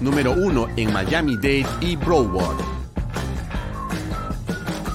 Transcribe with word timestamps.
Número 0.00 0.32
uno 0.32 0.68
en 0.76 0.92
Miami-Dade 0.92 1.64
y 1.80 1.96
Broward. 1.96 2.58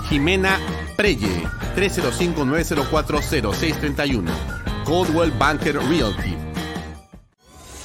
Jimena 0.10 0.60
Preye, 0.96 1.44
305-904-0631. 1.76 4.30
Coldwell 4.86 5.32
Banker 5.32 5.78
Realty. 5.78 6.36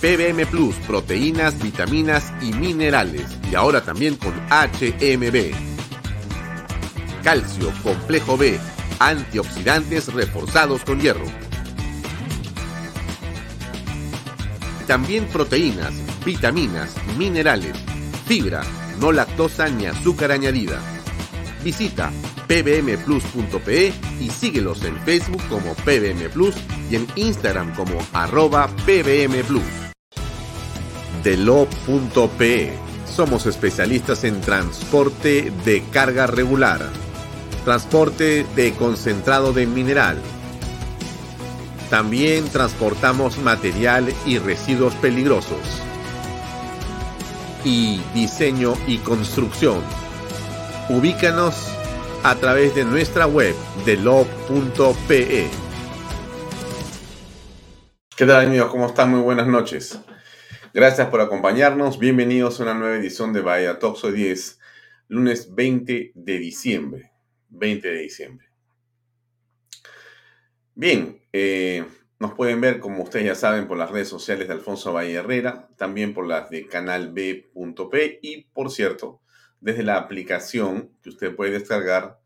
PBM 0.00 0.46
Plus, 0.46 0.76
proteínas, 0.86 1.60
vitaminas 1.62 2.32
y 2.42 2.52
minerales. 2.52 3.24
Y 3.50 3.54
ahora 3.54 3.80
también 3.80 4.16
con 4.16 4.34
HMB. 4.50 5.54
Calcio, 7.22 7.72
complejo 7.82 8.36
B, 8.36 8.60
antioxidantes 8.98 10.12
reforzados 10.12 10.84
con 10.84 11.00
hierro. 11.00 11.24
También 14.86 15.24
proteínas, 15.26 15.94
vitaminas, 16.26 16.92
minerales, 17.16 17.78
fibra, 18.26 18.62
no 19.00 19.12
lactosa 19.12 19.68
ni 19.68 19.86
azúcar 19.86 20.32
añadida. 20.32 20.80
Visita 21.62 22.10
pbmplus.pe 22.48 23.92
y 24.20 24.30
síguelos 24.30 24.84
en 24.84 24.96
Facebook 24.98 25.42
como 25.48 25.74
PBM 25.74 26.28
Plus 26.30 26.56
y 26.90 26.96
en 26.96 27.06
Instagram 27.14 27.74
como 27.74 27.96
arroba 28.12 28.66
pbmplus. 28.84 29.62
Delo.pe 31.22 32.72
Somos 33.06 33.46
especialistas 33.46 34.24
en 34.24 34.40
transporte 34.40 35.52
de 35.64 35.82
carga 35.92 36.26
regular, 36.26 36.90
transporte 37.64 38.44
de 38.56 38.72
concentrado 38.72 39.52
de 39.52 39.66
mineral. 39.66 40.20
También 41.88 42.48
transportamos 42.48 43.38
material 43.38 44.12
y 44.26 44.38
residuos 44.38 44.94
peligrosos. 44.96 45.85
Y 47.68 47.98
diseño 48.14 48.74
y 48.86 48.98
construcción. 48.98 49.82
Ubícanos 50.88 51.76
a 52.22 52.36
través 52.36 52.76
de 52.76 52.84
nuestra 52.84 53.26
web 53.26 53.56
delo.pe. 53.84 55.48
¿Qué 58.16 58.24
tal 58.24 58.46
amigos? 58.46 58.70
¿Cómo 58.70 58.86
están? 58.86 59.10
Muy 59.10 59.20
buenas 59.20 59.48
noches. 59.48 59.98
Gracias 60.72 61.08
por 61.08 61.20
acompañarnos. 61.20 61.98
Bienvenidos 61.98 62.60
a 62.60 62.62
una 62.62 62.74
nueva 62.74 62.98
edición 62.98 63.32
de 63.32 63.40
Bahía 63.40 63.80
Toxo 63.80 64.12
10, 64.12 64.60
lunes 65.08 65.52
20 65.52 66.12
de 66.14 66.38
diciembre. 66.38 67.10
20 67.48 67.88
de 67.88 67.98
diciembre. 67.98 68.46
Bien, 70.76 71.20
eh, 71.32 71.84
nos 72.18 72.34
pueden 72.34 72.60
ver, 72.60 72.80
como 72.80 73.02
ustedes 73.02 73.26
ya 73.26 73.34
saben, 73.34 73.68
por 73.68 73.76
las 73.76 73.90
redes 73.90 74.08
sociales 74.08 74.48
de 74.48 74.54
Alfonso 74.54 74.92
Valle 74.92 75.14
Herrera, 75.14 75.68
también 75.76 76.14
por 76.14 76.26
las 76.26 76.48
de 76.50 76.66
canalb.p 76.66 78.18
y, 78.22 78.44
por 78.52 78.70
cierto, 78.70 79.20
desde 79.60 79.82
la 79.82 79.96
aplicación 79.96 80.92
que 81.02 81.10
usted 81.10 81.34
puede 81.34 81.52
descargar 81.52 82.18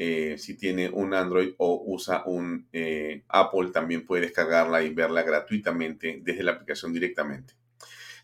eh, 0.00 0.36
si 0.38 0.56
tiene 0.56 0.88
un 0.88 1.12
Android 1.12 1.54
o 1.58 1.82
usa 1.84 2.22
un 2.24 2.68
eh, 2.72 3.24
Apple, 3.28 3.70
también 3.72 4.06
puede 4.06 4.22
descargarla 4.22 4.82
y 4.84 4.94
verla 4.94 5.24
gratuitamente 5.24 6.20
desde 6.22 6.44
la 6.44 6.52
aplicación 6.52 6.92
directamente. 6.92 7.54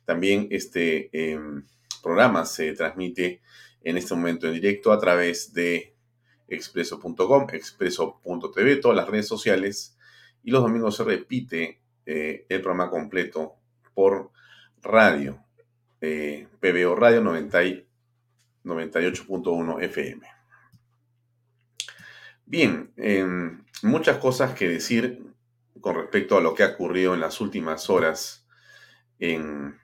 También 0.05 0.47
este 0.53 1.11
em, 1.13 1.65
programa 2.01 2.47
se 2.47 2.73
transmite 2.75 3.43
en 3.83 3.97
este 3.97 4.15
momento 4.15 4.47
en 4.47 4.55
directo 4.55 4.93
a 4.93 5.01
través 5.01 5.53
de 5.53 5.97
expreso.com, 6.47 7.47
expreso.tv, 7.53 8.77
todas 8.77 8.97
las 8.97 9.09
redes 9.09 9.27
sociales. 9.27 9.94
Y 10.45 10.51
los 10.51 10.63
domingos 10.63 10.97
se 10.97 11.05
repite 11.05 11.81
eh, 12.07 12.47
el 12.49 12.61
programa 12.61 12.91
completo 12.91 13.55
por 13.95 14.31
radio, 14.83 15.39
PBO 16.01 16.97
Radio 16.97 17.23
98.1 17.23 19.83
FM. 19.83 20.35
Bien, 22.47 22.93
em, 22.97 23.65
muchas 23.83 24.19
cosas 24.19 24.55
que 24.55 24.69
decir 24.69 25.23
con 25.81 25.97
respecto 25.97 26.37
a 26.37 26.41
lo 26.41 26.55
que 26.55 26.63
ha 26.63 26.69
ocurrido 26.69 27.15
en 27.15 27.21
las 27.21 27.41
últimas 27.41 27.89
horas 27.89 28.47
en 29.19 29.79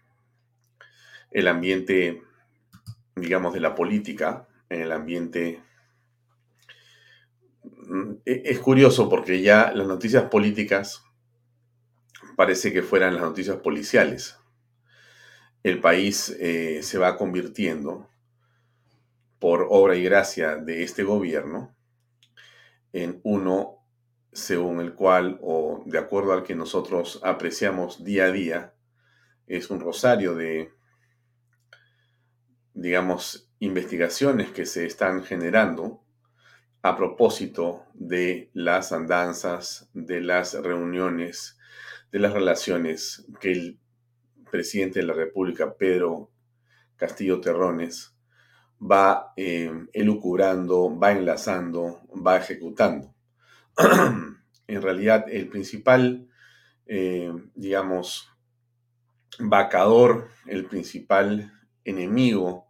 el 1.31 1.49
ambiente, 1.49 2.23
digamos, 3.17 3.55
de 3.55 3.61
la 3.61 3.75
política, 3.75 4.47
en 4.69 4.83
el 4.83 4.93
ambiente... 4.93 5.63
Mm, 7.62 8.12
e, 8.25 8.43
es 8.45 8.59
curioso 8.59 9.09
porque 9.09 9.43
ya 9.43 9.73
las 9.73 9.87
noticias 9.87 10.25
políticas 10.25 11.05
parece 12.37 12.73
que 12.73 12.83
fueran 12.83 13.15
las 13.15 13.23
noticias 13.23 13.57
policiales. 13.59 14.39
El 15.62 15.81
país 15.81 16.35
eh, 16.41 16.83
se 16.83 16.99
va 16.99 17.17
convirtiendo, 17.17 18.09
por 19.39 19.67
obra 19.71 19.97
y 19.97 20.03
gracia 20.03 20.57
de 20.57 20.83
este 20.83 21.03
gobierno, 21.03 21.75
en 22.93 23.21
uno 23.25 23.81
según 24.33 24.81
el 24.81 24.95
cual, 24.95 25.39
o 25.43 25.83
de 25.87 25.99
acuerdo 25.99 26.33
al 26.33 26.45
que 26.45 26.55
nosotros 26.55 27.21
apreciamos 27.25 28.05
día 28.05 28.27
a 28.27 28.33
día, 28.33 28.75
es 29.47 29.71
un 29.71 29.81
rosario 29.81 30.35
de, 30.35 30.73
digamos, 32.75 33.51
investigaciones 33.59 34.51
que 34.51 34.67
se 34.67 34.87
están 34.87 35.25
generando 35.25 36.05
a 36.82 36.97
propósito 36.97 37.85
de 37.94 38.50
las 38.55 38.93
andanzas, 38.93 39.91
de 39.93 40.21
las 40.21 40.55
reuniones, 40.55 41.59
de 42.11 42.19
las 42.19 42.32
relaciones 42.32 43.27
que 43.41 43.53
el 43.53 43.79
presidente 44.50 45.00
de 45.00 45.06
la 45.06 45.12
República, 45.12 45.75
Pedro 45.75 46.31
Castillo 46.97 47.41
Terrones, 47.41 48.15
va 48.81 49.32
eh, 49.37 49.71
elucubrando, 49.93 50.99
va 50.99 51.12
enlazando, 51.12 52.00
va 52.27 52.38
ejecutando. 52.38 53.15
en 54.67 54.82
realidad, 54.82 55.27
el 55.29 55.49
principal, 55.49 56.29
eh, 56.87 57.32
digamos, 57.55 58.31
vacador, 59.38 60.29
el 60.47 60.65
principal 60.65 61.53
enemigo, 61.85 62.69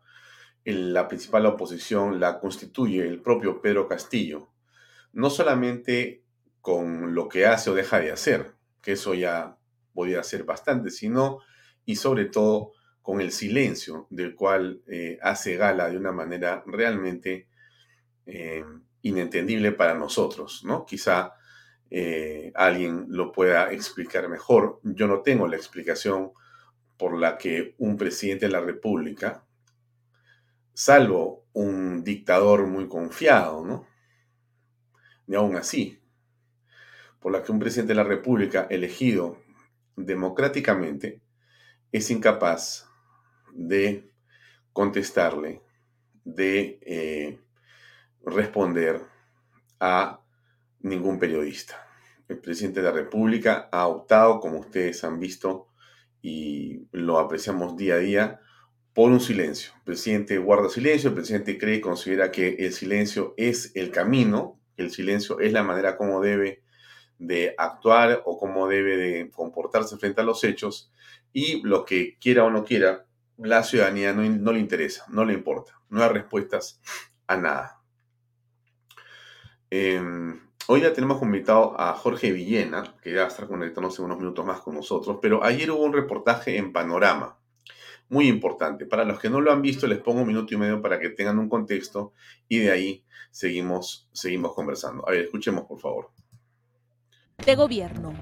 la 0.65 1.09
principal 1.09 1.47
oposición 1.47 2.21
la 2.21 2.39
constituye 2.39 3.07
el 3.07 3.21
propio 3.21 3.61
Pedro 3.61 3.89
Castillo, 3.89 4.49
no 5.13 5.31
solamente 5.31 6.23
con 6.61 7.15
lo 7.15 7.29
que 7.29 7.47
hace 7.47 7.71
o 7.71 7.75
deja 7.75 7.99
de 8.01 8.13
hacer, 8.13 8.53
que 8.83 8.93
eso 8.93 9.15
ya 9.15 9.57
podía 9.95 10.21
hacer 10.21 10.45
bastante, 10.45 10.91
sino 10.91 11.41
y 11.85 11.97
sobre 11.97 12.27
todo 12.27 12.73
con 13.03 13.21
el 13.21 13.33
silencio 13.33 14.07
del 14.11 14.35
cual 14.35 14.83
eh, 14.87 15.19
hace 15.23 15.57
gala 15.57 15.89
de 15.89 15.97
una 15.97 16.13
manera 16.13 16.63
realmente 16.67 17.49
eh, 18.27 18.65
inentendible 19.03 19.73
para 19.73 19.95
nosotros, 19.95 20.63
¿no? 20.65 20.85
Quizá 20.85 21.33
eh, 21.91 22.53
alguien 22.55 23.07
lo 23.09 23.33
pueda 23.33 23.73
explicar 23.73 24.29
mejor. 24.29 24.81
Yo 24.85 25.07
no 25.07 25.23
tengo 25.23 25.49
la 25.49 25.57
explicación 25.57 26.33
por 26.97 27.19
la 27.19 27.39
que 27.39 27.75
un 27.79 27.97
presidente 27.97 28.47
de 28.47 28.53
la 28.53 28.61
República, 28.61 29.45
salvo 30.81 31.45
un 31.53 32.03
dictador 32.05 32.67
muy 32.67 32.89
confiado, 32.89 33.63
¿no? 33.67 33.87
Ni 35.27 35.37
aún 35.37 35.55
así, 35.57 36.01
por 37.21 37.33
la 37.33 37.43
que 37.43 37.53
un 37.53 37.59
presidente 37.59 37.91
de 37.91 38.03
la 38.03 38.09
República 38.09 38.67
elegido 38.71 39.37
democráticamente 39.95 41.21
es 41.93 42.11
incapaz 42.11 42.89
de 43.53 44.11
contestarle, 44.73 45.61
de 46.25 46.79
eh, 46.81 47.39
responder 48.25 49.03
a 49.81 50.23
ningún 50.81 51.19
periodista. 51.19 51.87
El 52.27 52.39
presidente 52.39 52.81
de 52.81 52.87
la 52.87 52.95
República 52.95 53.69
ha 53.71 53.87
optado, 53.87 54.41
como 54.41 54.61
ustedes 54.61 55.05
han 55.05 55.21
visto 55.21 55.69
y 56.23 56.89
lo 56.91 57.19
apreciamos 57.19 57.77
día 57.77 57.97
a 57.97 57.99
día, 57.99 58.41
por 58.95 59.11
un 59.11 59.21
silencio. 59.21 59.73
El 59.77 59.83
presidente 59.83 60.39
guarda 60.39 60.69
silencio, 60.69 61.09
el 61.09 61.15
presidente 61.15 61.59
cree 61.59 61.77
y 61.77 61.81
considera 61.81 62.31
que 62.31 62.57
el 62.59 62.73
silencio 62.73 63.35
es 63.37 63.73
el 63.75 63.91
camino, 63.91 64.59
el 64.77 64.91
silencio 64.91 65.41
es 65.41 65.53
la 65.53 65.63
manera 65.63 65.97
como 65.97 66.21
debe 66.21 66.63
de 67.19 67.55
actuar 67.59 68.23
o 68.25 68.39
cómo 68.39 68.67
debe 68.67 68.97
de 68.97 69.31
comportarse 69.31 69.99
frente 69.99 70.23
a 70.23 70.25
los 70.25 70.43
hechos 70.43 70.91
y 71.33 71.63
lo 71.63 71.85
que 71.85 72.17
quiera 72.19 72.45
o 72.45 72.51
no 72.51 72.65
quiera, 72.65 73.07
la 73.37 73.63
ciudadanía 73.63 74.13
no, 74.13 74.53
le 74.53 74.59
interesa, 74.59 75.05
no 75.09 75.25
le 75.25 75.35
importa, 75.35 75.81
no 75.89 76.03
hay 76.03 76.09
respuestas 76.09 76.81
a 77.27 77.37
nada. 77.37 77.81
Em, 79.71 80.41
hoy 80.67 80.81
ya 80.81 80.93
tenemos 80.93 81.23
invitado 81.23 81.79
a 81.79 81.93
Jorge 81.95 82.33
Villena, 82.33 82.97
que 83.03 83.15
ya 83.15 83.27
estar 83.27 83.47
conectándose 83.47 84.03
unos 84.03 84.19
minutos 84.19 84.45
más 84.45 84.61
con 84.61 84.75
nosotros, 84.75 85.19
pero 85.23 85.45
ayer 85.45 85.71
hubo 85.71 85.85
un 85.85 85.93
reportaje 85.93 86.57
en 86.57 86.73
Panorama, 86.73 87.40
muy 88.11 88.29
importante. 88.29 88.85
Para 88.85 89.05
los 89.05 89.19
que 89.19 89.31
no 89.31 89.41
lo 89.41 89.53
han 89.53 89.63
visto, 89.63 89.87
les 89.87 89.99
pongo 89.99 90.21
un 90.21 90.29
minuto 90.29 90.53
y 90.55 90.59
medio 90.59 90.83
para 90.83 91.01
que 91.01 91.09
tengan 91.11 91.39
un 91.39 91.49
contexto 91.49 92.13
y 92.49 92.59
de 92.59 92.71
ahí 92.71 93.05
seguimos, 93.31 94.09
seguimos 94.13 94.55
conversando. 94.55 95.09
A 95.09 95.13
ver, 95.13 95.23
escuchemos 95.23 95.65
por 95.65 95.81
favor 95.81 96.11
de 97.45 97.55
gobierno. 97.55 98.15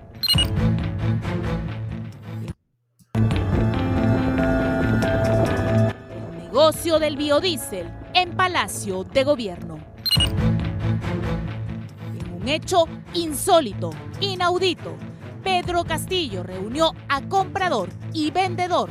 El 6.11 6.39
negocio 6.39 6.99
del 6.99 7.17
biodiesel 7.17 7.91
en 8.15 8.37
Palacio 8.37 9.05
de 9.05 9.25
Gobierno. 9.25 9.79
En 12.19 12.33
un 12.35 12.49
hecho 12.49 12.85
insólito, 13.15 13.91
inaudito, 14.21 14.97
Pedro 15.43 15.85
Castillo 15.85 16.43
reunió 16.43 16.93
a 17.09 17.23
comprador 17.29 17.89
y 18.13 18.31
vendedor 18.31 18.91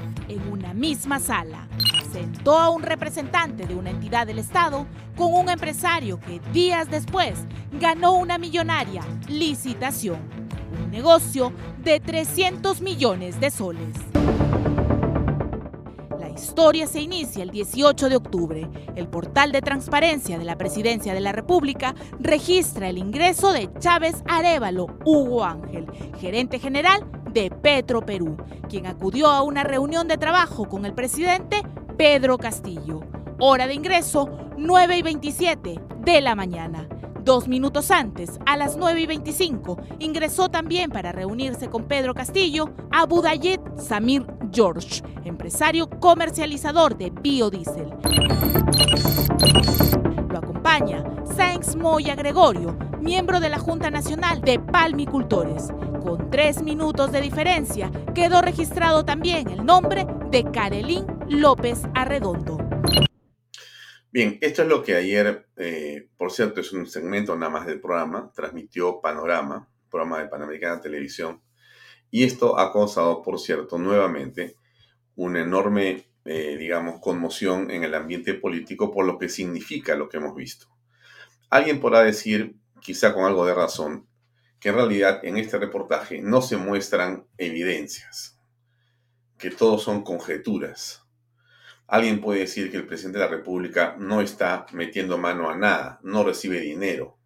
misma 0.77 1.19
sala. 1.19 1.67
Sentó 2.11 2.57
a 2.57 2.69
un 2.69 2.83
representante 2.83 3.65
de 3.65 3.75
una 3.75 3.89
entidad 3.89 4.27
del 4.27 4.39
Estado 4.39 4.85
con 5.15 5.33
un 5.33 5.49
empresario 5.49 6.19
que 6.19 6.39
días 6.53 6.89
después 6.89 7.33
ganó 7.79 8.13
una 8.13 8.37
millonaria 8.37 9.01
licitación, 9.27 10.19
un 10.83 10.91
negocio 10.91 11.51
de 11.83 11.99
300 11.99 12.81
millones 12.81 13.39
de 13.39 13.51
soles. 13.51 13.95
La 16.19 16.29
historia 16.29 16.85
se 16.85 17.01
inicia 17.01 17.43
el 17.43 17.49
18 17.49 18.09
de 18.09 18.15
octubre. 18.15 18.69
El 18.95 19.07
portal 19.07 19.51
de 19.51 19.61
transparencia 19.61 20.37
de 20.37 20.45
la 20.45 20.57
Presidencia 20.57 21.15
de 21.15 21.21
la 21.21 21.31
República 21.31 21.95
registra 22.19 22.89
el 22.89 22.99
ingreso 22.99 23.51
de 23.51 23.69
Chávez 23.79 24.23
Arevalo 24.27 24.87
Hugo 25.03 25.43
Ángel, 25.43 25.87
gerente 26.19 26.59
general 26.59 27.09
de 27.37 27.51
Petro 27.51 28.03
Perú, 28.03 28.35
quien 28.67 28.87
acudió 28.87 29.27
a 29.27 29.43
una 29.43 29.63
reunión 29.63 30.07
de 30.07 30.17
trabajo 30.17 30.67
con 30.67 30.87
el 30.87 30.93
presidente 30.93 31.61
Pedro 31.95 32.39
Castillo. 32.39 33.01
Hora 33.37 33.67
de 33.67 33.75
ingreso 33.75 34.27
9 34.57 34.97
y 34.97 35.01
27 35.03 35.79
de 35.99 36.21
la 36.21 36.33
mañana. 36.33 36.89
Dos 37.23 37.47
minutos 37.47 37.91
antes, 37.91 38.39
a 38.47 38.57
las 38.57 38.75
9 38.75 39.01
y 39.01 39.05
25, 39.05 39.77
ingresó 39.99 40.49
también 40.49 40.89
para 40.89 41.11
reunirse 41.11 41.69
con 41.69 41.83
Pedro 41.83 42.15
Castillo 42.15 42.71
a 42.91 43.05
Budayet 43.05 43.61
Samir 43.77 44.25
George, 44.51 45.03
empresario 45.23 45.87
comercializador 45.87 46.97
de 46.97 47.11
biodiesel. 47.11 47.93
Sainz 51.37 51.77
Moya 51.77 52.13
Gregorio, 52.13 52.77
miembro 52.99 53.39
de 53.39 53.47
la 53.47 53.57
Junta 53.57 53.89
Nacional 53.89 54.41
de 54.41 54.59
Palmicultores. 54.59 55.69
Con 56.03 56.29
tres 56.29 56.61
minutos 56.61 57.13
de 57.13 57.21
diferencia, 57.21 57.89
quedó 58.13 58.41
registrado 58.41 59.05
también 59.05 59.47
el 59.49 59.65
nombre 59.65 60.05
de 60.29 60.43
Carelín 60.51 61.05
López 61.29 61.83
Arredondo. 61.95 62.57
Bien, 64.11 64.37
esto 64.41 64.63
es 64.63 64.67
lo 64.67 64.83
que 64.83 64.95
ayer, 64.95 65.47
eh, 65.55 66.09
por 66.17 66.33
cierto, 66.33 66.59
es 66.59 66.73
un 66.73 66.85
segmento 66.85 67.37
nada 67.37 67.49
más 67.49 67.65
del 67.65 67.79
programa, 67.79 68.29
transmitió 68.35 68.99
Panorama, 68.99 69.71
programa 69.89 70.19
de 70.19 70.27
Panamericana 70.27 70.81
Televisión, 70.81 71.41
y 72.11 72.25
esto 72.25 72.59
ha 72.59 72.73
causado, 72.73 73.21
por 73.21 73.39
cierto, 73.39 73.77
nuevamente 73.77 74.57
una 75.15 75.41
enorme, 75.41 76.06
eh, 76.27 76.57
digamos, 76.57 76.99
conmoción 76.99 77.71
en 77.71 77.83
el 77.83 77.95
ambiente 77.95 78.33
político 78.33 78.91
por 78.91 79.05
lo 79.05 79.17
que 79.17 79.29
significa 79.29 79.95
lo 79.95 80.09
que 80.09 80.17
hemos 80.17 80.35
visto. 80.35 80.67
Alguien 81.49 81.79
podrá 81.79 82.03
decir, 82.03 82.55
quizá 82.81 83.13
con 83.13 83.25
algo 83.25 83.45
de 83.45 83.55
razón, 83.55 84.07
que 84.59 84.69
en 84.69 84.75
realidad 84.75 85.19
en 85.23 85.37
este 85.37 85.57
reportaje 85.57 86.21
no 86.21 86.41
se 86.41 86.57
muestran 86.57 87.25
evidencias, 87.37 88.37
que 89.37 89.51
todo 89.51 89.77
son 89.77 90.03
conjeturas 90.03 91.07
Alguien 91.87 92.19
puede 92.19 92.41
decir 92.41 92.69
que 92.69 92.77
el 92.77 92.85
presidente 92.85 93.17
de 93.17 93.25
la 93.25 93.31
República 93.31 93.95
no 93.97 94.19
está 94.19 94.65
metiendo 94.73 95.17
mano 95.17 95.49
a 95.49 95.55
nada, 95.55 95.99
no 96.03 96.25
recibe 96.25 96.59
dinero. 96.59 97.17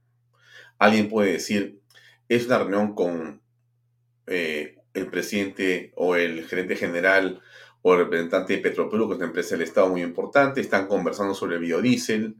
Alguien 0.77 1.09
puede 1.09 1.31
decir, 1.31 1.79
es 2.29 2.45
una 2.45 2.59
reunión 2.59 2.93
con 2.93 3.41
eh, 4.27 4.77
el 4.93 5.07
presidente 5.07 5.91
o 5.95 6.15
el 6.15 6.47
gerente 6.47 6.75
general 6.75 7.41
o 7.81 7.93
el 7.93 7.99
representante 7.99 8.53
de 8.53 8.59
Petroperú, 8.59 9.07
que 9.07 9.13
es 9.13 9.17
una 9.17 9.27
empresa 9.27 9.55
del 9.55 9.63
Estado 9.63 9.89
muy 9.89 10.01
importante, 10.01 10.61
están 10.61 10.87
conversando 10.87 11.33
sobre 11.33 11.57
biodiesel. 11.57 12.35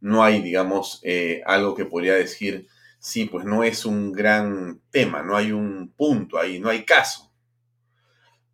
No 0.00 0.22
hay, 0.22 0.42
digamos, 0.42 1.00
eh, 1.02 1.42
algo 1.46 1.74
que 1.74 1.84
podría 1.84 2.14
decir, 2.14 2.66
sí, 2.98 3.26
pues 3.26 3.44
no 3.44 3.64
es 3.64 3.84
un 3.84 4.12
gran 4.12 4.80
tema, 4.90 5.22
no 5.22 5.36
hay 5.36 5.52
un 5.52 5.92
punto 5.96 6.38
ahí, 6.38 6.58
no 6.58 6.68
hay 6.68 6.84
caso. 6.84 7.32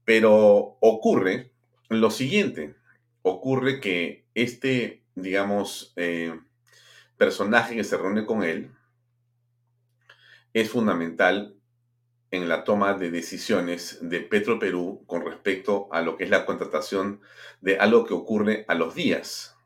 Pero 0.05 0.76
ocurre 0.81 1.52
lo 1.88 2.11
siguiente 2.11 2.76
ocurre 3.23 3.81
que 3.81 4.26
este, 4.35 5.02
digamos, 5.14 5.93
eh, 5.97 6.38
personaje 7.17 7.75
que 7.75 7.85
se 7.85 7.97
reúne 7.97 8.25
con 8.25 8.43
él 8.43 8.71
es 10.52 10.71
fundamental 10.71 11.55
en 12.30 12.49
la 12.49 12.64
toma 12.64 12.94
de 12.94 13.10
decisiones 13.10 13.99
de 14.02 14.20
Petro 14.20 14.58
Perú 14.58 15.02
con 15.06 15.25
respecto 15.25 15.88
a 15.92 16.00
lo 16.00 16.16
que 16.16 16.25
es 16.25 16.30
la 16.30 16.46
contratación 16.46 17.20
de 17.60 17.78
algo 17.78 18.04
que 18.04 18.14
ocurre 18.14 18.64
a 18.68 18.75
los 18.75 18.94
días. 18.94 19.56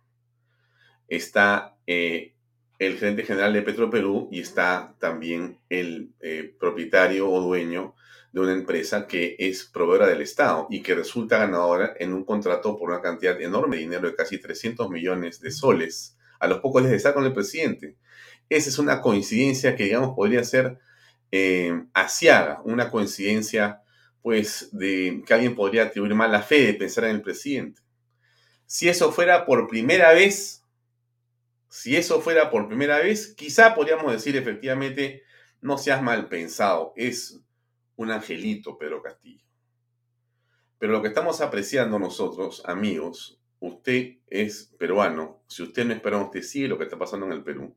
Está 1.08 1.76
eh, 1.86 2.34
el 2.78 2.96
gerente 2.98 3.24
general 3.24 3.52
de 3.52 3.62
Petro 3.62 3.90
Perú 3.90 4.28
y 4.32 4.40
está 4.40 4.96
también 4.98 5.58
el 5.68 6.14
eh, 6.20 6.54
propietario 6.58 7.30
o 7.30 7.40
dueño 7.42 7.94
de 8.32 8.40
una 8.40 8.52
empresa 8.52 9.06
que 9.06 9.36
es 9.38 9.64
proveedora 9.64 10.08
del 10.08 10.22
Estado 10.22 10.66
y 10.70 10.82
que 10.82 10.94
resulta 10.94 11.38
ganadora 11.38 11.94
en 11.98 12.12
un 12.12 12.24
contrato 12.24 12.76
por 12.76 12.90
una 12.90 13.00
cantidad 13.00 13.40
enorme 13.40 13.76
de 13.76 13.82
dinero 13.82 14.08
de 14.08 14.16
casi 14.16 14.38
300 14.38 14.90
millones 14.90 15.40
de 15.40 15.52
soles. 15.52 16.16
A 16.40 16.48
los 16.48 16.58
pocos 16.58 16.82
les 16.82 16.92
está 16.92 17.14
con 17.14 17.24
el 17.24 17.32
presidente. 17.32 17.96
Esa 18.48 18.70
es 18.70 18.78
una 18.78 19.00
coincidencia 19.00 19.76
que, 19.76 19.84
digamos, 19.84 20.16
podría 20.16 20.42
ser 20.42 20.78
eh, 21.36 21.86
una 22.64 22.90
coincidencia, 22.92 23.82
pues, 24.22 24.68
de 24.70 25.24
que 25.26 25.34
alguien 25.34 25.56
podría 25.56 25.84
atribuir 25.84 26.14
mala 26.14 26.42
fe 26.42 26.66
de 26.66 26.74
pensar 26.74 27.04
en 27.04 27.16
el 27.16 27.22
presidente. 27.22 27.82
Si 28.66 28.88
eso 28.88 29.10
fuera 29.10 29.44
por 29.44 29.66
primera 29.66 30.12
vez, 30.12 30.64
si 31.68 31.96
eso 31.96 32.20
fuera 32.20 32.50
por 32.50 32.68
primera 32.68 32.98
vez, 32.98 33.34
quizá 33.34 33.74
podríamos 33.74 34.12
decir 34.12 34.36
efectivamente, 34.36 35.24
no 35.60 35.76
seas 35.76 36.00
mal 36.02 36.28
pensado, 36.28 36.92
es 36.94 37.40
un 37.96 38.12
angelito 38.12 38.78
Pedro 38.78 39.02
Castillo. 39.02 39.44
Pero 40.78 40.92
lo 40.92 41.02
que 41.02 41.08
estamos 41.08 41.40
apreciando 41.40 41.98
nosotros, 41.98 42.62
amigos, 42.64 43.40
usted 43.58 44.18
es 44.28 44.72
peruano, 44.78 45.42
si 45.48 45.64
usted 45.64 45.84
no 45.84 45.94
es 45.94 46.00
peruano, 46.00 46.26
usted 46.26 46.42
sigue 46.42 46.68
lo 46.68 46.78
que 46.78 46.84
está 46.84 46.96
pasando 46.96 47.26
en 47.26 47.32
el 47.32 47.42
Perú. 47.42 47.74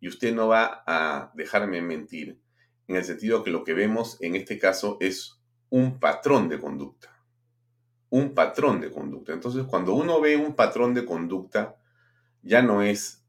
Y 0.00 0.08
usted 0.08 0.34
no 0.34 0.48
va 0.48 0.82
a 0.86 1.30
dejarme 1.34 1.80
mentir, 1.80 2.40
en 2.88 2.96
el 2.96 3.04
sentido 3.04 3.42
que 3.42 3.50
lo 3.50 3.64
que 3.64 3.74
vemos 3.74 4.16
en 4.20 4.36
este 4.36 4.58
caso 4.58 4.98
es 5.00 5.40
un 5.70 5.98
patrón 5.98 6.48
de 6.48 6.58
conducta. 6.58 7.10
Un 8.10 8.34
patrón 8.34 8.80
de 8.80 8.90
conducta. 8.90 9.32
Entonces, 9.32 9.64
cuando 9.64 9.94
uno 9.94 10.20
ve 10.20 10.36
un 10.36 10.54
patrón 10.54 10.94
de 10.94 11.04
conducta, 11.04 11.76
ya 12.42 12.62
no 12.62 12.82
es 12.82 13.24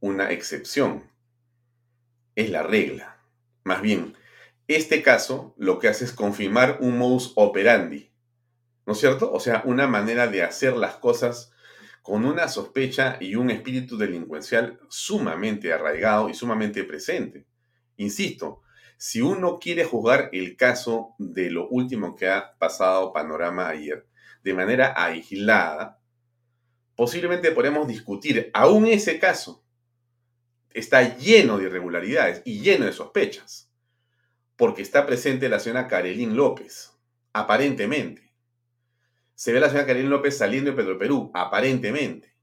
una 0.00 0.30
excepción, 0.30 1.04
es 2.34 2.50
la 2.50 2.62
regla. 2.62 3.20
Más 3.62 3.80
bien, 3.80 4.14
este 4.66 5.02
caso 5.02 5.54
lo 5.56 5.78
que 5.78 5.88
hace 5.88 6.04
es 6.04 6.12
confirmar 6.12 6.78
un 6.80 6.98
modus 6.98 7.32
operandi, 7.36 8.10
¿no 8.86 8.94
es 8.94 8.98
cierto? 8.98 9.32
O 9.32 9.40
sea, 9.40 9.62
una 9.64 9.86
manera 9.86 10.26
de 10.26 10.42
hacer 10.42 10.76
las 10.76 10.96
cosas 10.96 11.52
con 12.02 12.24
una 12.26 12.48
sospecha 12.48 13.16
y 13.20 13.34
un 13.36 13.50
espíritu 13.50 13.96
delincuencial 13.96 14.78
sumamente 14.88 15.72
arraigado 15.72 16.28
y 16.28 16.34
sumamente 16.34 16.84
presente. 16.84 17.46
Insisto, 17.96 18.63
si 19.04 19.20
uno 19.20 19.58
quiere 19.58 19.84
juzgar 19.84 20.30
el 20.32 20.56
caso 20.56 21.14
de 21.18 21.50
lo 21.50 21.68
último 21.68 22.16
que 22.16 22.26
ha 22.26 22.56
pasado 22.56 23.12
Panorama 23.12 23.68
ayer 23.68 24.06
de 24.42 24.54
manera 24.54 24.94
aislada, 24.96 26.00
posiblemente 26.96 27.50
podemos 27.50 27.86
discutir, 27.86 28.50
aún 28.54 28.86
ese 28.86 29.18
caso 29.18 29.62
está 30.70 31.18
lleno 31.18 31.58
de 31.58 31.64
irregularidades 31.64 32.40
y 32.46 32.60
lleno 32.60 32.86
de 32.86 32.94
sospechas, 32.94 33.70
porque 34.56 34.80
está 34.80 35.04
presente 35.04 35.50
la 35.50 35.60
señora 35.60 35.86
Karelín 35.86 36.34
López, 36.34 36.90
aparentemente. 37.34 38.32
Se 39.34 39.52
ve 39.52 39.58
a 39.58 39.60
la 39.60 39.68
señora 39.68 39.86
Karelín 39.86 40.08
López 40.08 40.38
saliendo 40.38 40.70
de 40.70 40.78
Petroperú, 40.78 41.30
aparentemente. 41.34 42.34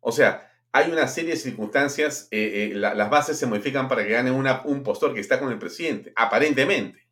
O 0.00 0.12
sea, 0.12 0.47
hay 0.72 0.90
una 0.90 1.08
serie 1.08 1.30
de 1.30 1.36
circunstancias, 1.36 2.28
eh, 2.30 2.70
eh, 2.72 2.74
las 2.74 3.10
bases 3.10 3.38
se 3.38 3.46
modifican 3.46 3.88
para 3.88 4.04
que 4.04 4.12
gane 4.12 4.30
un 4.30 4.82
postor 4.82 5.14
que 5.14 5.20
está 5.20 5.40
con 5.40 5.50
el 5.50 5.58
presidente, 5.58 6.12
aparentemente. 6.14 7.06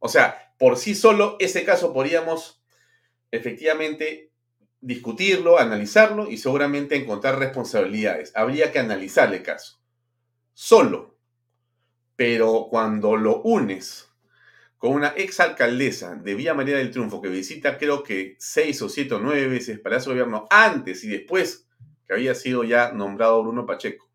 O 0.00 0.08
sea, 0.08 0.52
por 0.58 0.76
sí 0.76 0.94
solo 0.94 1.36
ese 1.38 1.64
caso 1.64 1.92
podríamos 1.92 2.62
efectivamente 3.30 4.32
discutirlo, 4.80 5.58
analizarlo 5.58 6.30
y 6.30 6.36
seguramente 6.36 6.96
encontrar 6.96 7.38
responsabilidades. 7.38 8.32
Habría 8.34 8.70
que 8.70 8.80
analizar 8.80 9.32
el 9.32 9.42
caso. 9.42 9.80
Solo. 10.52 11.16
Pero 12.16 12.68
cuando 12.70 13.16
lo 13.16 13.40
unes 13.42 14.08
con 14.76 14.92
una 14.92 15.08
exalcaldesa 15.08 16.14
de 16.16 16.34
Villa 16.34 16.54
María 16.54 16.76
del 16.76 16.90
Triunfo 16.90 17.22
que 17.22 17.28
visita 17.28 17.78
creo 17.78 18.02
que 18.02 18.36
seis 18.38 18.80
o 18.82 18.88
siete 18.88 19.14
o 19.14 19.18
nueve 19.18 19.48
veces 19.48 19.80
Palacio 19.80 20.12
de 20.12 20.20
Gobierno 20.20 20.46
antes 20.50 21.02
y 21.04 21.08
después 21.08 21.63
que 22.06 22.14
había 22.14 22.34
sido 22.34 22.64
ya 22.64 22.92
nombrado 22.92 23.42
Bruno 23.42 23.66
Pacheco. 23.66 24.08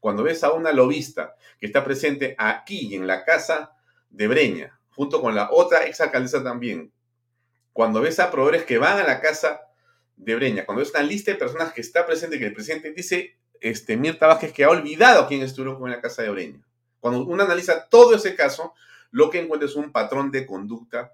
Cuando 0.00 0.22
ves 0.22 0.44
a 0.44 0.52
una 0.52 0.72
lobista 0.72 1.34
que 1.58 1.66
está 1.66 1.84
presente 1.84 2.34
aquí 2.38 2.94
en 2.94 3.06
la 3.06 3.24
casa 3.24 3.72
de 4.10 4.28
Breña, 4.28 4.78
junto 4.90 5.20
con 5.20 5.34
la 5.34 5.50
otra 5.50 5.86
exalcaldesa 5.86 6.42
también, 6.42 6.92
cuando 7.72 8.00
ves 8.00 8.18
a 8.18 8.30
proveedores 8.30 8.64
que 8.64 8.78
van 8.78 8.98
a 8.98 9.04
la 9.04 9.20
casa 9.20 9.60
de 10.16 10.34
Breña, 10.34 10.64
cuando 10.66 10.80
ves 10.80 10.90
una 10.90 11.02
lista 11.02 11.30
de 11.30 11.36
personas 11.36 11.72
que 11.72 11.80
está 11.80 12.06
presente, 12.06 12.38
que 12.38 12.46
el 12.46 12.54
presidente 12.54 12.92
dice, 12.92 13.36
este, 13.60 13.96
Mirta 13.96 14.26
Vázquez, 14.26 14.52
que 14.52 14.64
ha 14.64 14.70
olvidado 14.70 15.26
quién 15.26 15.42
estuvo 15.42 15.86
en 15.86 15.92
la 15.92 16.00
casa 16.00 16.22
de 16.22 16.30
Breña. 16.30 16.60
Cuando 17.00 17.24
uno 17.24 17.42
analiza 17.42 17.88
todo 17.88 18.14
ese 18.14 18.34
caso, 18.34 18.74
lo 19.10 19.30
que 19.30 19.40
encuentra 19.40 19.68
es 19.68 19.76
un 19.76 19.92
patrón 19.92 20.30
de 20.30 20.46
conducta 20.46 21.12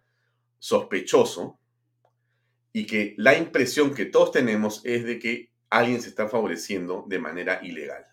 sospechoso 0.58 1.58
y 2.72 2.86
que 2.86 3.14
la 3.18 3.36
impresión 3.36 3.94
que 3.94 4.06
todos 4.06 4.32
tenemos 4.32 4.80
es 4.84 5.04
de 5.04 5.18
que 5.18 5.50
alguien 5.78 6.00
se 6.00 6.08
está 6.08 6.28
favoreciendo 6.28 7.04
de 7.08 7.18
manera 7.18 7.60
ilegal. 7.62 8.06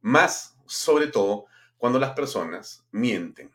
Más, 0.00 0.56
sobre 0.66 1.06
todo, 1.06 1.46
cuando 1.76 1.98
las 1.98 2.12
personas 2.12 2.84
mienten. 2.90 3.50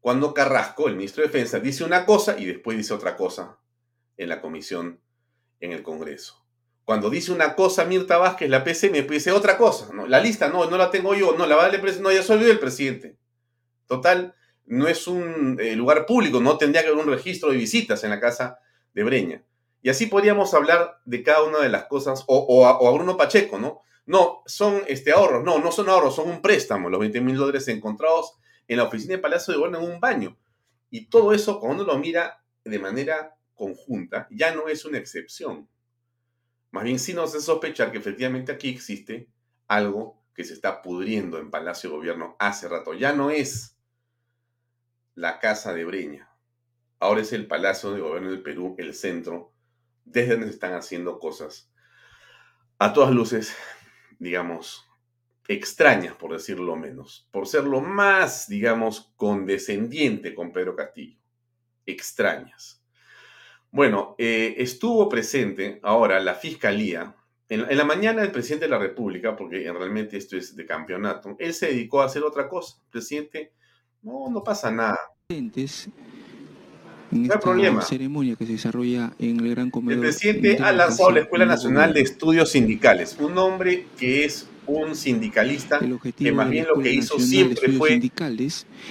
Cuando 0.00 0.34
Carrasco, 0.34 0.88
el 0.88 0.96
ministro 0.96 1.22
de 1.22 1.28
Defensa, 1.28 1.60
dice 1.60 1.84
una 1.84 2.04
cosa 2.04 2.38
y 2.38 2.44
después 2.44 2.76
dice 2.76 2.92
otra 2.92 3.16
cosa 3.16 3.58
en 4.16 4.28
la 4.28 4.40
comisión 4.40 5.00
en 5.60 5.72
el 5.72 5.82
Congreso. 5.82 6.44
Cuando 6.84 7.08
dice 7.08 7.32
una 7.32 7.54
cosa 7.54 7.86
Mirta 7.86 8.18
Vázquez, 8.18 8.50
la 8.50 8.62
PCM, 8.62 9.06
dice 9.08 9.32
otra 9.32 9.56
cosa. 9.56 9.90
¿no? 9.94 10.06
La 10.06 10.20
lista 10.20 10.48
no, 10.48 10.68
no 10.68 10.76
la 10.76 10.90
tengo 10.90 11.14
yo, 11.14 11.34
no, 11.36 11.46
la 11.46 11.56
va 11.56 11.64
a 11.64 11.70
darle 11.70 12.00
no, 12.00 12.12
ya 12.12 12.22
soy 12.22 12.40
yo 12.40 12.50
el 12.50 12.58
presidente. 12.58 13.16
Total, 13.86 14.34
no 14.66 14.88
es 14.88 15.06
un 15.06 15.58
eh, 15.60 15.74
lugar 15.76 16.04
público, 16.04 16.40
no 16.40 16.58
tendría 16.58 16.82
que 16.82 16.88
haber 16.88 17.02
un 17.02 17.10
registro 17.10 17.50
de 17.50 17.56
visitas 17.56 18.04
en 18.04 18.10
la 18.10 18.20
casa 18.20 18.58
de 18.92 19.04
Breña. 19.04 19.42
Y 19.84 19.90
así 19.90 20.06
podríamos 20.06 20.54
hablar 20.54 21.02
de 21.04 21.22
cada 21.22 21.42
una 21.42 21.60
de 21.60 21.68
las 21.68 21.84
cosas, 21.84 22.24
o, 22.26 22.66
a, 22.66 22.90
Bruno 22.90 23.18
Pacheco, 23.18 23.58
¿no? 23.58 23.82
No, 24.06 24.40
son 24.46 24.80
este, 24.86 25.12
ahorros, 25.12 25.44
no, 25.44 25.58
no 25.58 25.70
son 25.72 25.90
ahorros, 25.90 26.16
son 26.16 26.30
un 26.30 26.40
préstamo, 26.40 26.88
los 26.88 27.00
20 27.00 27.20
mil 27.20 27.36
dólares 27.36 27.68
encontrados 27.68 28.32
en 28.66 28.78
la 28.78 28.84
oficina 28.84 29.16
de 29.16 29.18
Palacio 29.18 29.52
de 29.52 29.58
Gobierno 29.58 29.86
en 29.86 29.92
un 29.92 30.00
baño. 30.00 30.38
Y 30.88 31.10
todo 31.10 31.34
eso, 31.34 31.60
cuando 31.60 31.84
uno 31.84 31.92
lo 31.92 31.98
mira 31.98 32.42
de 32.64 32.78
manera 32.78 33.36
conjunta, 33.54 34.26
ya 34.30 34.54
no 34.54 34.68
es 34.68 34.86
una 34.86 34.96
excepción. 34.96 35.68
Más 36.70 36.84
bien 36.84 36.98
sí 36.98 37.12
nos 37.12 37.34
hace 37.34 37.44
sospechar 37.44 37.92
que 37.92 37.98
efectivamente 37.98 38.52
aquí 38.52 38.70
existe 38.70 39.28
algo 39.68 40.18
que 40.34 40.44
se 40.44 40.54
está 40.54 40.80
pudriendo 40.80 41.36
en 41.36 41.50
Palacio 41.50 41.90
de 41.90 41.96
Gobierno 41.96 42.36
hace 42.38 42.68
rato. 42.70 42.94
Ya 42.94 43.12
no 43.12 43.30
es 43.30 43.76
la 45.14 45.40
casa 45.40 45.74
de 45.74 45.84
Breña. 45.84 46.30
Ahora 47.00 47.20
es 47.20 47.34
el 47.34 47.46
Palacio 47.46 47.90
de 47.90 48.00
Gobierno 48.00 48.30
del 48.30 48.42
Perú, 48.42 48.76
el 48.78 48.94
centro, 48.94 49.53
desde 50.04 50.32
donde 50.32 50.46
se 50.46 50.54
están 50.54 50.74
haciendo 50.74 51.18
cosas 51.18 51.70
a 52.78 52.92
todas 52.92 53.12
luces, 53.12 53.54
digamos, 54.18 54.86
extrañas, 55.48 56.14
por 56.16 56.32
decirlo 56.32 56.76
menos, 56.76 57.28
por 57.30 57.46
ser 57.46 57.64
lo 57.64 57.80
más, 57.80 58.48
digamos, 58.48 59.12
condescendiente 59.16 60.34
con 60.34 60.52
Pedro 60.52 60.74
Castillo. 60.74 61.18
Extrañas. 61.86 62.82
Bueno, 63.70 64.14
eh, 64.18 64.54
estuvo 64.58 65.08
presente 65.08 65.80
ahora 65.82 66.20
la 66.20 66.34
Fiscalía. 66.34 67.14
En, 67.48 67.76
la 67.76 67.84
mañana 67.84 68.22
el 68.22 68.30
presidente 68.30 68.66
de 68.66 68.70
la 68.70 68.78
República, 68.78 69.36
porque 69.36 69.70
realmente 69.70 70.16
esto 70.16 70.36
es 70.36 70.56
de 70.56 70.64
campeonato, 70.64 71.36
él 71.38 71.52
se 71.52 71.66
dedicó 71.66 72.00
a 72.00 72.06
hacer 72.06 72.22
otra 72.22 72.48
cosa. 72.48 72.78
Presidente, 72.90 73.52
no, 74.02 74.30
no 74.30 74.42
pasa 74.42 74.70
nada. 74.70 74.98
No 77.10 77.32
hay 77.32 77.40
problema. 77.40 77.82
ceremonia 77.82 78.36
que 78.36 78.46
se 78.46 78.52
desarrolla 78.52 79.12
en 79.18 79.40
el 79.40 79.50
Gran 79.50 79.70
Comedor. 79.70 80.04
El 80.04 80.10
presidente 80.10 80.62
ha 80.62 80.72
lanzado 80.72 81.10
la 81.10 81.20
Escuela 81.20 81.46
Nacional 81.46 81.94
de 81.94 82.00
Estudios 82.00 82.50
Sindicales, 82.50 83.16
un 83.20 83.38
hombre 83.38 83.86
que 83.98 84.24
es 84.24 84.48
un 84.66 84.94
sindicalista 84.94 85.78
que 86.16 86.32
más 86.32 86.48
bien 86.48 86.66
lo 86.66 86.82
que 86.82 86.92
hizo 86.92 87.18
siempre 87.18 87.72
fue 87.72 88.00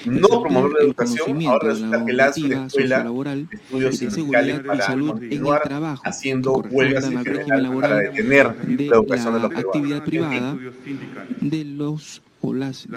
no 0.05 0.41
promover 0.41 0.72
la 0.74 0.84
educación, 0.84 1.46
ahora 1.48 1.70
resulta 1.70 2.05
que 2.05 2.13
lanza 2.13 2.41
una 2.46 2.67
escuela 2.67 3.03
de 3.03 3.48
estudios 3.51 3.98
sindicales 3.98 4.60
para 4.62 4.86
continuar 4.86 6.00
haciendo 6.03 6.53
huelgas 6.70 7.05
en 7.05 7.24
general 7.24 7.79
para 7.79 7.96
detener 7.98 8.55
la 8.67 8.96
educación 8.98 9.34
de 9.34 9.39
los 9.39 9.51
actividad 9.51 10.03
privada 10.03 10.58
de 11.41 11.65
los 11.65 12.22
o 12.41 12.53
las 12.53 12.88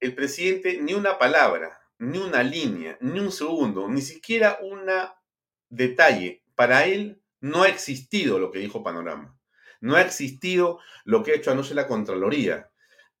El 0.00 0.14
presidente 0.14 0.80
ni 0.82 0.94
una 0.94 1.18
palabra, 1.18 1.80
ni 1.98 2.18
una 2.18 2.42
línea, 2.42 2.98
ni 3.00 3.20
un 3.20 3.32
segundo, 3.32 3.88
ni 3.88 4.02
siquiera 4.02 4.58
un 4.62 4.90
detalle. 5.68 6.42
Para 6.54 6.86
él 6.86 7.22
no 7.40 7.62
ha 7.62 7.68
existido 7.68 8.38
lo 8.38 8.50
que 8.50 8.58
dijo 8.58 8.82
Panorama. 8.82 9.36
No 9.80 9.96
ha 9.96 10.02
existido 10.02 10.78
lo 11.04 11.22
que 11.22 11.32
ha 11.32 11.34
hecho 11.34 11.50
anoche 11.50 11.74
la 11.74 11.86
Contraloría. 11.86 12.70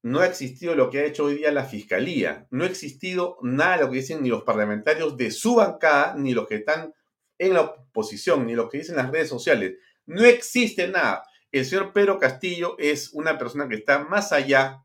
No 0.02 0.20
ha 0.20 0.26
existido 0.26 0.74
lo 0.74 0.90
que 0.90 1.00
ha 1.00 1.04
hecho 1.04 1.24
hoy 1.24 1.34
día 1.34 1.50
la 1.50 1.64
Fiscalía. 1.64 2.46
No 2.50 2.64
ha 2.64 2.66
existido 2.66 3.38
nada 3.42 3.76
de 3.76 3.84
lo 3.84 3.90
que 3.90 3.96
dicen 3.96 4.22
ni 4.22 4.28
los 4.28 4.44
parlamentarios 4.44 5.16
de 5.16 5.30
su 5.30 5.56
bancada, 5.56 6.14
ni 6.16 6.32
los 6.32 6.46
que 6.46 6.56
están 6.56 6.94
en 7.38 7.54
la 7.54 7.62
oposición, 7.62 8.46
ni 8.46 8.54
lo 8.54 8.68
que 8.68 8.78
dicen 8.78 8.96
las 8.96 9.10
redes 9.10 9.28
sociales. 9.28 9.74
No 10.06 10.24
existe 10.24 10.88
nada. 10.88 11.24
El 11.52 11.64
señor 11.64 11.92
Pedro 11.92 12.18
Castillo 12.18 12.76
es 12.78 13.12
una 13.12 13.38
persona 13.38 13.68
que 13.68 13.76
está 13.76 14.00
más 14.00 14.32
allá 14.32 14.84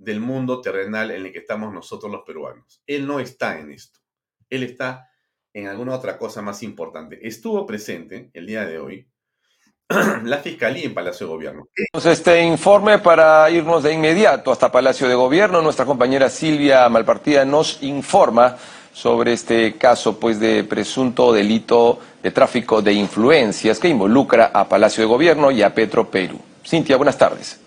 del 0.00 0.18
mundo 0.18 0.62
terrenal 0.62 1.10
en 1.10 1.26
el 1.26 1.32
que 1.32 1.40
estamos 1.40 1.72
nosotros 1.72 2.10
los 2.10 2.22
peruanos. 2.22 2.82
Él 2.86 3.06
no 3.06 3.20
está 3.20 3.60
en 3.60 3.70
esto. 3.70 4.00
Él 4.48 4.62
está 4.62 5.10
en 5.52 5.68
alguna 5.68 5.94
otra 5.94 6.16
cosa 6.16 6.40
más 6.40 6.62
importante. 6.62 7.18
Estuvo 7.22 7.66
presente 7.66 8.30
el 8.32 8.46
día 8.46 8.64
de 8.64 8.78
hoy 8.78 9.06
la 10.24 10.38
Fiscalía 10.38 10.84
en 10.84 10.94
Palacio 10.94 11.26
de 11.26 11.32
Gobierno. 11.32 11.68
Este 11.92 12.42
informe 12.42 12.98
para 12.98 13.50
irnos 13.50 13.82
de 13.82 13.92
inmediato 13.92 14.50
hasta 14.50 14.72
Palacio 14.72 15.06
de 15.06 15.14
Gobierno. 15.14 15.60
Nuestra 15.60 15.84
compañera 15.84 16.30
Silvia 16.30 16.88
Malpartida 16.88 17.44
nos 17.44 17.82
informa 17.82 18.56
sobre 18.94 19.34
este 19.34 19.76
caso 19.76 20.18
pues 20.18 20.40
de 20.40 20.64
presunto 20.64 21.30
delito 21.32 21.98
de 22.22 22.30
tráfico 22.30 22.80
de 22.80 22.94
influencias 22.94 23.78
que 23.78 23.88
involucra 23.88 24.46
a 24.46 24.66
Palacio 24.66 25.02
de 25.02 25.08
Gobierno 25.08 25.50
y 25.50 25.62
a 25.62 25.74
Petro 25.74 26.10
Perú. 26.10 26.40
Cintia, 26.64 26.96
buenas 26.96 27.18
tardes. 27.18 27.60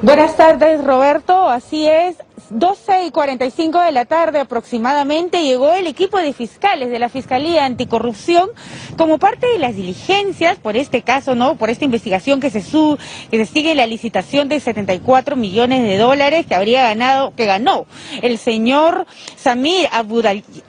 Buenas 0.00 0.36
tardes, 0.36 0.84
Roberto. 0.84 1.48
Así 1.48 1.88
es. 1.88 2.16
12 2.50 3.06
y 3.06 3.10
45 3.10 3.80
de 3.80 3.92
la 3.92 4.04
tarde 4.04 4.38
aproximadamente 4.38 5.42
llegó 5.42 5.72
el 5.72 5.86
equipo 5.86 6.18
de 6.18 6.32
fiscales 6.32 6.88
de 6.88 6.98
la 6.98 7.08
Fiscalía 7.08 7.66
Anticorrupción 7.66 8.48
como 8.96 9.18
parte 9.18 9.46
de 9.48 9.58
las 9.58 9.74
diligencias 9.74 10.56
por 10.58 10.76
este 10.76 11.02
caso, 11.02 11.34
¿no? 11.34 11.56
Por 11.56 11.68
esta 11.68 11.84
investigación 11.84 12.40
que 12.40 12.50
se 12.50 12.60
que 12.60 13.44
se 13.44 13.46
sigue 13.46 13.74
la 13.74 13.86
licitación 13.86 14.48
de 14.48 14.60
74 14.60 15.36
millones 15.36 15.82
de 15.82 15.98
dólares 15.98 16.46
que 16.46 16.54
habría 16.54 16.84
ganado, 16.84 17.34
que 17.34 17.44
ganó 17.44 17.86
el 18.22 18.38
señor 18.38 19.06
Samir 19.36 19.88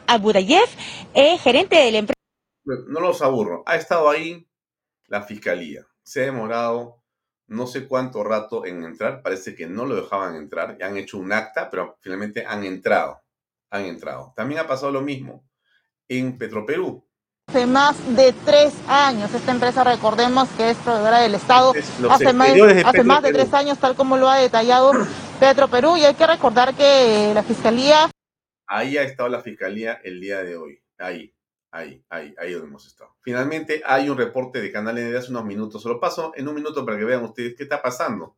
Abudayev, 0.08 0.68
eh, 1.14 1.38
gerente 1.38 1.76
de 1.76 1.92
la 1.92 1.98
empresa. 2.00 2.20
No 2.66 3.00
los 3.00 3.22
aburro. 3.22 3.64
Ha 3.68 3.76
estado 3.76 4.10
ahí 4.10 4.48
la 5.08 5.22
Fiscalía. 5.22 5.86
Se 6.04 6.22
ha 6.22 6.26
demorado 6.26 6.99
no 7.50 7.68
sé 7.68 7.88
cuánto 7.88 8.24
rato 8.24 8.66
en 8.66 8.84
entrar, 8.84 9.22
parece 9.22 9.56
que 9.56 9.68
no 9.68 9.86
lo 9.86 9.96
dejaban 9.96 10.36
entrar, 10.36 10.78
han 10.82 10.98
hecho 10.98 11.18
un 11.18 11.32
acta, 11.32 11.70
pero 11.70 11.98
finalmente 12.00 12.46
han 12.46 12.64
entrado, 12.64 13.22
han 13.70 13.86
entrado. 13.86 14.34
También 14.36 14.62
ha 14.62 14.68
pasado 14.68 14.92
lo 14.92 15.02
mismo 15.02 15.44
en 16.08 16.38
Petroperú. 16.38 17.06
Hace 17.48 17.66
más 17.66 18.16
de 18.16 18.32
tres 18.46 18.74
años, 18.88 19.34
esta 19.34 19.52
empresa 19.52 19.84
recordemos 19.84 20.48
que 20.50 20.70
es 20.70 20.78
proveedora 20.78 21.22
del 21.22 21.34
Estado, 21.34 21.74
hace, 22.10 22.32
más, 22.32 22.50
hace 22.86 23.04
más 23.04 23.24
de 23.24 23.34
tres 23.34 23.52
años, 23.56 23.80
tal 23.80 23.96
como 23.96 24.18
lo 24.18 24.30
ha 24.30 24.38
detallado 24.38 24.92
Petroperú, 25.40 25.98
y 25.98 26.06
hay 26.06 26.14
que 26.14 26.28
recordar 26.28 26.76
que 26.76 27.32
la 27.34 27.42
Fiscalía... 27.42 28.12
Ahí 28.68 28.98
ha 28.98 29.02
estado 29.02 29.30
la 29.30 29.42
Fiscalía 29.42 30.00
el 30.04 30.22
día 30.22 30.44
de 30.44 30.56
hoy, 30.56 30.80
ahí, 31.00 31.34
ahí, 31.72 32.04
ahí, 32.10 32.36
ahí 32.38 32.54
donde 32.54 32.68
hemos 32.68 32.86
estado. 32.86 33.16
Finalmente 33.22 33.82
hay 33.86 34.10
un 34.10 34.18
reporte 34.18 34.62
de 34.62 34.72
Canal 34.72 34.98
N 34.98 35.12
de 35.12 35.18
hace 35.18 35.32
unos 35.32 35.46
minutos. 35.46 35.82
Se 35.82 35.90
lo 35.90 36.00
paso 36.00 36.32
en 36.36 36.48
un 36.48 36.56
minuto 36.56 36.86
para 36.86 36.98
que 36.98 37.06
vean 37.06 37.24
ustedes 37.24 37.56
qué 37.56 37.64
está 37.64 37.82
pasando 37.82 38.36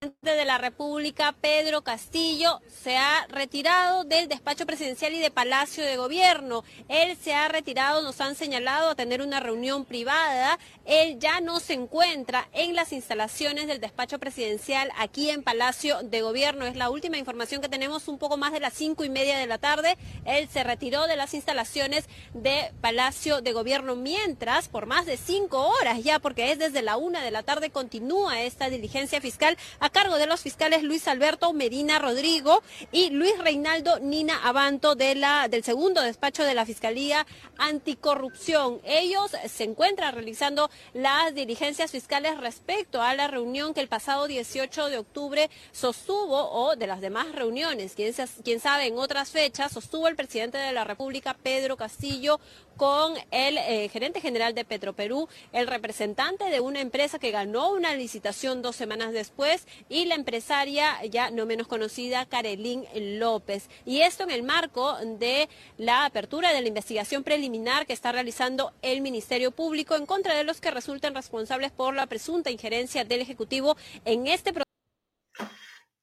de 0.00 0.44
la 0.44 0.58
República, 0.58 1.34
Pedro 1.40 1.82
Castillo, 1.82 2.60
se 2.68 2.96
ha 2.96 3.26
retirado 3.30 4.04
del 4.04 4.28
despacho 4.28 4.64
presidencial 4.64 5.12
y 5.12 5.18
de 5.18 5.32
Palacio 5.32 5.82
de 5.82 5.96
Gobierno. 5.96 6.62
Él 6.88 7.16
se 7.20 7.34
ha 7.34 7.48
retirado, 7.48 8.02
nos 8.02 8.20
han 8.20 8.36
señalado 8.36 8.90
a 8.90 8.94
tener 8.94 9.22
una 9.22 9.40
reunión 9.40 9.84
privada. 9.84 10.56
Él 10.84 11.18
ya 11.18 11.40
no 11.40 11.58
se 11.58 11.72
encuentra 11.72 12.48
en 12.52 12.76
las 12.76 12.92
instalaciones 12.92 13.66
del 13.66 13.80
despacho 13.80 14.20
presidencial 14.20 14.92
aquí 14.96 15.30
en 15.30 15.42
Palacio 15.42 16.00
de 16.04 16.22
Gobierno. 16.22 16.64
Es 16.64 16.76
la 16.76 16.90
última 16.90 17.18
información 17.18 17.60
que 17.60 17.68
tenemos, 17.68 18.06
un 18.06 18.18
poco 18.18 18.36
más 18.36 18.52
de 18.52 18.60
las 18.60 18.74
cinco 18.74 19.02
y 19.02 19.10
media 19.10 19.36
de 19.36 19.48
la 19.48 19.58
tarde. 19.58 19.98
Él 20.24 20.48
se 20.48 20.62
retiró 20.62 21.08
de 21.08 21.16
las 21.16 21.34
instalaciones 21.34 22.04
de 22.34 22.72
Palacio 22.80 23.40
de 23.40 23.52
Gobierno, 23.52 23.96
mientras 23.96 24.68
por 24.68 24.86
más 24.86 25.06
de 25.06 25.16
cinco 25.16 25.66
horas 25.66 26.04
ya, 26.04 26.20
porque 26.20 26.52
es 26.52 26.60
desde 26.60 26.82
la 26.82 26.96
una 26.96 27.24
de 27.24 27.32
la 27.32 27.42
tarde, 27.42 27.70
continúa 27.70 28.42
esta 28.42 28.70
diligencia 28.70 29.20
fiscal 29.20 29.58
cargo 29.90 30.16
de 30.16 30.26
los 30.26 30.40
fiscales 30.40 30.82
Luis 30.82 31.08
Alberto 31.08 31.52
Medina 31.52 31.98
Rodrigo 31.98 32.62
y 32.92 33.10
Luis 33.10 33.36
Reinaldo 33.38 33.98
Nina 34.00 34.40
Abanto 34.44 34.94
de 34.94 35.14
la, 35.14 35.48
del 35.48 35.64
segundo 35.64 36.02
despacho 36.02 36.44
de 36.44 36.54
la 36.54 36.66
Fiscalía 36.66 37.26
Anticorrupción. 37.58 38.80
Ellos 38.84 39.32
se 39.48 39.64
encuentran 39.64 40.14
realizando 40.14 40.70
las 40.94 41.34
diligencias 41.34 41.90
fiscales 41.90 42.38
respecto 42.38 43.02
a 43.02 43.14
la 43.14 43.28
reunión 43.28 43.74
que 43.74 43.80
el 43.80 43.88
pasado 43.88 44.26
18 44.26 44.90
de 44.90 44.98
octubre 44.98 45.50
sostuvo 45.72 46.50
o 46.50 46.76
de 46.76 46.86
las 46.86 47.00
demás 47.00 47.32
reuniones, 47.32 47.94
quién 47.94 48.60
sabe, 48.60 48.86
en 48.86 48.98
otras 48.98 49.30
fechas 49.30 49.72
sostuvo 49.72 50.08
el 50.08 50.16
presidente 50.16 50.58
de 50.58 50.72
la 50.72 50.84
República, 50.84 51.34
Pedro 51.34 51.76
Castillo, 51.76 52.40
con 52.78 53.14
el 53.32 53.58
eh, 53.58 53.90
gerente 53.92 54.20
general 54.20 54.54
de 54.54 54.64
Petroperú, 54.64 55.28
el 55.52 55.66
representante 55.66 56.44
de 56.44 56.60
una 56.60 56.80
empresa 56.80 57.18
que 57.18 57.32
ganó 57.32 57.72
una 57.72 57.94
licitación 57.94 58.62
dos 58.62 58.76
semanas 58.76 59.12
después 59.12 59.66
y 59.88 60.06
la 60.06 60.14
empresaria 60.14 61.04
ya 61.10 61.30
no 61.30 61.44
menos 61.44 61.66
conocida, 61.66 62.24
Carelín 62.24 62.84
López. 63.18 63.68
Y 63.84 64.02
esto 64.02 64.22
en 64.22 64.30
el 64.30 64.44
marco 64.44 64.96
de 65.18 65.48
la 65.76 66.04
apertura 66.04 66.52
de 66.52 66.62
la 66.62 66.68
investigación 66.68 67.24
preliminar 67.24 67.84
que 67.84 67.92
está 67.92 68.12
realizando 68.12 68.72
el 68.80 69.00
Ministerio 69.00 69.50
Público 69.50 69.96
en 69.96 70.06
contra 70.06 70.36
de 70.36 70.44
los 70.44 70.60
que 70.60 70.70
resultan 70.70 71.16
responsables 71.16 71.72
por 71.72 71.94
la 71.94 72.06
presunta 72.06 72.50
injerencia 72.50 73.04
del 73.04 73.20
Ejecutivo 73.20 73.76
en 74.04 74.28
este 74.28 74.52
proceso. 74.52 74.68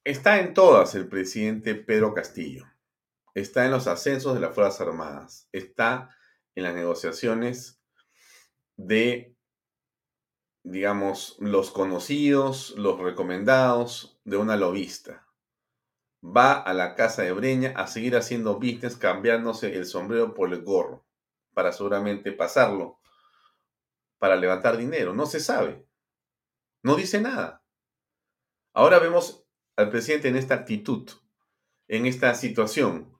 Está 0.04 0.38
en 0.40 0.52
todas 0.52 0.94
el 0.94 1.08
presidente 1.08 1.74
Pedro 1.74 2.12
Castillo. 2.12 2.66
Está 3.34 3.64
en 3.64 3.70
los 3.70 3.86
ascensos 3.86 4.34
de 4.34 4.40
las 4.40 4.54
Fuerzas 4.54 4.82
Armadas. 4.82 5.48
Está 5.52 6.15
en 6.56 6.64
las 6.64 6.74
negociaciones 6.74 7.80
de, 8.76 9.36
digamos, 10.64 11.36
los 11.38 11.70
conocidos, 11.70 12.74
los 12.76 12.98
recomendados 12.98 14.20
de 14.24 14.38
una 14.38 14.56
lobista. 14.56 15.28
Va 16.24 16.54
a 16.54 16.74
la 16.74 16.96
casa 16.96 17.22
de 17.22 17.32
Breña 17.32 17.72
a 17.76 17.86
seguir 17.86 18.16
haciendo 18.16 18.56
business 18.56 18.96
cambiándose 18.96 19.76
el 19.76 19.86
sombrero 19.86 20.34
por 20.34 20.52
el 20.52 20.62
gorro 20.62 21.06
para 21.54 21.72
seguramente 21.72 22.32
pasarlo 22.32 22.98
para 24.18 24.36
levantar 24.36 24.76
dinero. 24.76 25.14
No 25.14 25.26
se 25.26 25.40
sabe. 25.40 25.86
No 26.82 26.96
dice 26.96 27.20
nada. 27.20 27.62
Ahora 28.72 28.98
vemos 28.98 29.46
al 29.76 29.90
presidente 29.90 30.28
en 30.28 30.36
esta 30.36 30.54
actitud, 30.54 31.10
en 31.88 32.06
esta 32.06 32.34
situación, 32.34 33.15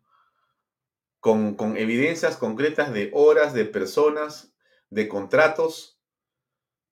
con, 1.21 1.77
evidencias 1.77 2.37
concretas 2.37 2.93
de 2.93 3.11
horas, 3.13 3.53
de 3.53 3.65
personas, 3.65 4.55
de 4.91 5.09
contratos, 5.09 6.01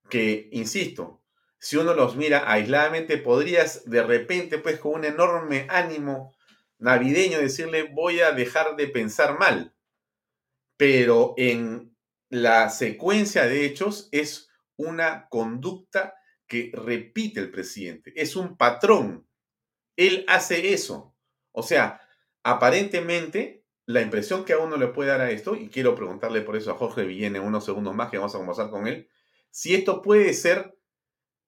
que, 0.08 0.48
insisto, 0.52 1.22
si 1.58 1.76
uno 1.76 1.94
los 1.94 2.16
mira 2.16 2.50
aisladamente, 2.50 3.16
podrías 3.16 3.88
de 3.88 4.02
repente, 4.02 4.58
pues 4.58 4.78
con 4.78 4.92
un 4.92 5.04
enorme 5.04 5.66
ánimo 5.70 6.34
navideño, 6.78 7.38
decirle 7.38 7.84
voy 7.84 8.20
a 8.20 8.32
dejar 8.32 8.76
de 8.76 8.88
pensar 8.88 9.38
mal. 9.38 9.74
Pero 10.76 11.34
en 11.37 11.96
la 12.28 12.68
secuencia 12.68 13.46
de 13.46 13.64
hechos 13.64 14.08
es 14.12 14.50
una 14.76 15.28
conducta 15.28 16.14
que 16.46 16.70
repite 16.74 17.40
el 17.40 17.50
presidente, 17.50 18.12
es 18.16 18.37
un 18.37 18.56
patrón. 18.56 19.26
Él 19.96 20.24
hace 20.28 20.74
eso. 20.74 21.16
O 21.52 21.62
sea, 21.62 22.00
aparentemente 22.42 23.63
la 23.86 24.00
impresión 24.00 24.44
que 24.44 24.54
a 24.54 24.58
uno 24.58 24.76
le 24.76 24.88
puede 24.88 25.10
dar 25.10 25.20
a 25.20 25.30
esto, 25.30 25.56
y 25.56 25.68
quiero 25.68 25.94
preguntarle 25.94 26.40
por 26.40 26.56
eso 26.56 26.70
a 26.70 26.76
Jorge 26.76 27.04
Villene 27.04 27.40
unos 27.40 27.64
segundos 27.64 27.94
más 27.94 28.10
que 28.10 28.18
vamos 28.18 28.34
a 28.34 28.38
conversar 28.38 28.70
con 28.70 28.86
él, 28.86 29.08
si 29.50 29.74
esto 29.74 30.02
puede 30.02 30.32
ser 30.34 30.76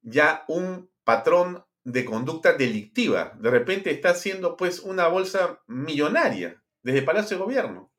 ya 0.02 0.44
un 0.48 0.90
patrón 1.04 1.64
de 1.86 2.04
conducta 2.04 2.52
delictiva. 2.52 3.36
De 3.38 3.50
repente 3.50 3.90
está 3.90 4.10
haciendo 4.10 4.56
pues 4.56 4.80
una 4.80 5.06
bolsa 5.06 5.62
millonaria 5.66 6.62
desde 6.82 7.02
Palacio 7.02 7.36
de 7.36 7.44
Gobierno. 7.44 7.92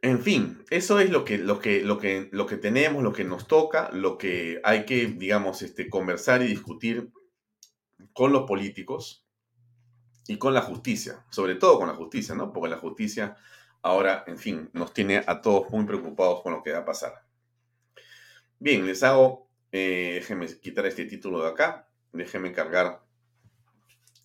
En 0.00 0.22
fin, 0.22 0.64
eso 0.70 1.00
es 1.00 1.10
lo 1.10 1.24
que, 1.24 1.36
lo 1.36 1.58
que, 1.58 1.82
lo 1.82 1.98
que, 1.98 2.28
lo 2.32 2.46
que 2.46 2.56
tenemos, 2.56 3.02
lo 3.02 3.12
que 3.12 3.24
nos 3.24 3.46
toca, 3.46 3.90
lo 3.92 4.16
que 4.16 4.60
hay 4.62 4.86
que, 4.86 5.06
digamos, 5.06 5.62
este, 5.62 5.90
conversar 5.90 6.42
y 6.42 6.46
discutir 6.46 7.10
con 8.12 8.32
los 8.32 8.44
políticos 8.44 9.25
y 10.28 10.38
con 10.38 10.54
la 10.54 10.62
justicia, 10.62 11.24
sobre 11.30 11.54
todo 11.54 11.78
con 11.78 11.88
la 11.88 11.94
justicia, 11.94 12.34
¿no? 12.34 12.52
Porque 12.52 12.70
la 12.70 12.78
justicia 12.78 13.36
ahora, 13.82 14.24
en 14.26 14.38
fin, 14.38 14.68
nos 14.72 14.92
tiene 14.92 15.22
a 15.26 15.40
todos 15.40 15.70
muy 15.70 15.84
preocupados 15.84 16.42
con 16.42 16.52
lo 16.52 16.62
que 16.62 16.72
va 16.72 16.78
a 16.78 16.84
pasar. 16.84 17.24
Bien, 18.58 18.86
les 18.86 19.02
hago, 19.02 19.48
eh, 19.70 20.12
déjenme 20.14 20.46
quitar 20.58 20.86
este 20.86 21.04
título 21.04 21.42
de 21.42 21.50
acá, 21.50 21.88
déjenme 22.12 22.52
cargar 22.52 23.02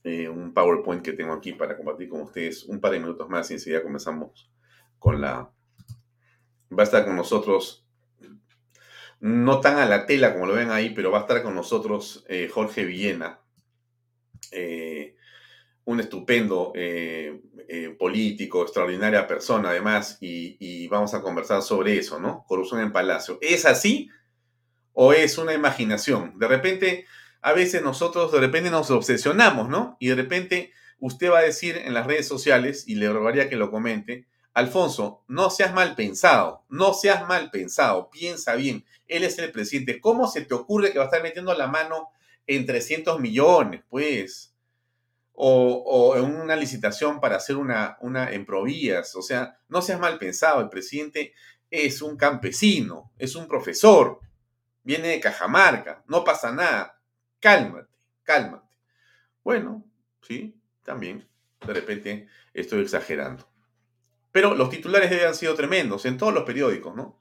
eh, 0.04 0.28
un 0.30 0.54
PowerPoint 0.54 1.04
que 1.04 1.14
tengo 1.14 1.34
aquí 1.34 1.54
para 1.54 1.78
compartir 1.78 2.10
con 2.10 2.22
ustedes 2.22 2.64
un 2.64 2.80
par 2.80 2.92
de 2.92 3.00
minutos 3.00 3.30
más 3.30 3.52
y 3.52 3.56
enseguida 3.56 3.84
comenzamos 3.84 4.52
con 4.98 5.22
la... 5.22 5.52
Va 6.72 6.84
a 6.84 6.84
estar 6.84 7.06
con 7.06 7.16
nosotros, 7.16 7.86
no 9.20 9.60
tan 9.60 9.78
a 9.78 9.86
la 9.86 10.06
tela 10.06 10.34
como 10.34 10.48
lo 10.48 10.54
ven 10.54 10.72
ahí, 10.72 10.92
pero 10.92 11.12
va 11.12 11.20
a 11.20 11.22
estar 11.22 11.44
con 11.44 11.54
nosotros 11.54 12.26
eh, 12.30 12.48
Jorge 12.48 12.86
Villena. 12.86 13.42
Un 15.92 16.00
estupendo 16.00 16.72
eh, 16.76 17.42
eh, 17.68 17.96
político, 17.98 18.64
extraordinaria 18.64 19.28
persona 19.28 19.70
además, 19.70 20.18
y, 20.22 20.88
vamos 20.88 21.14
a 21.14 21.22
conversar 21.22 21.62
sobre 21.62 21.98
eso, 21.98 22.20
¿no? 22.20 22.44
Corrupción 22.48 22.82
en 22.82 22.92
Palacio. 22.92 23.38
¿Es 23.42 23.66
así 23.66 24.10
o 24.94 25.14
es 25.14 25.38
una 25.38 25.54
imaginación? 25.54 26.38
De 26.38 26.48
repente, 26.48 27.06
a 27.42 27.54
veces 27.54 27.82
nosotros 27.82 28.32
de 28.32 28.40
repente 28.40 28.70
nos 28.70 28.92
obsesionamos, 28.92 29.70
¿no? 29.70 29.96
Y 30.00 30.08
de 30.08 30.16
repente 30.16 30.72
usted 31.00 31.32
va 31.32 31.40
a 31.40 31.44
decir 31.44 31.78
en 31.78 31.94
las 31.94 32.08
redes 32.08 32.28
sociales, 32.28 32.84
y 32.88 32.96
le 32.96 33.12
rogaría 33.12 33.50
que 33.50 33.56
lo 33.56 33.72
comente, 33.72 34.28
Alfonso, 34.54 35.24
no 35.28 35.50
seas 35.50 35.74
mal 35.74 35.96
pensado, 35.96 36.66
no 36.68 36.94
seas 36.94 37.26
mal 37.28 37.52
pensado, 37.52 38.10
piensa 38.12 38.56
bien, 38.56 38.84
él 39.08 39.24
es 39.24 39.40
el 39.40 39.52
presidente, 39.52 40.02
¿cómo 40.02 40.28
se 40.28 40.42
te 40.42 40.54
ocurre 40.54 40.92
que 40.92 40.98
va 40.98 41.06
a 41.06 41.08
estar 41.08 41.24
metiendo 41.24 41.54
la 41.54 41.68
mano 41.68 42.10
en 42.48 42.66
300 42.66 43.20
millones? 43.20 43.82
Pues 43.90 44.54
o, 45.44 46.16
en 46.18 46.40
una 46.40 46.56
licitación 46.56 47.20
para 47.20 47.38
hacer 47.38 47.58
una, 47.58 47.98
una 48.02 48.32
en 48.32 48.46
provías. 48.46 49.16
O 49.16 49.24
sea, 49.24 49.58
no 49.70 49.82
seas 49.82 50.00
mal 50.00 50.20
pensado, 50.20 50.62
el 50.62 50.70
presidente 50.70 51.34
es 51.72 52.04
un 52.04 52.16
campesino, 52.16 53.12
es 53.18 53.36
un 53.36 53.48
profesor, 53.48 54.20
viene 54.84 55.08
de 55.08 55.20
Cajamarca, 55.20 56.04
no 56.08 56.24
pasa 56.24 56.52
nada. 56.52 57.02
Cálmate, 57.40 57.90
cálmate. 58.22 58.78
Bueno, 59.44 59.84
sí, 60.22 60.62
también, 60.84 61.28
de 61.66 61.74
repente 61.74 62.28
estoy 62.54 62.84
exagerando. 62.84 63.50
Pero 64.32 64.54
los 64.54 64.70
titulares 64.70 65.12
han 65.24 65.34
sido 65.34 65.56
tremendos 65.56 66.06
en 66.06 66.18
todos 66.20 66.34
los 66.36 66.44
periódicos, 66.44 66.96
¿no? 66.96 67.20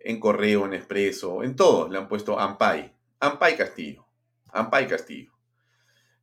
En 0.00 0.20
Correo, 0.20 0.66
en 0.66 0.74
Expreso, 0.74 1.42
en 1.42 1.56
todos 1.56 1.90
le 1.90 1.96
han 1.96 2.08
puesto 2.08 2.38
Ampay, 2.38 2.94
Ampay 3.18 3.56
Castillo, 3.56 4.06
Ampay 4.52 4.86
Castillo. 4.86 5.39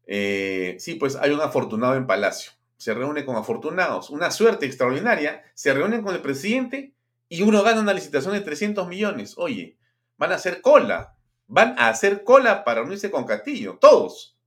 Eh, 0.07 0.77
sí, 0.79 0.95
pues 0.95 1.15
hay 1.15 1.31
un 1.31 1.41
afortunado 1.41 1.95
en 1.95 2.07
Palacio. 2.07 2.53
Se 2.77 2.93
reúne 2.93 3.25
con 3.25 3.35
afortunados. 3.35 4.09
Una 4.09 4.31
suerte 4.31 4.65
extraordinaria. 4.65 5.43
Se 5.53 5.73
reúnen 5.73 6.01
con 6.01 6.15
el 6.15 6.21
presidente 6.21 6.93
y 7.29 7.41
uno 7.43 7.61
gana 7.61 7.81
una 7.81 7.93
licitación 7.93 8.33
de 8.33 8.41
300 8.41 8.87
millones. 8.87 9.35
Oye, 9.37 9.77
van 10.17 10.31
a 10.31 10.35
hacer 10.35 10.61
cola. 10.61 11.15
Van 11.47 11.77
a 11.77 11.89
hacer 11.89 12.23
cola 12.23 12.63
para 12.63 12.81
unirse 12.81 13.11
con 13.11 13.25
Castillo. 13.25 13.77
Todos. 13.79 14.37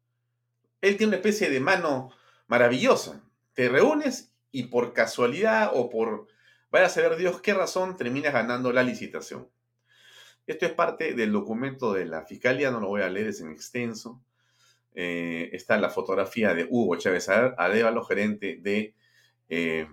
Él 0.81 0.97
tiene 0.97 1.09
una 1.09 1.17
especie 1.17 1.51
de 1.51 1.61
mano 1.61 2.11
maravillosa. 2.47 3.23
Te 3.53 3.69
reúnes 3.69 4.33
y 4.51 4.65
por 4.65 4.93
casualidad 4.93 5.71
o 5.75 5.91
por, 5.91 6.27
vaya 6.71 6.87
a 6.87 6.91
saber 6.91 7.17
Dios 7.17 7.41
qué 7.41 7.55
razón, 7.55 7.97
terminas 7.97 8.33
ganando 8.33 8.73
la 8.73 8.83
licitación. 8.83 9.49
Esto 10.47 10.67
es 10.67 10.73
parte 10.73 11.15
del 11.15 11.33
documento 11.33 11.93
de 11.93 12.07
la 12.07 12.25
Fiscalía, 12.25 12.71
no 12.71 12.81
lo 12.81 12.89
voy 12.89 13.03
a 13.03 13.11
leer, 13.11 13.29
es 13.29 13.41
en 13.41 13.53
extenso. 13.53 14.21
Eh, 14.95 15.51
está 15.53 15.79
la 15.79 15.89
fotografía 15.89 16.55
de 16.55 16.67
Hugo 16.69 16.97
Chávez 16.97 17.29
Arevalo, 17.29 18.05
gerente 18.05 18.59
de 18.61 18.95
eh, 19.49 19.87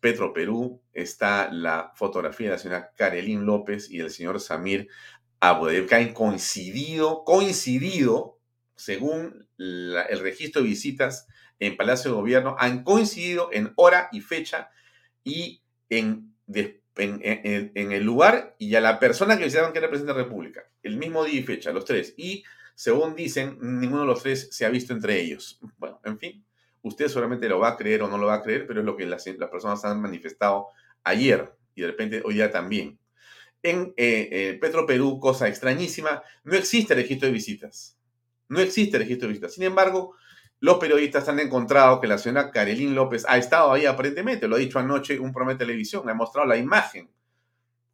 Petro 0.00 0.32
Perú, 0.32 0.80
está 0.92 1.52
la 1.52 1.92
fotografía 1.94 2.48
de 2.48 2.52
la 2.52 2.58
señora 2.58 2.92
Karelín 2.96 3.44
López 3.44 3.90
y 3.90 4.00
el 4.00 4.10
señor 4.10 4.40
Samir 4.40 4.88
han 5.40 6.12
coincidido, 6.12 7.24
coincidido, 7.24 8.38
según 8.76 9.48
el 9.58 10.20
registro 10.20 10.62
de 10.62 10.68
visitas 10.68 11.26
en 11.58 11.76
Palacio 11.76 12.10
de 12.10 12.16
Gobierno, 12.16 12.56
han 12.58 12.82
coincidido 12.82 13.50
en 13.52 13.72
hora 13.76 14.08
y 14.12 14.20
fecha 14.20 14.70
y 15.22 15.62
en, 15.90 16.34
en, 16.96 17.92
el 17.92 18.02
lugar 18.02 18.56
y 18.58 18.74
a 18.74 18.80
la 18.80 18.98
persona 18.98 19.36
que 19.36 19.44
visitaban 19.44 19.72
que 19.72 19.80
de 19.80 20.04
la 20.04 20.12
República. 20.12 20.62
El 20.82 20.96
mismo 20.96 21.24
día 21.24 21.40
y 21.40 21.42
fecha, 21.42 21.72
los 21.72 21.84
tres. 21.84 22.14
Y 22.16 22.44
según 22.74 23.14
dicen, 23.14 23.58
ninguno 23.60 24.02
de 24.02 24.06
los 24.06 24.22
tres 24.22 24.48
se 24.50 24.64
ha 24.64 24.70
visto 24.70 24.92
entre 24.92 25.20
ellos. 25.20 25.60
Bueno, 25.78 26.00
en 26.04 26.18
fin, 26.18 26.44
usted 26.82 27.08
solamente 27.08 27.48
lo 27.48 27.58
va 27.58 27.70
a 27.70 27.76
creer 27.76 28.02
o 28.02 28.08
no 28.08 28.18
lo 28.18 28.26
va 28.26 28.34
a 28.34 28.42
creer, 28.42 28.66
pero 28.66 28.80
es 28.80 28.86
lo 28.86 28.96
que 28.96 29.06
las, 29.06 29.24
personas 29.24 29.84
han 29.84 30.00
manifestado 30.00 30.68
ayer 31.04 31.52
y 31.74 31.82
de 31.82 31.86
repente 31.86 32.22
hoy 32.24 32.34
día 32.34 32.50
también. 32.50 32.98
En 33.62 33.92
eh, 33.96 34.28
eh, 34.32 34.58
Petro 34.60 34.86
Perú, 34.86 35.18
cosa 35.20 35.48
extrañísima, 35.48 36.22
no 36.44 36.54
existe 36.54 36.94
registro 36.94 37.26
de 37.26 37.32
visitas. 37.32 37.98
No 38.48 38.60
existe 38.60 38.98
registro 38.98 39.28
de 39.28 39.32
visitas. 39.32 39.54
Sin 39.54 39.64
embargo, 39.64 40.14
los 40.60 40.78
periodistas 40.78 41.28
han 41.28 41.40
encontrado 41.40 42.00
que 42.00 42.06
la 42.06 42.18
señora 42.18 42.50
Karelín 42.50 42.94
López 42.94 43.24
ha 43.28 43.38
estado 43.38 43.72
ahí 43.72 43.86
aparentemente, 43.86 44.46
lo 44.46 44.56
ha 44.56 44.58
dicho 44.58 44.78
anoche 44.78 45.18
un 45.18 45.32
programa 45.32 45.52
de 45.52 45.58
televisión, 45.58 46.04
le 46.04 46.12
ha 46.12 46.14
mostrado 46.14 46.46
la 46.46 46.56
imagen. 46.56 47.10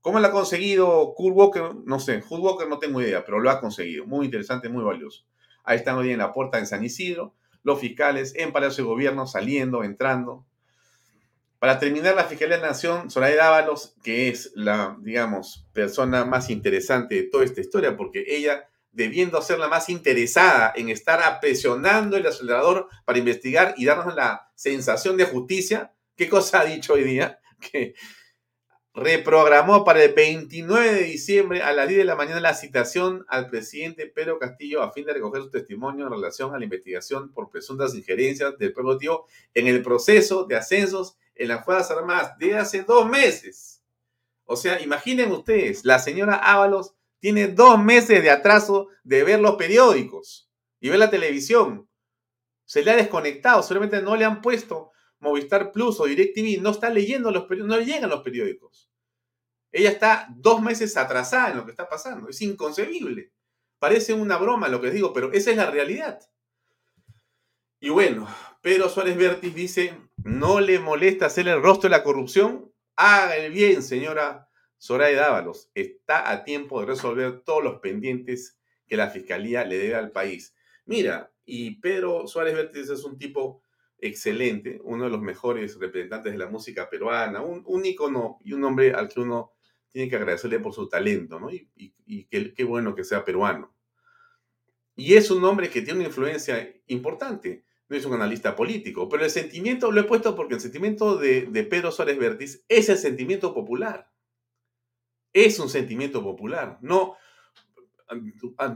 ¿Cómo 0.07 0.21
la 0.21 0.29
ha 0.29 0.31
conseguido 0.31 1.15
Kurt 1.17 1.35
Walker? 1.35 1.63
No 1.85 1.99
sé, 1.99 2.21
Kurt 2.21 2.41
Walker 2.41 2.69
no 2.69 2.79
tengo 2.79 3.03
idea, 3.03 3.25
pero 3.25 3.41
lo 3.41 3.51
ha 3.51 3.61
conseguido. 3.61 4.07
Muy 4.07 4.27
interesante, 4.27 4.69
muy 4.69 4.85
valioso. 4.85 5.25
Ahí 5.65 5.79
están 5.79 5.97
hoy 5.97 6.13
en 6.13 6.19
la 6.19 6.33
puerta 6.33 6.61
en 6.61 6.69
San 6.69 6.85
Isidro, 6.85 7.35
los 7.65 7.81
fiscales 7.81 8.33
en 8.37 8.53
Palacio 8.53 8.85
de 8.85 8.91
Gobierno, 8.91 9.27
saliendo, 9.27 9.83
entrando. 9.83 10.47
Para 11.59 11.81
terminar, 11.81 12.15
la 12.15 12.23
Fiscalía 12.23 12.55
de 12.55 12.63
la 12.63 12.69
Nación, 12.69 13.11
Soraya 13.11 13.35
Dávalos, 13.35 13.97
que 14.05 14.29
es 14.29 14.53
la, 14.55 14.97
digamos, 15.01 15.67
persona 15.73 16.25
más 16.25 16.51
interesante 16.51 17.17
de 17.17 17.23
toda 17.25 17.45
esta 17.45 17.61
historia, 17.61 17.97
porque 17.97 18.25
ella 18.29 18.69
debiendo 18.93 19.43
ser 19.43 19.59
la 19.59 19.67
más 19.67 19.89
interesada 19.89 20.73
en 20.77 20.89
estar 20.89 21.41
presionando 21.41 22.17
el 22.17 22.29
acelerador 22.29 22.87
para 23.05 23.19
investigar 23.19 23.75
y 23.77 23.85
darnos 23.85 24.15
la 24.15 24.53
sensación 24.55 25.17
de 25.17 25.25
justicia, 25.25 25.93
¿qué 26.15 26.29
cosa 26.29 26.61
ha 26.61 26.65
dicho 26.65 26.93
hoy 26.93 27.03
día? 27.03 27.41
Que 27.73 27.95
reprogramó 28.97 29.85
para 29.85 30.03
el 30.03 30.15
29 30.15 30.95
de 30.95 31.03
diciembre 31.03 31.63
a 31.63 31.75
las 31.75 31.87
10 31.87 31.99
de 31.99 32.05
la 32.07 32.17
mañana 32.17 32.41
la 32.41 32.55
citación 32.55 33.27
al 33.29 33.51
presidente 33.51 34.07
Pedro 34.07 34.39
Castillo 34.39 34.83
a 34.83 34.91
fin 34.91 35.05
de 35.05 35.13
recoger 35.13 35.43
su 35.43 35.51
testimonio 35.51 36.07
en 36.07 36.13
relación 36.13 36.55
a 36.55 36.59
la 36.59 36.65
investigación 36.65 37.31
por 37.31 37.51
presuntas 37.51 37.95
injerencias 37.95 38.57
del 38.57 38.73
pueblo 38.73 38.97
tío 38.97 39.27
en 39.53 39.67
el 39.67 39.83
proceso 39.83 40.45
de 40.45 40.57
ascensos 40.57 41.19
en 41.35 41.49
las 41.49 41.63
Fuerzas 41.63 41.91
Armadas 41.91 42.39
de 42.39 42.57
hace 42.57 42.85
dos 42.85 43.07
meses. 43.07 43.83
O 44.47 44.57
sea, 44.57 44.81
imaginen 44.81 45.31
ustedes, 45.31 45.85
la 45.85 45.99
señora 45.99 46.37
Ábalos 46.37 46.95
tiene 47.19 47.49
dos 47.49 47.79
meses 47.79 48.23
de 48.23 48.31
atraso 48.31 48.89
de 49.05 49.25
ver 49.25 49.41
los 49.41 49.57
periódicos 49.57 50.51
y 50.81 50.89
ver 50.89 51.01
la 51.01 51.11
televisión. 51.11 51.87
Se 52.65 52.83
le 52.83 52.93
ha 52.93 52.97
desconectado, 52.97 53.63
solamente 53.63 54.01
no 54.01 54.17
le 54.17 54.25
han 54.25 54.41
puesto 54.41 54.93
Movistar 55.21 55.73
Plus 55.73 56.01
o 56.01 56.07
DirecTV, 56.07 56.61
no 56.61 56.71
está 56.71 56.91
leyendo 56.91 57.31
los 57.31 57.45
periódicos, 57.45 57.69
no 57.69 57.77
le 57.79 57.87
llegan 57.87 58.11
los 58.11 58.23
periódicos. 58.23 58.91
Ella 59.73 59.91
está 59.91 60.29
dos 60.37 60.63
meses 60.63 60.97
atrasada 60.97 61.51
en 61.51 61.57
lo 61.59 61.65
que 61.65 61.71
está 61.71 61.89
pasando. 61.89 62.29
Es 62.29 62.41
inconcebible. 62.43 63.33
Parece 63.79 64.15
una 64.15 64.39
broma 64.39 64.69
lo 64.69 64.81
que 64.81 64.91
digo, 64.91 65.13
pero 65.13 65.33
esa 65.33 65.51
es 65.51 65.57
la 65.57 65.71
realidad. 65.71 66.21
Y 67.81 67.91
bueno, 67.91 68.27
Pedro 68.63 68.89
Suárez 68.89 69.17
Vértiz 69.17 69.55
dice, 69.55 69.95
no 70.25 70.61
le 70.61 70.79
molesta 70.79 71.27
hacer 71.27 71.47
el 71.49 71.63
rostro 71.63 71.91
de 71.91 71.97
la 71.97 72.03
corrupción, 72.03 72.73
haga 72.97 73.37
el 73.37 73.53
bien, 73.53 73.83
señora 73.83 74.47
Soraya 74.79 75.21
Dávalos 75.21 75.71
está 75.75 76.31
a 76.31 76.45
tiempo 76.45 76.81
de 76.81 76.87
resolver 76.87 77.41
todos 77.41 77.63
los 77.63 77.81
pendientes 77.81 78.59
que 78.87 78.97
la 78.97 79.11
fiscalía 79.11 79.65
le 79.65 79.79
debe 79.79 79.95
al 79.95 80.13
país. 80.13 80.55
Mira, 80.85 81.33
y 81.45 81.81
Pedro 81.81 82.27
Suárez 82.27 82.55
Vértiz 82.55 82.91
es 82.91 83.05
un 83.05 83.19
tipo 83.19 83.63
excelente, 83.99 84.81
uno 84.85 85.05
de 85.05 85.11
los 85.11 85.21
mejores 85.21 85.79
representantes 85.79 86.33
de 86.33 86.39
la 86.39 86.49
música 86.49 86.89
peruana, 86.89 87.41
un, 87.43 87.63
un 87.67 87.85
ícono 87.87 88.39
y 88.45 88.53
un 88.53 88.65
hombre 88.65 88.93
al 88.93 89.09
que 89.09 89.21
uno 89.21 89.53
tiene 89.89 90.11
que 90.11 90.17
agradecerle 90.17 90.61
por 90.61 90.75
su 90.75 90.89
talento, 90.89 91.41
¿no? 91.41 91.51
Y, 91.51 91.71
y, 91.75 92.25
qué, 92.25 92.65
bueno 92.65 92.95
que 92.95 93.05
sea 93.05 93.25
peruano. 93.25 93.75
Y 94.95 95.15
es 95.15 95.31
un 95.31 95.45
hombre 95.45 95.71
que 95.71 95.83
tiene 95.83 96.01
una 96.01 96.09
influencia 96.09 96.71
importante. 96.87 97.65
No 97.89 97.97
es 97.97 98.05
un 98.05 98.15
analista 98.15 98.57
político, 98.57 99.09
pero 99.09 99.25
el 99.25 99.31
sentimiento, 99.31 99.93
lo 99.93 100.01
he 100.01 100.05
puesto 100.05 100.35
porque 100.35 100.55
el 100.55 100.61
sentimiento 100.61 101.17
de, 101.17 101.67
Pedro 101.71 101.93
Suárez 101.93 102.19
Vértiz 102.19 102.65
es 102.69 102.89
el 102.89 102.99
sentimiento 102.99 103.55
popular 103.55 104.11
es 105.45 105.59
un 105.59 105.69
sentimiento 105.69 106.23
popular. 106.23 106.79
No, 106.81 107.17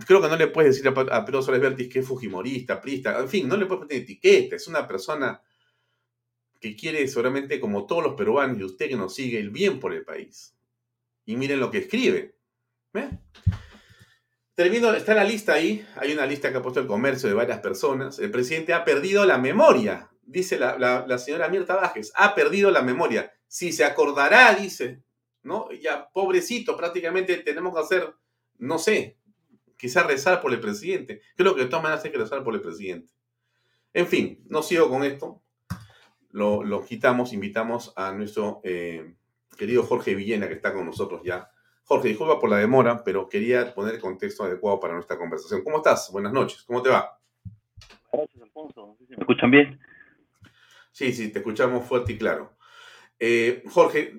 creo 0.06 0.20
que 0.20 0.28
no 0.28 0.36
le 0.36 0.48
puedes 0.48 0.76
decir 0.76 0.88
a, 0.88 1.24
Pedro 1.24 1.42
Suárez 1.42 1.62
Vértiz 1.62 1.88
que 1.92 2.00
es 2.00 2.06
fujimorista, 2.06 2.80
prista, 2.80 3.18
en 3.18 3.28
fin, 3.28 3.48
no 3.48 3.56
le 3.56 3.66
puedes 3.66 3.84
poner 3.84 4.02
etiqueta. 4.02 4.56
Es 4.56 4.68
una 4.68 4.86
persona 4.86 5.42
que 6.60 6.76
quiere 6.76 7.06
seguramente, 7.08 7.58
como 7.58 7.86
todos 7.86 8.04
los 8.04 8.14
peruanos 8.14 8.58
y 8.58 8.64
usted 8.64 8.88
que 8.88 8.96
nos 8.96 9.14
sigue, 9.14 9.38
el 9.38 9.50
bien 9.50 9.80
por 9.80 9.92
el 9.92 10.04
país. 10.04 10.54
Y 11.24 11.36
miren 11.36 11.60
lo 11.60 11.70
que 11.70 11.78
escribe. 11.78 12.36
Termino, 14.54 14.92
está 14.92 15.14
la 15.14 15.24
lista 15.24 15.54
ahí, 15.54 15.86
hay 15.96 16.12
una 16.12 16.26
lista 16.26 16.50
que 16.50 16.58
ha 16.58 16.62
puesto 16.62 16.80
el 16.80 16.86
comercio 16.86 17.28
de 17.28 17.34
varias 17.34 17.60
personas. 17.60 18.18
El 18.18 18.30
presidente 18.30 18.74
ha 18.74 18.84
perdido 18.84 19.24
la 19.24 19.38
memoria, 19.38 20.10
dice 20.22 20.58
la, 20.58 21.18
señora 21.18 21.48
Mirta 21.48 21.76
Bajes, 21.76 22.12
ha 22.14 22.34
perdido 22.34 22.70
la 22.70 22.82
memoria. 22.82 23.32
Si 23.46 23.72
se 23.72 23.84
acordará, 23.84 24.54
dice, 24.54 25.02
¿no? 25.42 25.70
Ya, 25.72 26.08
pobrecito, 26.12 26.76
prácticamente 26.76 27.38
tenemos 27.38 27.74
que 27.74 27.80
hacer, 27.80 28.14
no 28.58 28.78
sé, 28.78 29.18
quizás 29.80 30.06
rezar 30.06 30.42
por 30.42 30.52
el 30.52 30.60
presidente. 30.60 31.22
Creo 31.36 31.54
que 31.54 31.62
de 31.62 31.68
todas 31.68 31.82
maneras 31.82 32.04
hay 32.04 32.12
que 32.12 32.18
rezar 32.18 32.44
por 32.44 32.54
el 32.54 32.60
presidente. 32.60 33.12
En 33.94 34.06
fin, 34.06 34.44
no 34.48 34.62
sigo 34.62 34.90
con 34.90 35.04
esto. 35.04 35.42
Lo, 36.32 36.84
quitamos, 36.84 37.32
invitamos 37.32 37.92
a 37.96 38.12
nuestro 38.12 38.60
eh, 38.62 39.14
querido 39.56 39.82
Jorge 39.82 40.14
Villena, 40.14 40.48
que 40.48 40.54
está 40.54 40.74
con 40.74 40.84
nosotros 40.84 41.22
ya. 41.24 41.50
Jorge, 41.84 42.08
disculpa 42.08 42.38
por 42.38 42.50
la 42.50 42.58
demora, 42.58 43.02
pero 43.02 43.28
quería 43.28 43.74
poner 43.74 43.94
el 43.94 44.00
contexto 44.00 44.44
adecuado 44.44 44.78
para 44.78 44.94
nuestra 44.94 45.18
conversación. 45.18 45.64
¿Cómo 45.64 45.78
estás? 45.78 46.10
Buenas 46.12 46.32
noches, 46.32 46.62
¿cómo 46.62 46.82
te 46.82 46.90
va? 46.90 47.18
Gracias, 48.12 48.42
Alfonso. 48.42 48.96
¿Me 49.08 49.16
escuchan 49.16 49.50
bien? 49.50 49.80
Sí, 50.92 51.12
sí, 51.12 51.32
te 51.32 51.38
escuchamos 51.38 51.86
fuerte 51.86 52.12
y 52.12 52.18
claro. 52.18 52.52
Eh, 53.18 53.64
Jorge, 53.70 54.14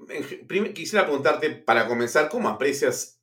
quisiera 0.74 1.06
preguntarte, 1.06 1.52
para 1.52 1.88
comenzar, 1.88 2.30
¿cómo 2.30 2.50
aprecias 2.50 3.22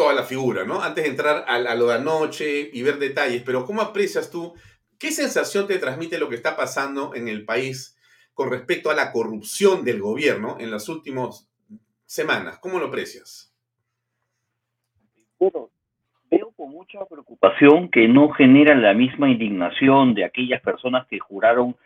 toda 0.00 0.14
la 0.14 0.22
figura, 0.22 0.64
¿no? 0.64 0.80
Antes 0.80 1.04
de 1.04 1.10
entrar 1.10 1.44
a, 1.46 1.74
lo 1.74 1.88
de 1.88 1.94
anoche 1.96 2.70
y 2.72 2.82
ver 2.82 2.98
detalles, 2.98 3.42
pero 3.44 3.66
¿cómo 3.66 3.82
aprecias 3.82 4.30
tú? 4.30 4.54
¿Qué 4.98 5.10
sensación 5.10 5.66
te 5.66 5.78
transmite 5.78 6.18
lo 6.18 6.30
que 6.30 6.36
está 6.36 6.56
pasando 6.56 7.14
en 7.14 7.28
el 7.28 7.44
país 7.44 8.00
con 8.32 8.48
respecto 8.48 8.88
a 8.90 8.94
la 8.94 9.12
corrupción 9.12 9.84
del 9.84 10.00
gobierno 10.00 10.56
en 10.58 10.70
las 10.70 10.88
últimas 10.88 11.52
semanas? 12.06 12.58
¿Cómo 12.60 12.78
lo 12.78 12.86
aprecias? 12.86 13.54
Bueno, 15.38 15.68
veo 16.30 16.50
con 16.56 16.70
mucha 16.70 17.04
preocupación 17.04 17.90
que 17.90 18.08
no 18.08 18.30
generan 18.30 18.80
la 18.80 18.94
misma 18.94 19.28
indignación 19.28 20.14
de 20.14 20.24
aquellas 20.24 20.62
personas 20.62 21.06
que 21.08 21.18
juraron 21.18 21.76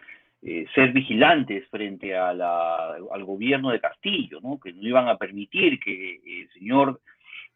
eh, 0.41 0.67
ser 0.73 0.93
vigilantes 0.93 1.67
frente 1.69 2.17
al 2.17 3.25
gobierno 3.25 3.71
de 3.71 3.81
Castillo, 3.81 4.39
¿no? 4.41 4.61
que 4.63 4.73
no 4.73 4.87
iban 4.87 5.09
a 5.09 5.17
permitir 5.17 5.81
que 5.81 6.21
el 6.43 6.49
señor 6.53 7.01
eh, 7.01 7.14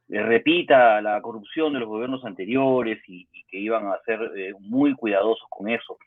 repita 0.09 1.01
la 1.01 1.21
corrupción 1.21 1.73
de 1.73 1.81
los 1.81 1.89
gobiernos 1.89 2.25
anteriores 2.25 2.99
y, 3.07 3.27
que 3.49 3.59
iban 3.59 3.87
a 3.87 3.99
ser 4.05 4.21
eh, 4.37 4.53
muy 4.61 4.95
cuidadosos 4.95 5.47
con 5.49 5.69
eso. 5.69 5.99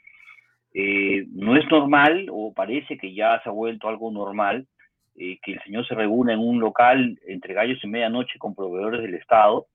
no 0.73 1.55
es 1.55 1.69
normal, 1.69 2.27
o 2.31 2.53
parece 2.53 2.97
que 2.97 3.13
ya 3.13 3.41
se 3.41 3.49
ha 3.49 3.51
vuelto 3.51 3.87
algo 3.87 4.11
normal, 4.11 4.67
que 5.15 5.53
el 5.53 5.61
señor 5.63 5.87
se 5.87 5.93
reúna 5.93 6.33
en 6.33 6.39
un 6.39 6.59
local 6.59 7.19
entre 7.27 7.53
gallos 7.53 7.83
y 7.83 7.87
medianoche 7.87 8.39
con 8.39 8.55
proveedores 8.55 9.01
del 9.01 9.15
Estado, 9.15 9.67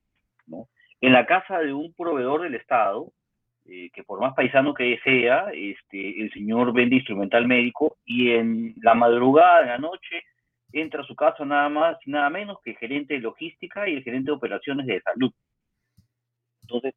¿no? 0.47 0.69
en 1.01 1.13
la 1.13 1.27
casa 1.27 1.59
de 1.59 1.73
un 1.73 1.93
proveedor 1.95 2.43
del 2.43 2.55
Estado, 2.55 3.13
eh, 3.67 3.91
que 3.93 4.05
por 4.05 4.21
más 4.21 4.35
paisano 4.35 4.75
que 4.75 4.99
sea, 5.03 5.47
este, 5.53 6.23
el 6.23 6.33
señor 6.33 6.73
vende 6.73 6.97
instrumental 6.97 7.47
médico 7.47 7.97
y 8.05 8.31
en 8.31 8.75
la 8.81 8.95
madrugada, 8.95 9.63
en 9.63 9.69
la 9.69 9.79
noche, 9.79 10.23
entra 10.73 11.03
a 11.03 11.07
su 11.07 11.15
casa 11.15 11.45
nada 11.45 11.69
más 11.69 11.97
y 12.05 12.11
nada 12.11 12.31
menos 12.31 12.59
que 12.63 12.71
el 12.71 12.77
gerente 12.77 13.15
de 13.15 13.21
logística 13.21 13.89
y 13.89 13.97
el 13.97 14.03
gerente 14.03 14.31
de 14.31 14.37
operaciones 14.37 14.87
de 14.87 15.01
salud. 15.01 15.33
Entonces, 16.63 16.95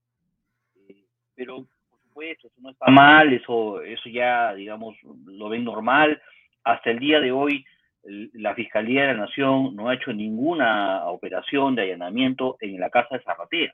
eh, 0.75 1.05
pero 1.35 1.67
por 1.89 1.99
supuesto, 2.01 2.47
eso 2.47 2.61
no 2.61 2.71
está 2.71 2.89
mal, 2.91 3.31
eso, 3.33 3.81
eso 3.81 4.09
ya, 4.09 4.53
digamos, 4.53 4.97
lo 5.25 5.49
ven 5.49 5.63
normal. 5.63 6.21
Hasta 6.63 6.91
el 6.91 6.99
día 6.99 7.19
de 7.19 7.31
hoy, 7.31 7.65
la 8.03 8.55
Fiscalía 8.55 9.01
de 9.01 9.13
la 9.13 9.25
Nación 9.25 9.75
no 9.75 9.89
ha 9.89 9.95
hecho 9.95 10.13
ninguna 10.13 11.05
operación 11.05 11.75
de 11.75 11.83
allanamiento 11.83 12.57
en 12.59 12.79
la 12.79 12.89
casa 12.89 13.17
de 13.17 13.23
Zarratea. 13.23 13.73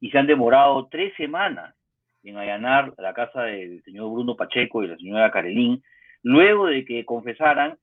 Y 0.00 0.10
se 0.10 0.18
han 0.18 0.26
demorado 0.26 0.88
tres 0.90 1.14
semanas 1.16 1.74
en 2.22 2.36
allanar 2.36 2.92
la 2.98 3.14
casa 3.14 3.42
del 3.42 3.82
señor 3.84 4.10
Bruno 4.10 4.36
Pacheco 4.36 4.82
y 4.82 4.88
la 4.88 4.96
señora 4.96 5.30
Carelín, 5.30 5.82
luego 6.22 6.66
de 6.66 6.84
que 6.84 7.04
confesaran 7.04 7.78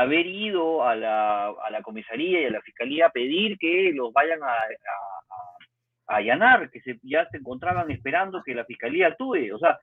haber 0.00 0.26
ido 0.26 0.84
a 0.84 0.94
la, 0.94 1.48
a 1.48 1.70
la 1.70 1.82
comisaría 1.82 2.42
y 2.42 2.44
a 2.44 2.50
la 2.50 2.60
fiscalía 2.60 3.06
a 3.06 3.10
pedir 3.10 3.56
que 3.58 3.92
los 3.94 4.12
vayan 4.12 4.42
a, 4.42 4.48
a, 4.48 6.16
allanar, 6.16 6.70
que 6.70 6.80
se, 6.80 6.98
ya 7.02 7.28
se 7.30 7.38
encontraban 7.38 7.90
esperando 7.90 8.42
que 8.42 8.54
la 8.54 8.64
fiscalía 8.64 9.08
actúe. 9.08 9.52
O 9.54 9.58
sea, 9.58 9.78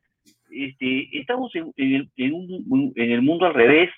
este, 0.49 1.10
estamos 1.17 1.54
en, 1.56 1.73
en, 1.76 2.34
un, 2.34 2.93
en 2.95 3.12
el 3.12 3.21
mundo 3.21 3.45
al 3.45 3.54
revés 3.54 3.89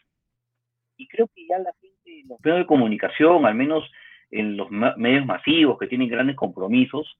y 0.98 1.08
creo 1.08 1.28
que 1.28 1.46
ya 1.48 1.60
la 1.60 1.72
gente, 1.82 2.24
los 2.28 2.40
medios 2.44 2.60
de 2.60 2.66
comunicación, 2.66 3.46
al 3.46 3.56
menos 3.56 3.84
en 4.32 4.58
los 4.58 4.72
medios 4.72 5.26
masivos 5.26 5.78
que 5.78 5.88
tienen 5.88 6.10
grandes 6.10 6.36
compromisos, 6.36 7.18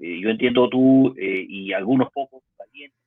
eh, 0.00 0.20
yo 0.20 0.30
entiendo 0.30 0.68
tú 0.68 1.14
eh, 1.18 1.44
y 1.48 1.72
algunos 1.72 2.10
pocos 2.12 2.42
valientes 2.58 2.98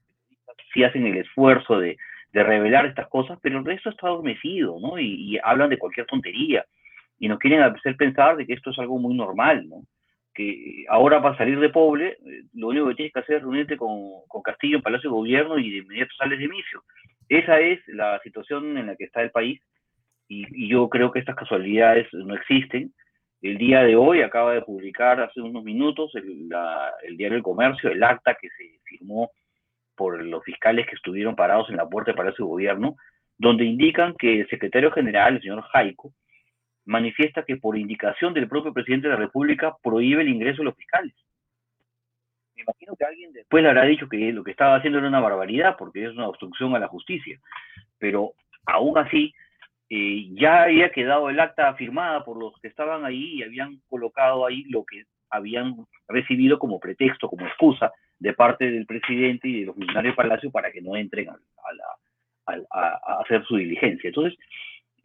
sí 0.74 0.84
hacen 0.84 1.06
el 1.06 1.18
esfuerzo 1.18 1.80
de, 1.80 1.98
de 2.34 2.44
revelar 2.44 2.86
estas 2.86 3.08
cosas, 3.10 3.38
pero 3.42 3.60
el 3.60 3.66
resto 3.66 3.90
está 3.90 4.08
adormecido, 4.08 4.80
¿no? 4.80 5.00
Y, 5.00 5.38
hablan 5.44 5.70
de 5.70 5.78
cualquier 5.78 6.06
tontería 6.06 6.66
y 7.20 7.28
nos 7.28 7.40
quieren 7.40 7.62
hacer 7.62 7.96
pensar 7.98 8.38
de 8.38 8.48
que 8.48 8.54
esto 8.54 8.72
es 8.72 8.80
algo 8.80 8.98
muy 8.98 9.14
normal, 9.14 9.68
¿no? 9.68 9.84
Que 10.34 10.86
ahora 10.88 11.22
para 11.22 11.38
salir 11.38 11.60
de 11.60 11.70
pobre, 11.70 12.18
eh, 12.26 12.44
lo 12.54 12.70
único 12.70 12.88
que 12.88 12.96
tienes 12.96 13.14
que 13.14 13.20
hacer 13.20 13.38
es 13.38 13.42
reunirte 13.42 13.76
con, 13.76 14.26
con 14.28 14.42
Castillo 14.42 14.78
en 14.78 14.82
Palacio 14.82 15.10
de 15.10 15.16
Gobierno 15.16 15.60
y 15.60 15.72
de 15.72 15.78
inmediato 15.80 16.14
sales 16.18 16.40
de 16.40 16.46
inicio. 16.46 16.84
Esa 17.28 17.60
es 17.60 17.80
la 17.88 18.20
situación 18.24 18.78
en 18.78 18.88
la 18.88 18.96
que 18.96 19.06
está 19.06 19.22
el 19.22 19.32
país 19.32 19.62
y, 20.28 20.70
yo 20.70 20.88
creo 20.88 21.12
que 21.12 21.20
estas 21.20 21.36
casualidades 21.36 22.08
no 22.14 22.34
existen. 22.36 22.94
El 23.42 23.58
día 23.58 23.84
de 23.84 23.96
hoy 23.96 24.22
acaba 24.22 24.54
de 24.54 24.62
publicar 24.62 25.20
hace 25.20 25.42
unos 25.42 25.64
minutos 25.64 26.14
el, 26.16 26.50
el 27.04 27.18
diario 27.18 27.38
El 27.38 27.44
Comercio 27.44 27.92
el 27.92 28.04
acta 28.04 28.38
que 28.40 28.48
se 28.50 28.80
firmó 28.86 29.32
por 30.02 30.20
los 30.26 30.44
fiscales 30.44 30.88
que 30.88 30.96
estuvieron 30.96 31.36
parados 31.36 31.70
en 31.70 31.78
la 31.78 31.88
puerta 31.88 32.16
Palacio 32.16 32.44
de 32.44 32.50
Gobierno, 32.50 32.96
donde 33.38 33.66
indican 33.66 34.16
que 34.18 34.40
el 34.40 34.50
secretario 34.50 34.92
general, 34.92 35.36
el 35.36 35.42
señor 35.42 35.62
Jaico, 35.62 36.12
manifiesta 36.86 37.46
que 37.46 37.58
por 37.58 37.78
indicación 37.78 38.34
del 38.34 38.48
propio 38.48 38.74
presidente 38.74 39.08
de 39.08 39.14
la 39.14 39.20
República 39.20 39.76
prohíbe 39.84 40.24
el 40.24 40.30
ingreso 40.30 40.64
de 40.64 40.64
los 40.64 40.76
fiscales. 40.76 41.14
Me 42.56 42.64
imagino 42.64 42.96
que 42.98 43.06
alguien 43.06 43.32
después 43.32 43.62
le 43.62 43.70
habrá 43.70 43.84
dicho 43.84 44.10
que 44.10 44.34
lo 44.34 44.44
que 44.44 44.50
estaba 44.50 44.76
haciendo 44.76 44.98
era 44.98 45.08
una 45.08 45.20
barbaridad 45.20 45.76
porque 45.78 46.04
es 46.04 46.14
una 46.14 46.28
obstrucción 46.28 46.76
a 46.76 46.80
la 46.80 46.88
justicia, 46.88 47.40
pero 48.00 48.34
aún 48.66 48.98
así 48.98 49.36
eh, 49.88 50.30
ya 50.32 50.64
había 50.64 50.90
quedado 50.90 51.30
el 51.30 51.40
acta 51.40 51.76
firmada 51.76 52.26
por 52.26 52.38
los 52.38 52.60
que 52.60 52.70
estaban 52.70 53.06
ahí 53.06 53.36
y 53.36 53.44
habían 53.44 53.80
colocado 53.88 54.48
ahí 54.48 54.64
lo 54.64 54.84
que 54.84 55.04
habían 55.30 55.76
recibido 56.08 56.58
como 56.58 56.80
pretexto, 56.80 57.30
como 57.30 57.46
excusa 57.46 57.92
de 58.22 58.34
parte 58.34 58.70
del 58.70 58.86
presidente 58.86 59.48
y 59.48 59.62
de 59.62 59.66
los 59.66 59.76
funcionarios 59.76 60.16
del 60.16 60.24
Palacio 60.24 60.52
para 60.52 60.72
que 60.72 60.80
no 60.80 60.96
entren 60.96 61.30
a, 61.30 61.36
hacer 63.20 63.44
su 63.46 63.56
diligencia. 63.58 64.10
Entonces, 64.10 64.38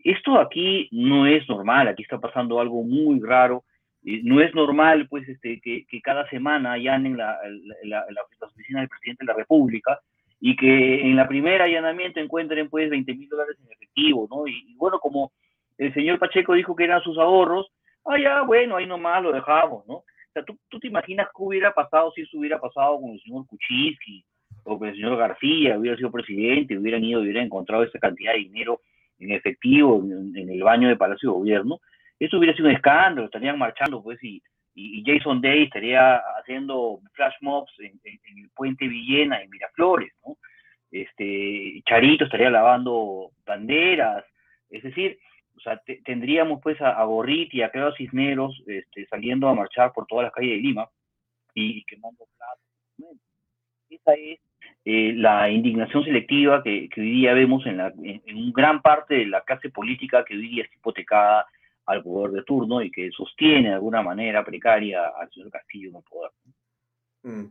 esto 0.04 0.38
aquí 0.38 0.88
no 0.92 1.26
es 1.26 1.48
normal, 1.48 1.88
aquí 1.88 2.02
está 2.02 2.18
pasando 2.18 2.60
algo 2.60 2.82
muy 2.82 3.18
raro. 3.20 3.64
No 4.02 4.40
es 4.40 4.54
normal, 4.54 5.08
pues, 5.08 5.26
este, 5.28 5.60
que, 5.60 6.00
cada 6.02 6.28
semana 6.28 6.72
allanen 6.72 7.16
la, 7.16 7.38
la, 7.84 8.04
las 8.10 8.52
oficinas 8.52 8.82
del 8.82 8.90
presidente 8.90 9.24
de 9.24 9.32
la 9.32 9.38
República 9.38 9.98
y 10.38 10.54
que 10.54 11.00
en 11.00 11.16
la 11.16 11.26
primera 11.26 11.64
allanamiento 11.64 12.20
encuentren, 12.20 12.68
pues, 12.68 12.90
20 12.90 13.14
mil 13.14 13.28
dólares 13.30 13.56
en 13.64 13.72
efectivo, 13.72 14.28
¿no? 14.30 14.46
Y, 14.46 14.74
bueno, 14.76 14.98
como 14.98 15.32
el 15.78 15.92
señor 15.94 16.18
Pacheco 16.18 16.52
dijo 16.52 16.76
que 16.76 16.84
eran 16.84 17.02
sus 17.02 17.16
ahorros, 17.16 17.72
ah, 18.04 18.18
ya, 18.18 18.42
bueno, 18.42 18.76
ahí 18.76 18.86
nomás 18.86 19.22
lo 19.22 19.32
dejamos, 19.32 19.86
¿no? 19.86 20.04
Sea, 20.36 20.56
¿tú, 20.68 20.78
te 20.78 20.88
imaginas 20.88 21.28
qué 21.28 21.42
hubiera 21.42 21.72
pasado 21.72 22.12
si 22.12 22.22
eso 22.22 22.38
hubiera 22.38 22.60
pasado 22.60 23.00
con 23.00 23.12
el 23.12 23.20
señor 23.20 23.46
Kuczynski 23.46 24.24
o 24.64 24.78
con 24.78 24.88
el 24.88 24.94
señor 24.94 25.16
García, 25.16 25.78
hubiera 25.78 25.96
sido 25.96 26.10
presidente, 26.10 26.76
hubieran 26.76 27.04
ido, 27.04 27.20
hubieran 27.20 27.46
encontrado 27.46 27.84
esa 27.84 27.98
cantidad 27.98 28.32
de 28.32 28.40
dinero 28.40 28.80
en 29.18 29.32
efectivo 29.32 30.02
en, 30.02 30.50
el 30.50 30.62
baño 30.62 30.88
de 30.88 30.96
Palacio 30.96 31.30
de 31.30 31.38
Gobierno? 31.38 31.80
Eso 32.18 32.38
hubiera 32.38 32.54
sido 32.54 32.68
un 32.68 32.74
escándalo, 32.74 33.26
estarían 33.26 33.58
marchando, 33.58 34.02
pues, 34.02 34.22
y, 34.22 34.42
y, 34.74 35.02
Jason 35.06 35.40
Day 35.40 35.64
estaría 35.64 36.16
haciendo 36.38 37.00
flash 37.12 37.34
mobs 37.40 37.72
en, 37.78 37.98
el 38.04 38.50
puente 38.54 38.88
Villena, 38.88 39.42
en 39.42 39.50
Miraflores, 39.50 40.12
¿no? 40.26 40.36
Este, 40.90 41.82
Charito 41.86 42.24
estaría 42.24 42.48
lavando 42.48 43.30
banderas, 43.44 44.24
es 44.70 44.82
decir, 44.82 45.18
o 45.56 45.60
sea, 45.60 45.80
tendríamos 46.04 46.60
pues 46.62 46.80
a, 46.80 47.00
a 47.00 47.06
y 47.26 47.62
a 47.62 47.70
Claudio 47.70 47.94
Cisneros 47.96 48.62
este, 48.66 49.06
saliendo 49.06 49.48
a 49.48 49.54
marchar 49.54 49.92
por 49.92 50.06
todas 50.06 50.24
las 50.24 50.32
calles 50.32 50.50
de 50.50 50.56
Lima 50.56 50.88
y, 51.54 51.82
quemando 51.84 52.26
platos. 52.36 53.18
Esa 53.88 54.12
es 54.14 54.38
eh, 54.84 55.14
la 55.16 55.48
indignación 55.50 56.04
selectiva 56.04 56.62
que, 56.62 56.88
hoy 56.96 57.10
día 57.10 57.32
vemos 57.32 57.64
en, 57.66 57.78
la, 57.78 57.92
gran 58.54 58.82
parte 58.82 59.14
de 59.14 59.26
la 59.26 59.40
clase 59.42 59.70
política 59.70 60.24
que 60.24 60.34
hoy 60.34 60.48
día 60.48 60.64
es 60.64 60.72
hipotecada 60.74 61.46
al 61.86 62.02
poder 62.02 62.32
de 62.32 62.42
turno 62.42 62.82
y 62.82 62.90
que 62.90 63.10
sostiene 63.10 63.68
de 63.68 63.74
alguna 63.74 64.02
manera 64.02 64.44
precaria 64.44 65.06
al 65.18 65.30
señor 65.30 65.50
Castillo 65.50 65.90
en 65.90 65.96
el 65.96 66.02
poder. 66.02 66.30
Mm. 67.22 67.50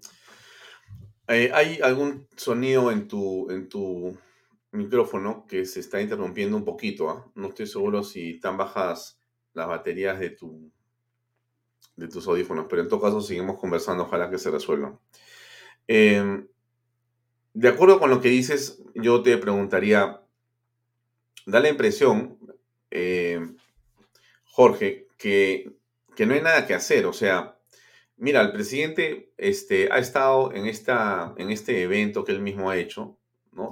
Eh, 1.27 1.51
¿Hay 1.53 1.79
algún 1.81 2.27
sonido 2.35 2.91
en 2.91 3.07
tu, 3.07 3.49
en 3.49 3.67
tu 3.67 4.15
micrófono 4.75 5.45
que 5.47 5.65
se 5.65 5.79
está 5.79 6.01
interrumpiendo 6.01 6.57
un 6.57 6.65
poquito. 6.65 7.09
¿ah? 7.09 7.31
No 7.35 7.49
estoy 7.49 7.67
seguro 7.67 8.03
si 8.03 8.31
están 8.31 8.57
bajas 8.57 9.19
las 9.53 9.67
baterías 9.67 10.19
de, 10.19 10.31
tu, 10.31 10.71
de 11.95 12.07
tus 12.07 12.27
audífonos, 12.27 12.67
pero 12.69 12.81
en 12.81 12.89
todo 12.89 13.01
caso 13.01 13.21
seguimos 13.21 13.59
conversando, 13.59 14.03
ojalá 14.03 14.29
que 14.29 14.37
se 14.37 14.51
resuelvan. 14.51 14.99
Em, 15.87 16.47
de 17.53 17.69
acuerdo 17.69 17.99
con 17.99 18.09
lo 18.09 18.19
que 18.19 18.29
dices, 18.29 18.83
yo 18.93 19.21
te 19.21 19.37
preguntaría, 19.37 20.21
da 21.45 21.59
la 21.59 21.69
impresión, 21.69 22.37
em, 22.91 23.55
Jorge, 24.43 25.07
que, 25.17 25.71
que, 26.15 26.25
no 26.25 26.33
hay 26.33 26.41
nada 26.41 26.67
que 26.67 26.73
hacer. 26.73 27.05
O 27.05 27.13
sea, 27.13 27.57
mira, 28.17 28.41
el 28.41 28.51
presidente 28.51 29.31
este, 29.37 29.89
ha 29.91 29.99
estado 29.99 30.53
en, 30.53 30.65
esta, 30.65 31.33
en 31.37 31.49
este 31.49 31.81
evento 31.83 32.23
que 32.25 32.33
él 32.33 32.41
mismo 32.41 32.69
ha 32.69 32.77
hecho, 32.77 33.17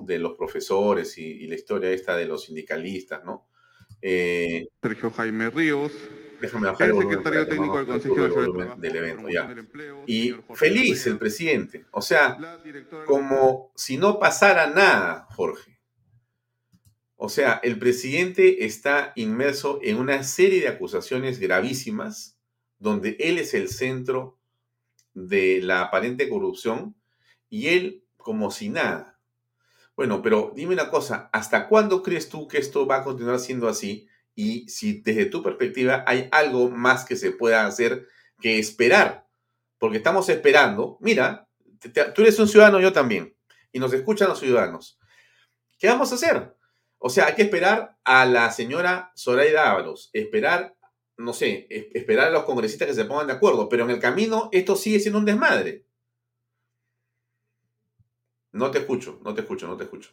de 0.06 0.20
los 0.20 0.36
profesores 0.36 1.18
y, 1.18 1.48
la 1.48 1.56
historia 1.56 1.92
esta 1.92 2.16
de 2.16 2.26
los 2.26 2.46
sindicalistas, 2.46 3.24
¿no? 3.24 3.48
Eh, 4.02 4.68
Sergio 4.82 5.12
Jaime 5.12 5.50
Ríos, 5.50 5.92
déjame 6.42 6.68
bajar 6.68 6.90
el 6.90 6.98
secretario 6.98 7.48
técnico 7.48 7.78
del 7.78 7.88
Consejo 7.88 8.76
del 8.78 8.96
evento, 8.96 9.30
ya. 9.30 9.54
Y 10.08 10.36
feliz 10.54 11.06
el 11.08 11.18
presidente, 11.18 11.86
o 11.92 12.02
sea, 12.02 12.38
como 13.06 13.72
si 13.76 13.98
no 13.98 14.20
pasara 14.20 14.68
nada, 14.68 15.28
Jorge. 15.32 15.80
O 17.16 17.30
sea, 17.30 17.62
el 17.64 17.80
presidente 17.80 18.66
está 18.66 19.14
inmerso 19.16 19.80
en 19.82 19.98
una 19.98 20.24
serie 20.24 20.60
de 20.60 20.68
acusaciones 20.68 21.40
gravísimas 21.40 22.38
donde 22.80 23.16
él 23.20 23.38
es 23.38 23.54
el 23.54 23.70
centro 23.70 24.38
de 25.14 25.62
la 25.62 25.82
aparente 25.82 26.28
corrupción 26.28 26.96
y 27.50 27.68
él 27.68 28.04
como 28.18 28.52
si 28.52 28.68
nada. 28.70 29.13
Bueno, 29.96 30.22
pero 30.22 30.52
dime 30.56 30.74
una 30.74 30.90
cosa, 30.90 31.30
¿hasta 31.32 31.68
cuándo 31.68 32.02
crees 32.02 32.30
tú 32.30 32.48
que 32.48 32.58
esto 32.58 32.88
va 32.88 32.98
a 32.98 33.04
continuar 33.04 33.40
siendo 33.40 33.68
así? 33.68 34.08
Y 34.36 34.68
si 34.68 35.02
desde 35.02 35.28
tu 35.28 35.44
perspectiva 35.44 36.04
hay 36.08 36.28
algo 36.32 36.70
más 36.70 37.06
que 37.06 37.16
se 37.16 37.32
pueda 37.32 37.68
hacer 37.68 38.08
que 38.42 38.58
esperar, 38.58 39.28
porque 39.78 39.98
estamos 39.98 40.28
esperando, 40.30 40.98
mira, 41.00 41.48
tú 42.16 42.22
eres 42.22 42.40
un 42.40 42.48
ciudadano, 42.48 42.80
yo 42.80 42.92
también, 42.92 43.36
y 43.72 43.80
nos 43.80 43.94
escuchan 43.94 44.30
los 44.30 44.40
ciudadanos. 44.40 45.00
¿Qué 45.78 45.88
vamos 45.88 46.12
a 46.12 46.16
hacer? 46.16 46.56
O 46.98 47.10
sea, 47.10 47.28
hay 47.28 47.36
que 47.36 47.44
esperar 47.44 47.98
a 48.04 48.26
la 48.26 48.50
señora 48.52 49.12
Zoraida 49.16 49.70
Ábalos, 49.70 50.10
esperar, 50.14 50.76
no 51.18 51.34
sé, 51.34 51.68
esperar 51.70 52.30
a 52.30 52.32
los 52.32 52.46
congresistas 52.46 52.88
que 52.88 52.94
se 52.96 53.06
pongan 53.06 53.28
de 53.28 53.34
acuerdo, 53.34 53.70
pero 53.70 53.84
en 53.84 53.92
el 53.92 54.00
camino 54.00 54.50
esto 54.52 54.76
sigue 54.76 55.00
siendo 55.00 55.20
un 55.20 55.26
desmadre. 55.26 55.86
No 58.54 58.72
te 58.72 58.80
escucho, 58.80 59.20
no 59.24 59.34
te 59.34 59.42
escucho, 59.42 59.68
no 59.68 59.76
te 59.76 59.84
escucho. 59.84 60.12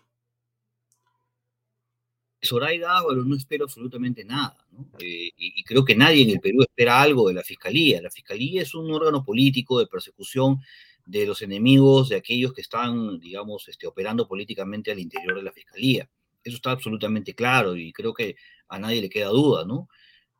Zoraida 2.43 2.97
Ábalos 2.97 3.27
no 3.27 3.37
espero 3.37 3.65
absolutamente 3.65 4.25
nada, 4.25 4.67
¿no? 4.73 4.91
Eh, 4.99 5.31
y, 5.37 5.63
creo 5.63 5.85
que 5.85 5.95
nadie 5.95 6.23
en 6.23 6.31
el 6.31 6.41
Perú 6.41 6.63
espera 6.63 7.03
algo 7.03 7.29
de 7.29 7.35
la 7.35 7.43
Fiscalía. 7.43 8.01
La 8.01 8.11
Fiscalía 8.11 8.63
es 8.63 8.75
un 8.75 8.91
órgano 8.91 9.23
político 9.23 9.79
de 9.79 9.87
persecución 9.87 10.59
de 11.05 11.27
los 11.27 11.43
enemigos, 11.43 12.09
de 12.09 12.17
aquellos 12.17 12.55
que 12.55 12.63
están, 12.63 13.21
digamos, 13.21 13.69
este, 13.69 13.87
operando 13.87 14.27
políticamente 14.27 14.91
al 14.91 14.99
interior 14.99 15.37
de 15.37 15.43
la 15.43 15.53
Fiscalía. 15.53 16.09
Eso 16.43 16.57
está 16.57 16.71
absolutamente 16.71 17.35
claro 17.35 17.77
y 17.77 17.93
creo 17.93 18.15
que 18.15 18.37
a 18.69 18.79
nadie 18.79 19.03
le 19.03 19.11
queda 19.11 19.29
duda, 19.29 19.67
¿no? 19.67 19.89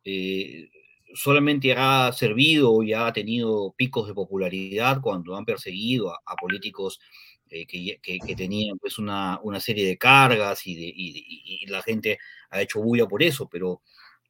Eh, 0.03 0.69
solamente 1.13 1.73
ha 1.73 2.11
servido 2.13 2.81
y 2.81 2.93
ha 2.93 3.13
tenido 3.13 3.73
picos 3.77 4.07
de 4.07 4.15
popularidad 4.15 5.01
cuando 5.01 5.35
han 5.35 5.45
perseguido 5.45 6.11
a 6.11 6.35
políticos 6.35 6.99
eh, 7.53 7.67
que, 7.67 8.35
tenían 8.35 8.77
pues 8.79 8.97
una, 8.97 9.37
una, 9.43 9.59
serie 9.59 9.85
de 9.85 9.97
cargas 9.97 10.65
y, 10.65 10.73
de, 11.65 11.69
la 11.69 11.81
gente 11.81 12.17
ha 12.49 12.61
hecho 12.61 12.81
bulla 12.81 13.05
por 13.07 13.21
eso, 13.21 13.49
pero 13.51 13.81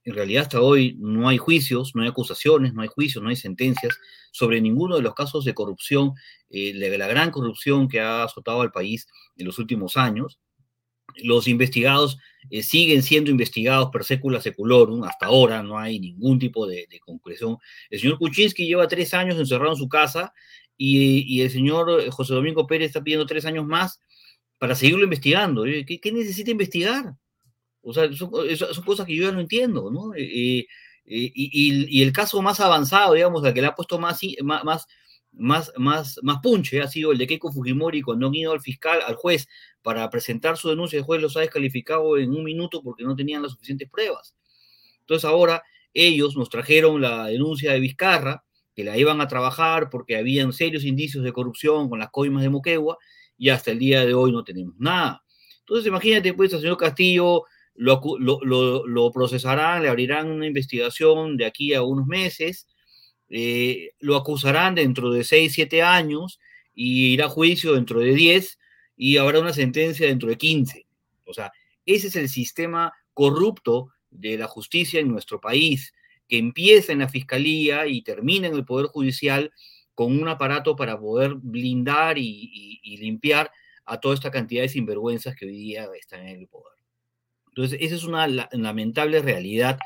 en 0.03 0.15
realidad 0.15 0.43
hasta 0.43 0.59
hoy 0.59 0.95
no 0.99 1.29
hay 1.29 1.37
juicios, 1.37 1.95
no 1.95 2.01
hay 2.01 2.09
acusaciones, 2.09 2.73
no 2.73 2.81
hay 2.81 2.87
juicios, 2.87 3.23
no 3.23 3.29
hay 3.29 3.35
sentencias 3.35 3.95
sobre 4.31 4.59
ninguno 4.59 4.95
de 4.95 5.03
los 5.03 5.13
casos 5.13 5.45
de 5.45 5.53
corrupción, 5.53 6.13
eh, 6.49 6.73
de 6.73 6.97
la 6.97 7.07
gran 7.07 7.29
corrupción 7.29 7.87
que 7.87 7.99
ha 7.99 8.23
azotado 8.23 8.61
al 8.61 8.71
país 8.71 9.07
en 9.37 9.45
los 9.45 9.59
últimos 9.59 9.97
años. 9.97 10.39
los 11.23 11.47
investigados 11.47 12.17
eh, 12.49 12.63
siguen 12.63 13.03
siendo 13.03 13.29
investigados 13.29 13.89
per 13.91 14.03
secula 14.03 14.41
seculorum, 14.41 15.03
hasta 15.03 15.27
ahora 15.27 15.61
no 15.61 15.77
hay 15.77 15.99
ningún 15.99 16.39
tipo 16.39 16.65
de, 16.65 16.87
conclusión. 17.05 17.57
El 17.89 17.99
señor 17.99 18.17
Kuczynski 18.17 18.65
lleva 18.65 18.87
tres 18.87 19.13
años 19.13 19.37
encerrado 19.37 19.73
en 19.73 19.77
su 19.77 19.89
casa 19.89 20.33
y, 20.83 21.41
el 21.41 21.51
señor 21.51 22.09
José 22.09 22.33
Domingo 22.33 22.65
Pérez 22.65 22.87
está 22.87 23.03
pidiendo 23.03 23.27
tres 23.27 23.45
años 23.45 23.67
más 23.67 23.99
para 24.57 24.73
seguirlo 24.73 25.03
investigando. 25.03 25.63
¿Qué, 25.63 26.11
necesita 26.11 26.49
investigar? 26.49 27.13
O 27.83 27.93
sea, 27.93 28.11
son, 28.13 28.31
cosas 28.83 29.05
que 29.05 29.15
yo 29.15 29.23
ya 29.23 29.31
no 29.31 29.41
entiendo, 29.41 29.91
¿no? 29.91 30.15
Eh, 30.15 30.65
eh, 31.05 31.31
y, 31.35 32.01
el 32.01 32.11
caso 32.11 32.41
más 32.41 32.59
avanzado, 32.59 33.13
digamos, 33.13 33.43
al 33.43 33.53
que 33.53 33.61
le 33.61 33.67
ha 33.67 33.75
puesto 33.75 33.99
más, 33.99 34.19
más, 34.41 34.87
más, 35.31 35.71
más, 35.77 36.19
más 36.23 36.39
punche 36.41 36.81
ha 36.81 36.87
sido 36.87 37.11
el 37.11 37.19
de 37.19 37.27
Keiko 37.27 37.51
Fujimori 37.51 38.01
cuando 38.01 38.27
han 38.27 38.33
ido 38.33 38.51
al 38.51 38.61
fiscal, 38.61 39.01
al 39.05 39.15
juez, 39.15 39.47
para 39.83 40.09
presentar 40.09 40.57
su 40.57 40.69
denuncia, 40.69 40.97
el 40.97 41.05
juez 41.05 41.21
los 41.21 41.37
ha 41.37 41.41
descalificado 41.41 42.17
en 42.17 42.31
un 42.31 42.43
minuto 42.43 42.81
porque 42.81 43.03
no 43.03 43.15
tenían 43.15 43.43
las 43.43 43.51
suficientes 43.51 43.87
pruebas. 43.87 44.35
Entonces 45.01 45.25
ahora 45.25 45.61
ellos 45.93 46.35
nos 46.35 46.49
trajeron 46.49 47.01
la 47.01 47.27
denuncia 47.27 47.71
de 47.71 47.79
Vizcarra, 47.79 48.43
que 48.75 48.83
la 48.83 48.97
iban 48.97 49.21
a 49.21 49.27
trabajar 49.27 49.89
porque 49.89 50.15
habían 50.17 50.53
serios 50.53 50.83
indicios 50.83 51.23
de 51.23 51.33
corrupción 51.33 51.89
con 51.89 51.99
las 51.99 52.09
coimas 52.09 52.43
de 52.43 52.49
Moquegua, 52.49 52.97
y 53.37 53.49
hasta 53.49 53.71
el 53.71 53.79
día 53.79 54.05
de 54.05 54.13
hoy 54.13 54.31
no 54.31 54.43
tenemos 54.43 54.75
nada. 54.77 55.23
Entonces 55.59 55.87
imagínate, 55.87 56.33
pues, 56.33 56.53
al 56.53 56.61
señor 56.61 56.77
Castillo 56.77 57.43
lo, 57.73 57.99
lo, 58.19 58.85
lo, 58.85 59.11
procesarán, 59.11 59.81
le 59.81 59.89
abrirán 59.89 60.29
una 60.29 60.45
investigación 60.45 61.37
de 61.37 61.45
aquí 61.45 61.73
a 61.73 61.81
unos 61.81 62.05
meses, 62.05 62.67
eh, 63.29 63.91
lo 63.99 64.15
acusarán 64.15 64.75
dentro 64.75 65.09
de 65.11 65.23
6, 65.23 65.53
7 65.53 65.81
años 65.81 66.39
y 66.75 67.13
irá 67.13 67.25
a 67.25 67.29
juicio 67.29 67.73
dentro 67.73 67.99
de 67.99 68.13
10 68.13 68.59
y 68.95 69.17
habrá 69.17 69.39
una 69.39 69.53
sentencia 69.53 70.05
dentro 70.05 70.29
de 70.29 70.37
15. 70.37 70.85
O 71.25 71.33
sea, 71.33 71.51
ese 71.85 72.07
es 72.07 72.15
el 72.15 72.29
sistema 72.29 72.93
corrupto 73.13 73.89
de 74.11 74.37
la 74.37 74.47
justicia 74.47 74.99
en 74.99 75.07
nuestro 75.07 75.41
país, 75.41 75.93
que 76.31 76.37
empieza 76.37 76.93
en 76.93 76.99
la 76.99 77.09
fiscalía 77.09 77.87
y 77.87 78.03
termina 78.03 78.47
en 78.47 78.53
el 78.53 78.63
Poder 78.63 78.87
Judicial 78.87 79.51
con 79.93 80.17
un 80.17 80.29
aparato 80.29 80.77
para 80.77 80.97
poder 80.97 81.33
blindar 81.35 82.17
y, 82.17 82.79
limpiar 83.01 83.51
a 83.83 83.99
toda 83.99 84.15
esta 84.15 84.31
cantidad 84.31 84.61
de 84.61 84.69
sinvergüenzas 84.69 85.35
que 85.35 85.45
hoy 85.45 85.57
día 85.57 85.89
están 85.99 86.25
en 86.25 86.39
el 86.39 86.47
poder. 86.47 86.77
Entonces, 87.49 87.79
esa 87.81 87.95
es 87.95 88.05
una 88.05 88.27
lamentable 88.53 89.21
realidad 89.21 89.77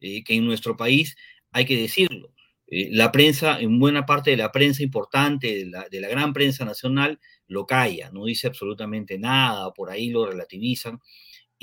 eh, 0.00 0.24
que 0.24 0.34
en 0.34 0.44
nuestro 0.44 0.76
país 0.76 1.14
hay 1.52 1.66
que 1.66 1.76
decirlo. 1.76 2.34
Eh, 2.66 2.88
la 2.90 3.12
prensa, 3.12 3.60
en 3.60 3.78
buena 3.78 4.04
parte 4.04 4.32
de 4.32 4.38
la 4.38 4.50
prensa 4.50 4.82
importante, 4.82 5.56
de 5.56 5.66
la, 5.66 5.88
de 5.88 6.00
la, 6.00 6.08
gran 6.08 6.32
prensa 6.32 6.64
nacional, 6.64 7.20
lo 7.46 7.64
calla, 7.64 8.10
no 8.10 8.24
dice 8.24 8.48
absolutamente 8.48 9.20
nada, 9.20 9.72
por 9.72 9.88
ahí 9.88 10.10
lo 10.10 10.26
relativizan. 10.26 10.98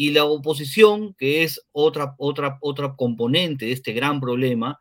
Y 0.02 0.12
la 0.12 0.24
oposición, 0.24 1.14
que 1.16 1.44
es 1.44 1.60
otra, 1.74 2.16
otra, 2.18 2.58
otra 2.62 2.96
componente 2.96 3.66
de 3.66 3.74
este 3.74 3.92
gran 3.92 4.22
problema, 4.22 4.80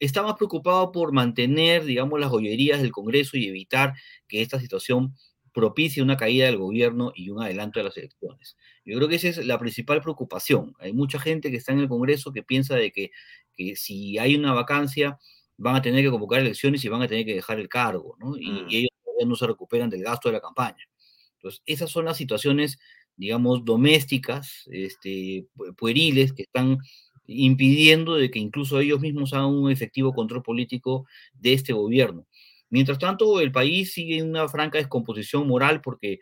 está 0.00 0.22
más 0.22 0.36
preocupado 0.36 0.90
por 0.90 1.12
mantener, 1.12 1.84
digamos, 1.84 2.18
las 2.18 2.30
joyerías 2.30 2.80
del 2.80 2.90
Congreso 2.90 3.36
y 3.36 3.46
evitar 3.46 3.92
que 4.26 4.40
esta 4.40 4.58
situación 4.58 5.14
propicie 5.52 6.02
una 6.02 6.16
caída 6.16 6.46
del 6.46 6.56
gobierno 6.56 7.12
y 7.14 7.28
un 7.28 7.42
adelanto 7.42 7.78
de 7.78 7.84
las 7.84 7.96
elecciones. 7.98 8.56
Yo 8.86 8.96
creo 8.96 9.06
que 9.06 9.16
esa 9.16 9.28
es 9.28 9.44
la 9.44 9.58
principal 9.58 10.00
preocupación. 10.00 10.72
Hay 10.78 10.94
mucha 10.94 11.18
gente 11.18 11.50
que 11.50 11.58
está 11.58 11.72
en 11.72 11.80
el 11.80 11.88
Congreso 11.88 12.32
que 12.32 12.42
piensa 12.42 12.74
de 12.74 12.90
que, 12.90 13.10
que 13.52 13.76
si 13.76 14.16
hay 14.16 14.34
una 14.34 14.54
vacancia, 14.54 15.18
van 15.58 15.76
a 15.76 15.82
tener 15.82 16.02
que 16.02 16.10
convocar 16.10 16.40
elecciones 16.40 16.82
y 16.82 16.88
van 16.88 17.02
a 17.02 17.06
tener 17.06 17.26
que 17.26 17.34
dejar 17.34 17.60
el 17.60 17.68
cargo, 17.68 18.16
¿no? 18.18 18.34
Y, 18.38 18.50
mm. 18.50 18.66
ellos 18.70 18.90
todavía 19.04 19.26
no 19.26 19.36
se 19.36 19.46
recuperan 19.46 19.90
del 19.90 20.02
gasto 20.02 20.30
de 20.30 20.32
la 20.32 20.40
campaña. 20.40 20.88
Entonces, 21.34 21.62
esas 21.66 21.90
son 21.90 22.06
las 22.06 22.16
situaciones, 22.16 22.78
digamos, 23.16 23.64
domésticas, 23.64 24.64
este, 24.70 25.46
pueriles, 25.76 26.32
que 26.32 26.42
están 26.42 26.78
impidiendo 27.26 28.16
de 28.16 28.30
que 28.30 28.38
incluso 28.38 28.80
ellos 28.80 29.00
mismos 29.00 29.32
hagan 29.32 29.46
un 29.46 29.70
efectivo 29.70 30.12
control 30.12 30.42
político 30.42 31.06
de 31.32 31.54
este 31.54 31.72
gobierno. 31.72 32.26
Mientras 32.70 32.98
tanto, 32.98 33.40
el 33.40 33.52
país 33.52 33.92
sigue 33.92 34.18
en 34.18 34.30
una 34.30 34.48
franca 34.48 34.78
descomposición 34.78 35.46
moral 35.46 35.80
porque 35.80 36.18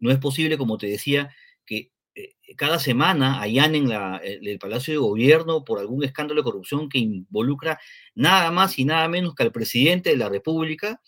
no 0.00 0.10
es 0.10 0.18
posible, 0.18 0.58
como 0.58 0.78
te 0.78 0.86
decía, 0.86 1.34
que 1.64 1.90
eh, 2.14 2.34
cada 2.56 2.78
semana 2.78 3.40
allanen 3.40 3.88
la, 3.88 4.18
el, 4.18 4.58
Palacio 4.58 4.94
de 4.94 4.98
Gobierno 4.98 5.64
por 5.64 5.78
algún 5.78 6.04
escándalo 6.04 6.40
de 6.40 6.44
corrupción 6.44 6.88
que 6.88 6.98
involucra 6.98 7.78
nada 8.14 8.50
más 8.50 8.78
y 8.78 8.84
nada 8.84 9.08
menos 9.08 9.34
que 9.34 9.42
al 9.42 9.52
presidente 9.52 10.10
de 10.10 10.16
la 10.16 10.28
República 10.28 11.00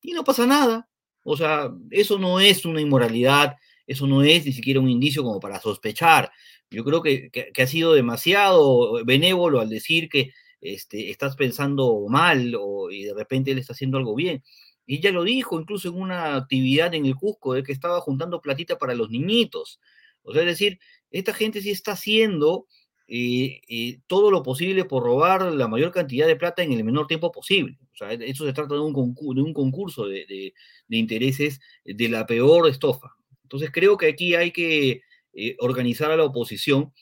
y 0.00 0.12
no 0.12 0.24
pasa 0.24 0.46
nada. 0.46 0.88
O 1.22 1.36
sea, 1.36 1.70
eso 1.90 2.18
no 2.18 2.40
es 2.40 2.64
una 2.64 2.80
inmoralidad, 2.80 3.56
eso 3.86 4.06
no 4.06 4.22
es 4.22 4.44
ni 4.44 4.52
siquiera 4.52 4.80
un 4.80 4.90
indicio 4.90 5.22
como 5.22 5.40
para 5.40 5.60
sospechar. 5.60 6.30
Yo 6.70 6.84
creo 6.84 7.02
que, 7.02 7.30
que, 7.30 7.62
ha 7.62 7.66
sido 7.66 7.94
demasiado 7.94 9.04
benévolo 9.04 9.60
al 9.60 9.68
decir 9.68 10.08
que 10.08 10.32
este, 10.60 11.10
estás 11.10 11.36
pensando 11.36 12.06
mal 12.08 12.54
o, 12.58 12.90
y 12.90 13.04
de 13.04 13.14
repente 13.14 13.52
él 13.52 13.58
está 13.58 13.72
haciendo 13.72 13.98
algo 13.98 14.14
bien. 14.14 14.42
Y 14.86 15.00
ya 15.00 15.10
lo 15.12 15.24
dijo 15.24 15.60
incluso 15.60 15.88
en 15.88 15.96
una 15.96 16.36
actividad 16.36 16.94
en 16.94 17.06
el 17.06 17.16
Cusco, 17.16 17.54
de 17.54 17.62
que 17.62 17.72
estaba 17.72 18.00
juntando 18.00 18.40
platita 18.40 18.78
para 18.78 18.94
los 18.94 19.10
niñitos. 19.10 19.80
O 20.22 20.32
sea, 20.32 20.42
es 20.42 20.48
decir, 20.48 20.78
esta 21.10 21.34
gente 21.34 21.60
sí 21.60 21.70
está 21.70 21.92
haciendo 21.92 22.66
eh, 23.08 23.60
eh, 23.68 24.00
todo 24.08 24.32
lo 24.32 24.42
posible 24.42 24.84
por 24.84 25.04
robar 25.04 25.42
la 25.52 25.68
mayor 25.68 25.92
cantidad 25.92 26.26
de 26.26 26.34
plata 26.34 26.62
en 26.62 26.72
el 26.72 26.84
menor 26.84 27.06
tiempo 27.06 27.30
posible. 27.30 27.78
O 27.92 27.96
sea, 27.96 28.12
eso 28.12 28.44
se 28.44 28.52
trata 28.52 28.74
de 28.74 28.80
un, 28.80 28.92
concurso, 28.92 29.34
de, 29.34 29.42
un 29.42 29.52
concurso 29.52 30.06
de, 30.06 30.52
intereses 30.88 31.60
de 31.84 32.08
la 32.08 32.26
peor 32.26 32.68
estofa. 32.68 33.16
Entonces 33.46 33.70
creo 33.72 33.96
que 33.96 34.08
aquí 34.08 34.34
hay 34.34 34.50
que 34.50 35.02
eh, 35.32 35.56
organizar 35.60 36.10
a 36.10 36.16
la 36.16 36.24
oposición 36.24 36.92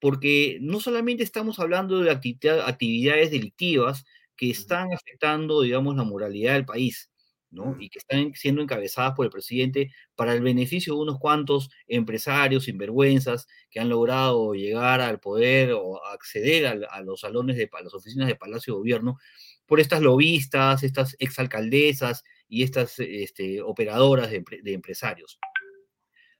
porque 0.00 0.58
no 0.60 0.78
solamente 0.78 1.24
estamos 1.24 1.58
hablando 1.58 2.00
de 2.00 2.10
actividades 2.10 3.30
delictivas 3.32 4.04
que 4.36 4.50
están 4.50 4.92
afectando, 4.92 5.62
digamos, 5.62 5.96
la 5.96 6.04
moralidad 6.04 6.54
del 6.54 6.64
país, 6.64 7.10
y 7.78 7.88
que 7.88 7.98
están 7.98 8.32
siendo 8.34 8.60
encabezadas 8.60 9.14
por 9.14 9.24
el 9.24 9.32
presidente 9.32 9.90
para 10.14 10.34
el 10.34 10.42
beneficio 10.42 10.94
de 10.94 11.00
unos 11.00 11.18
cuantos 11.18 11.70
empresarios 11.86 12.64
sinvergüenzas 12.64 13.46
que 13.70 13.80
han 13.80 13.88
logrado 13.88 14.52
llegar 14.52 15.00
al 15.00 15.18
poder 15.18 15.72
o 15.72 16.04
acceder 16.04 16.86
a, 16.90 17.00
los 17.00 17.20
salones 17.20 17.56
de 17.56 17.68
a 17.72 17.82
las 17.82 17.94
oficinas 17.94 18.28
de 18.28 18.36
Palacio 18.36 18.74
de 18.74 18.78
Gobierno 18.78 19.18
por 19.66 19.80
estas 19.80 20.02
lobistas, 20.02 20.82
estas 20.82 21.16
exalcaldesas 21.18 22.22
y 22.48 22.62
estas 22.62 22.98
este, 22.98 23.62
operadoras 23.62 24.30
de, 24.30 24.44
empresarios. 24.66 25.38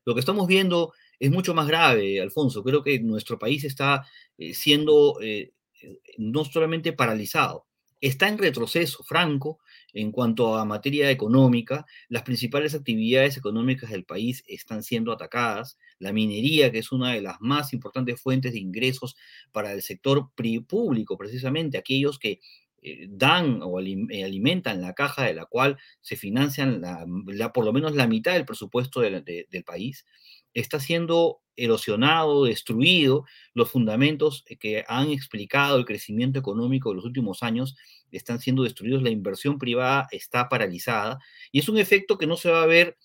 Lo 0.09 0.15
que 0.15 0.21
estamos 0.21 0.47
viendo 0.47 0.95
es 1.21 1.31
mucho 1.31 1.53
más 1.53 1.67
grave, 1.67 2.19
Alfonso. 2.23 2.65
Creo 2.65 2.83
que 2.83 2.99
nuestro 2.99 3.39
país 3.39 3.63
está 3.65 4.07
eh, 4.39 4.55
siendo 4.55 5.21
eh, 5.21 5.53
eh, 5.83 6.01
no 6.17 6.47
solamente 6.47 6.95
paralizado, 6.95 7.67
está 8.01 8.27
en 8.27 8.39
retroceso 8.39 9.05
franco 9.05 9.59
en 9.93 10.11
cuanto 10.11 10.57
a 10.57 10.65
materia 10.65 11.11
económica, 11.11 11.85
las 12.09 12.23
principales 12.23 12.75
actividades 12.75 13.37
económicas 13.37 13.91
del 13.91 14.07
país 14.07 14.43
están 14.47 14.83
siendo 14.83 15.13
atacadas. 15.13 15.77
La 15.99 16.15
minería, 16.15 16.73
que 16.73 16.79
es 16.79 16.91
una 16.91 17.13
de 17.13 17.21
las 17.21 17.37
más 17.41 17.75
importantes 17.75 18.19
fuentes 18.19 18.55
de 18.55 18.61
ingresos 18.61 19.15
para 19.53 19.75
el 19.75 19.83
sector 19.83 20.31
público, 20.67 21.19
precisamente 21.19 21.77
aquellos 21.77 22.19
que 22.19 22.41
eh, 22.83 23.07
dan 23.11 23.61
o 23.63 23.81
eh, 23.81 24.25
alimentan 24.25 24.81
la 24.81 24.95
caja 24.95 25.25
de 25.25 25.35
la 25.35 25.47
cual 25.47 25.79
se 26.01 26.17
financian 26.17 26.81
la, 26.81 27.53
por 27.53 27.65
lo 27.65 27.73
menos 27.73 27.95
la 27.95 28.07
mitad 28.07 28.35
del 28.35 28.45
presupuesto 28.45 29.01
del 29.01 29.65
país, 29.65 30.07
está 30.55 30.81
siendo 30.81 31.41
erosionado, 31.57 32.45
destruido 32.45 33.25
los 33.53 33.71
fundamentos 33.71 34.45
que 34.61 34.85
han 34.87 35.11
explicado 35.11 35.77
el 35.77 35.85
crecimiento 35.85 36.39
económico 36.39 36.91
de 36.91 36.97
los 36.97 37.05
últimos 37.05 37.43
años 37.43 37.77
están 38.13 38.39
siendo 38.39 38.63
destruidos, 38.63 39.03
la 39.03 39.11
inversión 39.11 39.59
privada 39.59 40.07
está 40.13 40.49
paralizada 40.49 41.19
y 41.53 41.59
es 41.59 41.69
un 41.69 41.79
efecto 41.79 42.17
que 42.17 42.27
no 42.27 42.37
se 42.37 42.51
va 42.51 42.63
a 42.63 42.67
ver 42.67 42.97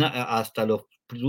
hasta 0.00 0.66
los 0.66 0.82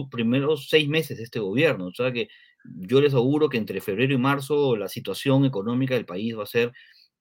primeros 0.10 0.70
seis 0.70 0.88
meses 0.88 1.18
de 1.18 1.24
este 1.24 1.40
gobierno. 1.40 1.88
O 1.88 1.94
sea 1.94 2.12
que 2.12 2.30
yo 2.64 3.02
les 3.02 3.14
auguro 3.14 3.50
que 3.50 3.58
entre 3.58 3.82
febrero 3.82 4.14
y 4.14 4.18
marzo 4.18 4.76
la 4.76 4.88
situación 4.88 5.46
económica 5.46 5.96
del 5.96 6.06
país 6.06 6.38
va 6.38 6.44
a 6.44 6.48
ser 6.48 6.74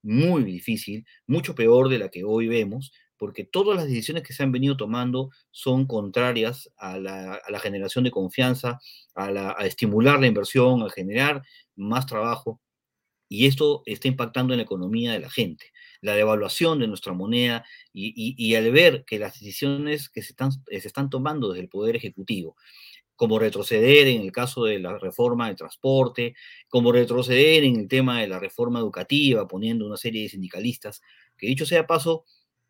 muy 0.07 0.45
difícil, 0.45 1.05
mucho 1.27 1.55
peor 1.55 1.89
de 1.89 1.99
la 1.99 2.09
que 2.09 2.25
hoy 2.25 2.49
vemos, 2.49 2.93
porque 3.19 3.45
todas 3.45 3.77
las 3.77 3.87
decisiones 3.87 4.23
que 4.23 4.33
se 4.33 4.43
han 4.43 4.53
venido 4.53 4.77
tomando 4.77 5.31
son 5.51 5.87
contrarias 5.87 6.71
a 6.77 6.99
la, 6.99 7.61
generación 7.61 8.05
de 8.05 8.11
confianza, 8.11 8.79
a, 9.15 9.55
a 9.59 9.67
estimular 9.67 10.21
la 10.21 10.27
inversión, 10.27 10.83
a 10.83 10.91
generar 10.91 11.43
más 11.75 12.07
trabajo, 12.07 12.61
y 13.29 13.47
esto 13.47 13.83
está 13.87 14.09
impactando 14.09 14.53
en 14.53 14.59
la 14.59 14.65
economía 14.65 15.13
de 15.13 15.21
la 15.21 15.31
gente. 15.31 15.73
La 16.01 16.15
devaluación 16.15 16.79
de 16.79 16.87
nuestra 16.87 17.13
moneda 17.13 17.65
y, 17.93 18.55
al 18.55 18.71
ver 18.71 19.05
que 19.05 19.19
las 19.19 19.41
decisiones 19.41 20.09
que 20.09 20.23
se 20.23 20.31
están, 20.31 20.53
se 20.53 20.77
están 20.77 21.11
tomando 21.11 21.49
desde 21.49 21.63
el 21.63 21.69
Poder 21.69 21.97
Ejecutivo, 21.97 22.57
como 23.17 23.39
retroceder 23.39 24.07
en 24.07 24.21
el 24.21 24.31
caso 24.31 24.65
de 24.65 24.79
la 24.79 24.99
reforma 24.99 25.49
de 25.49 25.57
transporte, 25.57 26.35
como 26.69 26.93
retroceder 26.93 27.65
en 27.65 27.77
el 27.77 27.89
tema 27.89 28.21
de 28.21 28.29
la 28.29 28.39
reforma 28.39 28.79
educativa, 28.79 29.49
poniendo 29.49 29.87
una 29.87 29.97
serie 29.97 30.23
de 30.23 30.29
sindicalistas, 30.29 31.01
que 31.37 31.47
dicho 31.47 31.67
sea 31.67 31.87
paso, 31.87 32.25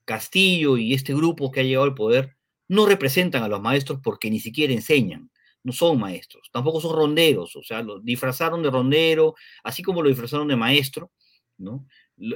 Castillo 0.05 0.77
y 0.77 0.95
este 0.95 1.15
grupo 1.15 1.51
que 1.51 1.61
ha 1.61 1.65
llegado 1.65 1.85
al 1.85 1.95
poder 1.95 2.37
no 2.69 2.87
representan 2.87 3.43
a 3.43 3.49
los 3.49 3.61
maestros 3.61 4.01
porque 4.03 4.31
ni 4.31 4.41
siquiera 4.41 4.73
enseñan, 4.73 5.31
no 5.63 5.73
son 5.73 5.99
maestros, 5.99 6.49
tampoco 6.53 6.81
son 6.81 6.97
ronderos, 6.97 7.57
o 7.57 7.63
sea, 7.63 7.83
lo 7.83 8.01
disfrazaron 8.01 8.63
de 8.63 8.71
rondero, 8.71 9.35
así 9.65 9.83
como 9.83 10.03
lo 10.03 10.09
disfrazaron 10.09 10.49
de 10.49 10.57
maestro, 10.57 11.11
¿no? 11.59 11.87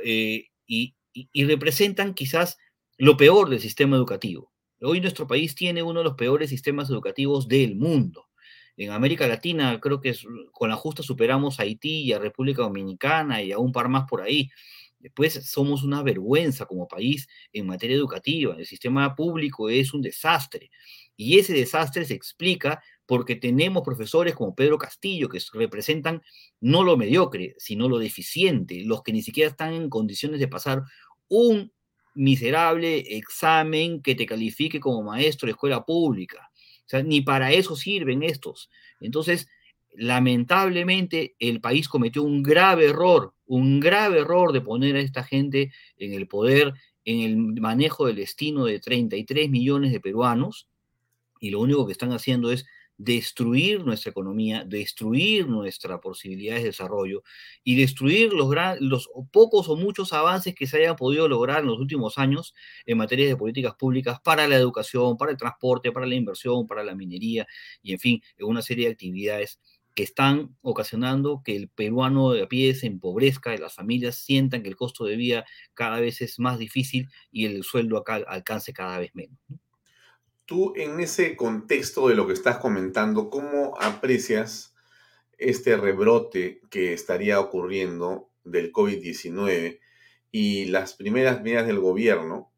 Eh, 0.04 0.48
y, 0.66 0.96
y 1.12 1.44
representan 1.44 2.14
quizás 2.14 2.58
lo 2.98 3.16
peor 3.16 3.48
del 3.48 3.60
sistema 3.60 3.96
educativo. 3.96 4.49
Hoy 4.82 5.00
nuestro 5.00 5.26
país 5.26 5.54
tiene 5.54 5.82
uno 5.82 6.00
de 6.00 6.04
los 6.04 6.14
peores 6.14 6.48
sistemas 6.48 6.88
educativos 6.88 7.48
del 7.48 7.76
mundo. 7.76 8.28
En 8.78 8.92
América 8.92 9.26
Latina 9.26 9.78
creo 9.78 10.00
que 10.00 10.16
con 10.52 10.70
la 10.70 10.76
justa 10.76 11.02
superamos 11.02 11.60
a 11.60 11.64
Haití 11.64 12.02
y 12.02 12.12
a 12.14 12.18
República 12.18 12.62
Dominicana 12.62 13.42
y 13.42 13.52
a 13.52 13.58
un 13.58 13.72
par 13.72 13.88
más 13.88 14.08
por 14.08 14.22
ahí. 14.22 14.48
Después 14.98 15.34
somos 15.50 15.82
una 15.82 16.02
vergüenza 16.02 16.64
como 16.64 16.88
país 16.88 17.28
en 17.52 17.66
materia 17.66 17.96
educativa. 17.96 18.56
El 18.56 18.64
sistema 18.64 19.14
público 19.14 19.68
es 19.68 19.92
un 19.92 20.00
desastre. 20.00 20.70
Y 21.14 21.38
ese 21.38 21.52
desastre 21.52 22.06
se 22.06 22.14
explica 22.14 22.82
porque 23.04 23.36
tenemos 23.36 23.82
profesores 23.82 24.34
como 24.34 24.54
Pedro 24.54 24.78
Castillo 24.78 25.28
que 25.28 25.40
representan 25.52 26.22
no 26.60 26.84
lo 26.84 26.96
mediocre, 26.96 27.54
sino 27.58 27.86
lo 27.86 27.98
deficiente, 27.98 28.82
los 28.84 29.02
que 29.02 29.12
ni 29.12 29.20
siquiera 29.20 29.50
están 29.50 29.74
en 29.74 29.90
condiciones 29.90 30.40
de 30.40 30.48
pasar 30.48 30.84
un 31.28 31.70
miserable 32.20 33.16
examen 33.16 34.02
que 34.02 34.14
te 34.14 34.26
califique 34.26 34.78
como 34.78 35.02
maestro 35.02 35.46
de 35.46 35.52
escuela 35.52 35.86
pública. 35.86 36.50
O 36.54 36.88
sea, 36.90 37.02
ni 37.02 37.22
para 37.22 37.50
eso 37.52 37.76
sirven 37.76 38.22
estos. 38.22 38.68
Entonces, 39.00 39.48
lamentablemente, 39.94 41.34
el 41.38 41.62
país 41.62 41.88
cometió 41.88 42.22
un 42.22 42.42
grave 42.42 42.90
error, 42.90 43.32
un 43.46 43.80
grave 43.80 44.18
error 44.18 44.52
de 44.52 44.60
poner 44.60 44.96
a 44.96 45.00
esta 45.00 45.24
gente 45.24 45.72
en 45.96 46.12
el 46.12 46.28
poder, 46.28 46.74
en 47.06 47.20
el 47.20 47.36
manejo 47.60 48.06
del 48.06 48.16
destino 48.16 48.66
de 48.66 48.80
33 48.80 49.48
millones 49.48 49.90
de 49.90 50.00
peruanos, 50.00 50.68
y 51.40 51.48
lo 51.48 51.60
único 51.60 51.86
que 51.86 51.92
están 51.92 52.12
haciendo 52.12 52.52
es 52.52 52.66
destruir 53.02 53.82
nuestra 53.82 54.10
economía, 54.10 54.62
destruir 54.62 55.48
nuestras 55.48 56.00
posibilidades 56.00 56.62
de 56.62 56.68
desarrollo 56.68 57.22
y 57.64 57.76
destruir 57.76 58.30
los, 58.34 59.08
pocos 59.32 59.70
o 59.70 59.76
muchos 59.76 60.12
avances 60.12 60.54
que 60.54 60.66
se 60.66 60.76
hayan 60.76 60.96
podido 60.96 61.26
lograr 61.26 61.60
en 61.60 61.68
los 61.68 61.78
últimos 61.78 62.18
años 62.18 62.54
en 62.84 62.98
materia 62.98 63.26
de 63.26 63.36
políticas 63.38 63.74
públicas 63.74 64.20
para 64.22 64.46
la 64.46 64.56
educación, 64.56 65.16
para 65.16 65.30
el 65.30 65.38
transporte, 65.38 65.92
para 65.92 66.04
la 66.04 66.14
inversión, 66.14 66.66
para 66.66 66.84
la 66.84 66.94
minería 66.94 67.46
y, 67.82 67.94
en 67.94 67.98
fin, 68.00 68.22
en 68.36 68.46
una 68.46 68.60
serie 68.60 68.86
de 68.86 68.92
actividades 68.92 69.58
que 69.94 70.02
están 70.02 70.54
ocasionando 70.60 71.40
que 71.42 71.56
el 71.56 71.68
peruano 71.68 72.32
de 72.32 72.42
a 72.42 72.48
pie 72.48 72.74
se 72.74 72.86
empobrezca, 72.86 73.54
y 73.54 73.58
las 73.58 73.74
familias 73.74 74.16
sientan 74.16 74.62
que 74.62 74.68
el 74.68 74.76
costo 74.76 75.06
de 75.06 75.16
vida 75.16 75.46
cada 75.72 76.00
vez 76.00 76.20
es 76.20 76.38
más 76.38 76.58
difícil 76.58 77.08
y 77.32 77.46
el 77.46 77.64
sueldo 77.64 77.96
acá 77.96 78.16
alcance 78.28 78.74
cada 78.74 78.98
vez 78.98 79.10
menos. 79.14 79.38
Tú, 80.50 80.72
en 80.74 80.98
ese 80.98 81.36
contexto 81.36 82.08
de 82.08 82.16
lo 82.16 82.26
que 82.26 82.32
estás 82.32 82.58
comentando, 82.58 83.30
¿cómo 83.30 83.76
aprecias 83.80 84.74
este 85.38 85.76
rebrote 85.76 86.60
que 86.70 86.92
estaría 86.92 87.38
ocurriendo 87.38 88.32
del 88.42 88.72
COVID-19 88.72 89.78
y 90.32 90.64
las 90.64 90.94
primeras 90.94 91.40
medidas 91.40 91.68
del 91.68 91.78
gobierno 91.78 92.52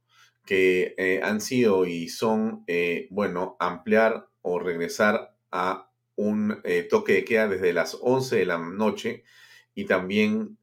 que 0.47 0.95
eh, 0.97 1.21
han 1.23 1.43
sido 1.43 1.85
y 1.85 2.09
son, 2.09 2.65
eh, 2.67 3.09
bueno, 3.11 3.59
ampliar 3.61 4.27
o 4.41 4.59
regresar 4.59 5.37
a 5.51 5.91
un 6.17 6.63
eh, 6.65 6.85
toque 6.85 7.13
de 7.13 7.25
queda 7.27 7.47
desde 7.47 7.75
las 7.75 7.99
11 8.01 8.37
de 8.37 8.47
la 8.47 8.57
noche 8.57 9.23
y 9.75 9.85
también 9.85 10.57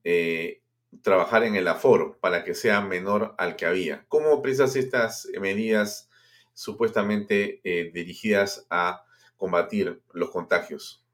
trabajar 1.04 1.44
en 1.44 1.54
el 1.54 1.68
aforo 1.68 2.18
para 2.20 2.44
que 2.44 2.56
sea 2.56 2.82
menor 2.82 3.36
al 3.38 3.56
que 3.56 3.68
había. 3.68 4.08
¿Cómo 4.08 4.34
aprecias 4.34 4.76
estas 4.76 5.28
medidas 5.40 6.09
supuestamente 6.60 7.62
eh, 7.64 7.89
dirigidas 7.93 8.68
a 8.70 9.05
combatir 9.38 10.01
los 10.12 10.30
contagios? 10.30 11.05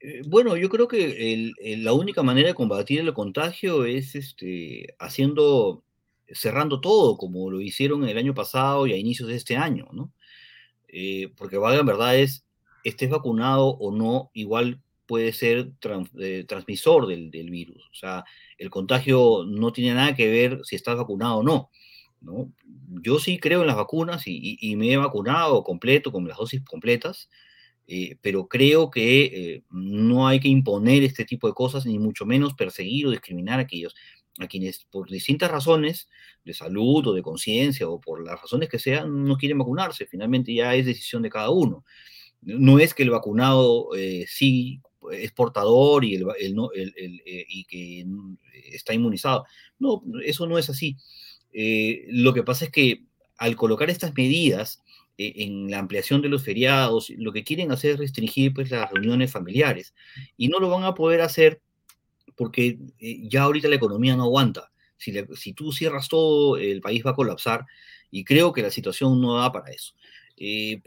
Eh, 0.00 0.22
bueno, 0.26 0.56
yo 0.56 0.70
creo 0.70 0.88
que 0.88 1.52
la 1.78 1.92
única 1.92 2.22
manera 2.22 2.48
de 2.48 2.54
combatir 2.54 3.00
el 3.00 3.12
contagio 3.12 3.84
es 3.84 4.14
este, 4.14 4.94
haciendo, 4.98 5.84
cerrando 6.28 6.80
todo, 6.80 7.18
como 7.18 7.50
lo 7.50 7.60
hicieron 7.60 8.08
el 8.08 8.16
año 8.16 8.32
pasado 8.32 8.86
y 8.86 8.94
a 8.94 8.96
inicios 8.96 9.28
de 9.28 9.36
este 9.36 9.58
año, 9.58 9.86
¿no? 9.92 10.10
Eh, 10.88 11.30
porque 11.36 11.58
valga 11.58 11.80
en 11.80 11.86
verdad 11.86 12.18
es, 12.18 12.46
estés 12.84 13.10
vacunado 13.10 13.66
o 13.66 13.94
no, 13.94 14.30
igual 14.32 14.80
puede 15.04 15.34
ser 15.34 15.72
transmisor 16.46 17.06
del, 17.06 17.30
del, 17.30 17.50
virus. 17.50 17.86
O 17.92 17.94
sea, 17.94 18.24
el 18.56 18.70
contagio 18.70 19.44
no 19.46 19.72
tiene 19.74 19.94
nada 19.94 20.14
que 20.14 20.30
ver 20.30 20.60
si 20.64 20.74
estás 20.74 20.96
vacunado 20.96 21.36
o 21.36 21.42
no. 21.42 21.70
¿No? 22.26 22.52
Yo 23.02 23.18
sí 23.18 23.38
creo 23.38 23.62
en 23.62 23.68
las 23.68 23.76
vacunas 23.76 24.24
y, 24.26 24.76
me 24.76 24.92
he 24.92 24.96
vacunado 24.96 25.62
completo, 25.62 26.12
con 26.12 26.26
las 26.26 26.36
dosis 26.36 26.62
completas, 26.64 27.30
eh, 27.86 28.16
pero 28.20 28.48
creo 28.48 28.90
que 28.90 29.24
eh, 29.24 29.62
no 29.70 30.26
hay 30.26 30.40
que 30.40 30.48
imponer 30.48 31.04
este 31.04 31.24
tipo 31.24 31.46
de 31.46 31.54
cosas, 31.54 31.86
ni 31.86 31.98
mucho 31.98 32.26
menos 32.26 32.54
perseguir 32.54 33.06
o 33.06 33.10
discriminar 33.10 33.60
a 33.60 33.62
aquellos 33.62 33.94
a 34.38 34.48
quienes 34.48 34.84
por 34.90 35.08
distintas 35.08 35.50
razones 35.50 36.10
de 36.44 36.52
salud 36.52 37.06
o 37.06 37.14
de 37.14 37.22
conciencia 37.22 37.88
o 37.88 37.98
por 38.00 38.22
las 38.22 38.38
razones 38.42 38.68
que 38.68 38.78
sean 38.78 39.24
no 39.24 39.38
quieren 39.38 39.56
vacunarse. 39.56 40.06
Finalmente 40.06 40.52
ya 40.52 40.74
es 40.74 40.84
decisión 40.84 41.22
de 41.22 41.30
cada 41.30 41.50
uno. 41.50 41.84
No 42.42 42.78
es 42.78 42.92
que 42.92 43.02
el 43.04 43.10
vacunado 43.10 43.94
eh, 43.96 44.26
sí 44.28 44.82
es 45.10 45.32
portador 45.32 46.04
y, 46.04 46.16
el, 46.16 46.26
y 47.48 47.64
que 47.64 48.04
está 48.72 48.92
inmunizado. 48.92 49.44
No, 49.78 50.02
eso 50.22 50.46
no 50.46 50.58
es 50.58 50.68
así. 50.68 50.96
Eh, 51.58 52.04
lo 52.08 52.34
que 52.34 52.42
pasa 52.42 52.66
es 52.66 52.70
que 52.70 53.04
al 53.38 53.56
colocar 53.56 53.88
estas 53.88 54.12
medidas 54.14 54.82
eh, 55.16 55.32
en 55.36 55.70
la 55.70 55.78
ampliación 55.78 56.20
de 56.20 56.28
los 56.28 56.44
feriados, 56.44 57.08
lo 57.16 57.32
que 57.32 57.44
quieren 57.44 57.72
hacer 57.72 57.92
es 57.92 57.98
restringir 57.98 58.52
pues, 58.52 58.70
las 58.70 58.90
reuniones 58.92 59.32
familiares. 59.32 59.94
Y 60.36 60.48
no 60.48 60.60
lo 60.60 60.68
van 60.68 60.84
a 60.84 60.94
poder 60.94 61.22
hacer 61.22 61.62
porque 62.36 62.78
eh, 63.00 63.20
ya 63.26 63.44
ahorita 63.44 63.68
la 63.68 63.76
economía 63.76 64.14
no 64.16 64.24
aguanta. 64.24 64.70
Si, 64.98 65.14
si, 65.34 65.54
tú 65.54 65.72
cierras 65.72 66.08
todo, 66.08 66.58
el 66.58 66.82
país 66.82 67.02
va 67.06 67.12
a 67.12 67.14
colapsar 67.14 67.64
y 68.10 68.22
creo 68.22 68.52
que 68.52 68.60
la 68.60 68.70
situación 68.70 69.18
no 69.22 69.38
da 69.38 69.50
para 69.50 69.70
eso. 69.70 69.94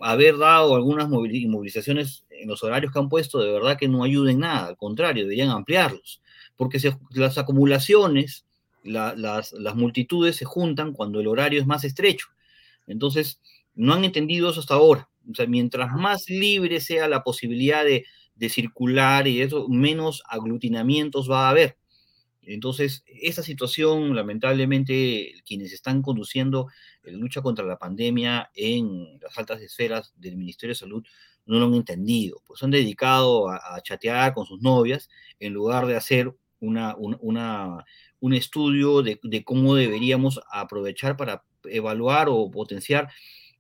haber 0.02 0.38
dado 0.38 0.76
algunas 0.76 1.10
movilizaciones 1.10 2.26
en 2.30 2.48
los 2.48 2.64
horarios 2.64 2.94
que 2.94 3.00
han 3.00 3.10
puesto, 3.10 3.40
de 3.40 3.52
verdad 3.52 3.78
que 3.78 3.88
no 3.88 4.04
ayuden 4.04 4.40
nada, 4.40 4.68
al 4.68 4.78
contrario, 4.78 5.24
deberían 5.24 5.50
ampliarlos, 5.50 6.22
porque 6.56 6.80
las 7.12 7.38
acumulaciones 7.40 8.46
las, 8.90 9.54
multitudes 9.76 10.36
se 10.36 10.46
juntan 10.46 10.94
cuando 10.94 11.20
el 11.20 11.28
horario 11.28 11.60
es 11.60 11.68
más 11.68 11.84
estrecho. 11.84 12.28
Entonces, 12.88 13.42
no 13.76 13.94
han 13.94 14.04
entendido 14.04 14.50
eso 14.50 14.60
hasta 14.60 14.76
ahora. 14.76 15.10
O 15.30 15.36
sea, 15.36 15.46
mientras 15.46 15.92
más 15.94 16.30
libre 16.30 16.82
sea 16.82 17.08
la 17.08 17.24
posibilidad 17.24 17.84
de, 17.86 18.06
circular 18.50 19.28
y 19.28 19.42
eso, 19.42 19.68
menos 19.68 20.24
aglutinamientos 20.30 21.30
va 21.30 21.48
a 21.48 21.50
haber. 21.50 21.78
Entonces, 22.42 23.04
esa 23.06 23.44
situación, 23.44 24.16
lamentablemente, 24.16 25.34
quienes 25.46 25.74
están 25.74 26.02
conduciendo 26.02 26.68
la 27.04 27.18
lucha 27.18 27.42
contra 27.42 27.66
la 27.66 27.78
pandemia 27.78 28.50
en 28.56 29.20
las 29.20 29.38
altas 29.38 29.62
esferas 29.62 30.14
del 30.18 30.38
Ministerio 30.38 30.72
de 30.72 30.80
Salud 30.80 31.04
no 31.46 31.60
lo 31.60 31.66
han 31.66 31.74
entendido. 31.74 32.42
Pues 32.46 32.64
han 32.64 32.72
dedicado 32.72 33.50
a, 33.50 33.82
chatear 33.82 34.34
con 34.34 34.46
sus 34.46 34.62
novias 34.62 35.10
en 35.40 35.54
lugar 35.54 35.86
de 35.86 35.96
hacer 35.96 36.34
una, 36.60 36.96
una, 36.98 37.86
un 38.20 38.34
estudio 38.34 39.02
de, 39.02 39.20
cómo 39.44 39.76
deberíamos 39.76 40.42
aprovechar 40.52 41.18
para 41.18 41.44
evaluar 41.66 42.28
o 42.30 42.50
potenciar 42.52 43.10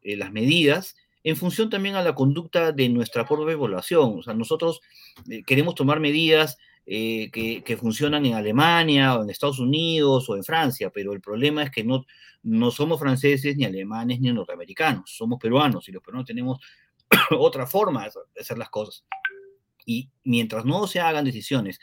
eh, 0.02 0.16
las 0.16 0.32
medidas 0.32 0.96
en 1.24 1.36
función 1.36 1.70
también 1.70 1.96
a 1.96 2.04
la 2.04 2.16
conducta 2.16 2.72
de 2.72 2.90
nuestra 2.90 3.26
propia 3.26 3.58
población. 3.58 4.20
O 4.20 4.24
sea, 4.24 4.34
nosotros 4.34 4.82
eh, 5.30 5.44
queremos 5.46 5.76
tomar 5.76 6.00
medidas 6.00 6.58
eh, 6.86 7.30
que, 7.32 7.78
funcionan 7.78 8.26
en 8.26 8.34
Alemania 8.34 9.16
o 9.16 9.24
en 9.24 9.30
Estados 9.30 9.60
Unidos 9.60 10.30
o 10.30 10.36
en 10.36 10.44
Francia, 10.44 10.90
pero 10.90 11.14
el 11.14 11.22
problema 11.22 11.64
es 11.64 11.72
que 11.72 11.84
no, 11.84 12.06
no 12.42 12.72
somos 12.72 13.00
franceses, 13.00 13.58
ni 13.58 13.66
alemanes, 13.66 14.20
ni 14.20 14.32
norteamericanos, 14.32 15.12
somos 15.16 15.40
peruanos 15.40 15.88
y 15.88 15.92
los 15.92 16.02
peruanos 16.02 16.26
tenemos 16.26 16.60
otra 17.38 17.68
forma 17.68 18.06
de 18.06 18.42
hacer 18.42 18.58
las 18.58 18.70
cosas. 18.70 19.06
Y 19.86 20.10
mientras 20.24 20.66
no 20.66 20.88
se 20.88 21.00
hagan 21.00 21.26
decisiones 21.26 21.80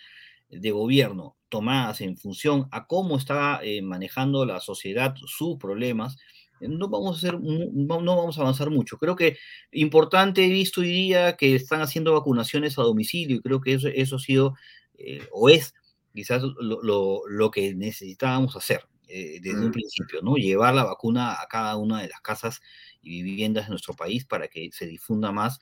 de 0.49 0.70
gobierno 0.70 1.36
tomadas 1.49 2.01
en 2.01 2.16
función 2.16 2.68
a 2.70 2.86
cómo 2.86 3.16
está 3.16 3.61
eh, 3.62 3.82
manejando 3.82 4.44
la 4.44 4.61
sociedad 4.61 5.14
sus 5.26 5.57
problemas, 5.59 6.16
eh, 6.61 6.68
no 6.68 6.88
vamos 6.88 7.14
a 7.14 7.18
hacer, 7.18 7.40
no 7.40 8.16
vamos 8.16 8.38
a 8.38 8.42
avanzar 8.42 8.70
mucho. 8.70 8.99
Creo 8.99 9.16
que 9.16 9.36
importante 9.72 10.44
he 10.44 10.49
visto 10.49 10.80
hoy 10.80 10.88
día 10.88 11.36
que 11.36 11.55
están 11.55 11.80
haciendo 11.82 12.12
vacunaciones 12.12 12.78
a 12.78 12.82
domicilio 12.82 13.36
y 13.36 13.40
creo 13.40 13.61
que 13.61 13.74
eso, 13.74 13.88
eso 13.88 14.16
ha 14.16 14.20
sido 14.20 14.55
eh, 14.99 15.26
o 15.32 15.49
es 15.49 15.74
quizás 16.14 16.42
lo, 16.42 17.22
lo, 17.28 17.51
que 17.51 17.74
necesitábamos 17.74 18.57
hacer 18.57 18.86
desde 19.07 19.61
un 19.61 19.68
mm. 19.68 19.72
principio, 19.72 20.20
¿no? 20.22 20.36
Llevar 20.36 20.74
la 20.74 20.82
vacuna 20.82 21.34
a 21.34 21.47
cada 21.47 21.76
una 21.76 22.01
de 22.01 22.09
las 22.09 22.20
casas 22.22 22.61
y 23.03 23.22
viviendas 23.22 23.66
de 23.66 23.70
nuestro 23.70 23.94
país 23.94 24.24
para 24.24 24.49
que 24.49 24.70
se 24.72 24.86
difunda 24.86 25.30
más 25.30 25.61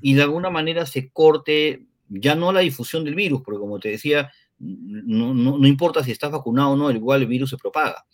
y 0.00 0.14
de 0.14 0.22
alguna 0.22 0.48
manera 0.48 0.86
se 0.86 1.10
corte 1.10 1.86
ya 2.08 2.34
no 2.34 2.52
la 2.52 2.60
difusión 2.60 3.04
del 3.04 3.14
virus, 3.14 3.42
porque 3.42 3.58
como 3.58 3.78
te 3.78 3.90
decía, 3.90 4.30
no, 4.58 5.34
no, 5.34 5.66
importa 5.66 6.02
si 6.02 6.12
estás 6.12 6.30
vacunado 6.30 6.70
o 6.70 6.76
no, 6.76 6.90
igual 6.90 7.22
el 7.22 7.28
virus 7.28 7.50
se 7.50 7.56
propaga, 7.56 8.06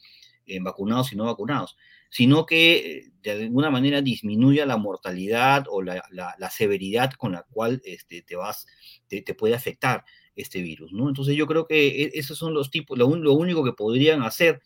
en 0.46 0.64
vacunados 0.64 1.12
y 1.12 1.16
no 1.16 1.24
vacunados, 1.24 1.76
sino 2.10 2.44
que 2.44 3.10
de 3.22 3.30
alguna 3.30 3.70
manera 3.70 4.02
disminuya 4.02 4.66
la 4.66 4.76
mortalidad 4.76 5.64
o 5.70 5.82
la, 5.82 6.02
severidad 6.50 7.12
con 7.12 7.32
la 7.32 7.42
cual 7.44 7.80
este, 7.84 8.22
te, 8.22 8.36
vas, 8.36 8.66
te, 9.08 9.22
puede 9.34 9.54
afectar 9.54 10.04
este 10.34 10.60
virus, 10.62 10.92
¿no? 10.92 11.08
Entonces 11.08 11.36
yo 11.36 11.46
creo 11.46 11.66
que 11.66 12.04
e, 12.04 12.10
esos 12.14 12.36
son 12.36 12.54
los 12.54 12.70
tipos, 12.70 12.98
lo, 12.98 13.06
único 13.06 13.64
que 13.64 13.72
podrían 13.72 14.22
hacer, 14.22 14.60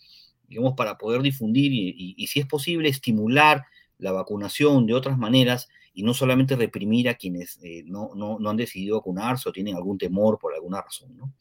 digamos, 0.49 0.75
para 0.77 0.97
poder 0.97 1.23
difundir 1.23 1.73
y, 1.73 2.27
si 2.27 2.41
es 2.41 2.47
posible 2.47 2.89
estimular 2.89 3.65
la 3.99 4.13
vacunación 4.13 4.87
de 4.87 4.95
otras 4.95 5.19
maneras 5.19 5.69
y 5.97 6.03
no 6.03 6.13
solamente 6.13 6.57
reprimir 6.57 7.09
a 7.09 7.15
quienes 7.15 7.59
eh, 7.63 7.83
no, 7.87 8.11
no, 8.15 8.39
han 8.51 8.57
decidido 8.59 8.99
vacunarse 8.99 9.49
o 9.49 9.53
tienen 9.53 9.77
algún 9.77 9.97
temor 9.97 10.39
por 10.39 10.53
alguna 10.53 10.83
razón, 10.83 11.17
¿no? 11.17 11.33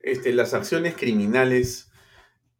Este, 0.00 0.32
las 0.32 0.52
acciones 0.52 0.96
criminales 0.96 1.88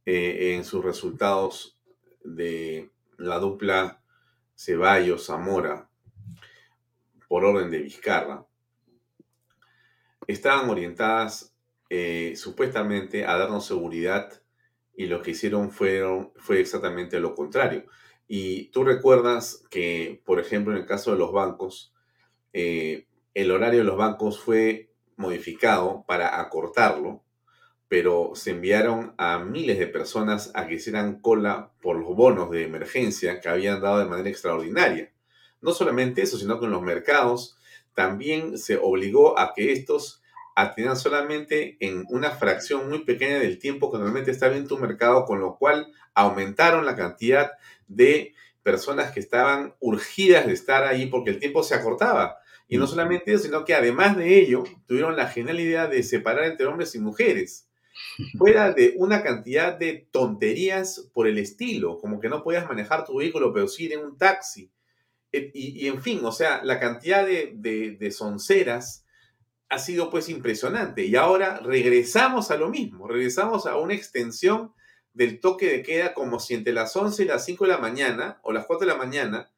eh, 0.07 0.55
en 0.55 0.65
sus 0.65 0.85
resultados 0.85 1.77
de 2.23 2.93
la 3.17 3.41
dupla 3.41 4.01
Ceballos-Zamora 4.57 5.91
por 7.27 7.45
orden 7.45 7.73
de 7.73 7.81
Vizcarra 7.81 8.47
estaban 10.29 10.71
orientadas 10.71 11.53
eh, 11.91 12.35
supuestamente 12.37 13.27
a 13.27 13.37
darnos 13.37 13.67
seguridad 13.67 14.41
y 14.97 15.07
lo 15.07 15.21
que 15.21 15.33
hicieron 15.33 15.73
fueron, 15.73 16.33
fue 16.37 16.61
exactamente 16.61 17.19
lo 17.19 17.35
contrario. 17.35 17.87
Y 18.29 18.67
tú 18.67 18.85
recuerdas 18.85 19.65
que, 19.71 20.23
por 20.25 20.39
ejemplo, 20.39 20.73
en 20.73 20.79
el 20.79 20.87
caso 20.87 21.11
de 21.11 21.19
los 21.19 21.33
bancos, 21.33 21.93
eh, 22.53 23.07
el 23.35 23.51
horario 23.51 23.81
de 23.81 23.87
los 23.87 23.97
bancos 23.97 24.39
fue 24.39 24.91
modificado 25.17 26.05
para 26.07 26.41
acortarlo 26.41 27.25
pero 27.89 28.33
se 28.35 28.51
enviaron 28.51 29.15
a 29.17 29.39
miles 29.39 29.79
de 29.79 29.87
personas 29.87 30.51
a 30.55 30.67
que 30.67 30.75
hicieran 30.75 31.21
cola 31.21 31.73
por 31.81 31.97
los 31.97 32.15
bonos 32.15 32.51
de 32.51 32.65
emergencia 32.65 33.41
que 33.41 33.49
habían 33.49 33.81
dado 33.81 33.99
de 33.99 34.05
manera 34.05 34.29
extraordinaria. 34.29 35.11
No 35.63 35.73
solamente 35.73 36.23
eso, 36.23 36.37
sino 36.37 36.61
que 36.61 36.67
en 36.67 36.73
los 36.73 36.83
mercados 36.83 37.57
también 37.95 38.59
se 38.59 38.77
obligó 38.77 39.39
a 39.39 39.55
que 39.55 39.73
estos 39.73 40.23
atiendan 40.59 40.97
solamente 40.97 41.77
en 41.79 42.05
una 42.09 42.33
fracción 42.33 42.89
muy 42.89 43.05
pequeña 43.05 43.39
del 43.39 43.61
tiempo 43.61 43.93
que 43.93 43.99
normalmente 43.99 44.33
está 44.33 44.49
bien 44.49 44.67
tu 44.67 44.77
mercado, 44.77 45.25
con 45.25 45.39
lo 45.39 45.57
cual 45.57 45.93
aumentaron 46.15 46.85
la 46.85 46.97
cantidad 46.97 47.53
de 47.87 48.35
personas 48.65 49.13
que 49.13 49.21
estaban 49.21 49.75
urgidas 49.79 50.47
de 50.47 50.53
estar 50.53 50.83
ahí 50.83 51.07
porque 51.07 51.31
el 51.31 51.39
tiempo 51.39 51.63
se 51.63 51.77
acortaba. 51.77 52.39
Y 52.67 52.77
no 52.77 52.89
solamente 52.89 53.33
eso, 53.33 53.45
sino 53.45 53.65
que 53.65 53.75
además 53.75 54.17
de 54.17 54.37
ello, 54.37 54.65
tuvieron 54.87 55.17
la 55.17 55.29
genial 55.29 55.61
idea 55.61 55.87
de 55.87 56.03
separar 56.03 56.47
entre 56.47 56.67
hombres 56.67 56.93
y 56.97 56.99
mujeres 56.99 57.69
fuera 58.37 58.73
de 58.73 58.95
una 58.97 59.23
cantidad 59.23 59.79
de 59.79 60.09
tonterías 60.11 61.09
por 61.15 61.29
el 61.29 61.39
estilo, 61.39 61.99
como 61.99 62.19
que 62.19 62.29
no 62.29 62.43
podías 62.43 62.69
manejar 62.69 63.05
tu 63.05 63.19
vehículo, 63.19 63.53
pero 63.53 63.69
sí 63.69 63.85
ir 63.85 63.93
en 63.93 64.01
un 64.01 64.19
taxi. 64.19 64.73
Eh, 65.31 65.53
y, 65.55 65.87
en 65.87 66.03
fin, 66.03 66.21
o 66.25 66.33
sea, 66.33 66.65
la 66.65 66.81
cantidad 66.81 67.25
de, 67.25 67.53
de, 67.99 68.11
sonceras 68.11 69.05
ha 69.69 69.79
sido 69.79 70.11
pues 70.11 70.29
impresionante. 70.29 71.05
Y 71.05 71.17
ahora 71.17 71.61
regresamos 71.61 72.51
a 72.51 72.57
lo 72.57 72.69
mismo, 72.69 73.07
regresamos 73.07 73.67
a 73.67 73.77
una 73.77 73.95
extensión 73.95 74.73
del 75.13 75.41
toque 75.41 75.67
de 75.67 75.83
queda 75.83 76.15
como 76.15 76.41
si 76.41 76.55
entre 76.55 76.73
las 76.73 76.95
11 76.95 77.23
y 77.23 77.27
las 77.27 77.45
5 77.45 77.65
de 77.65 77.71
la 77.71 77.79
mañana 77.79 78.41
o 78.43 78.53
las 78.53 78.67
4 78.67 78.87
de 78.87 78.93
la 78.93 78.99
mañana, 78.99 79.53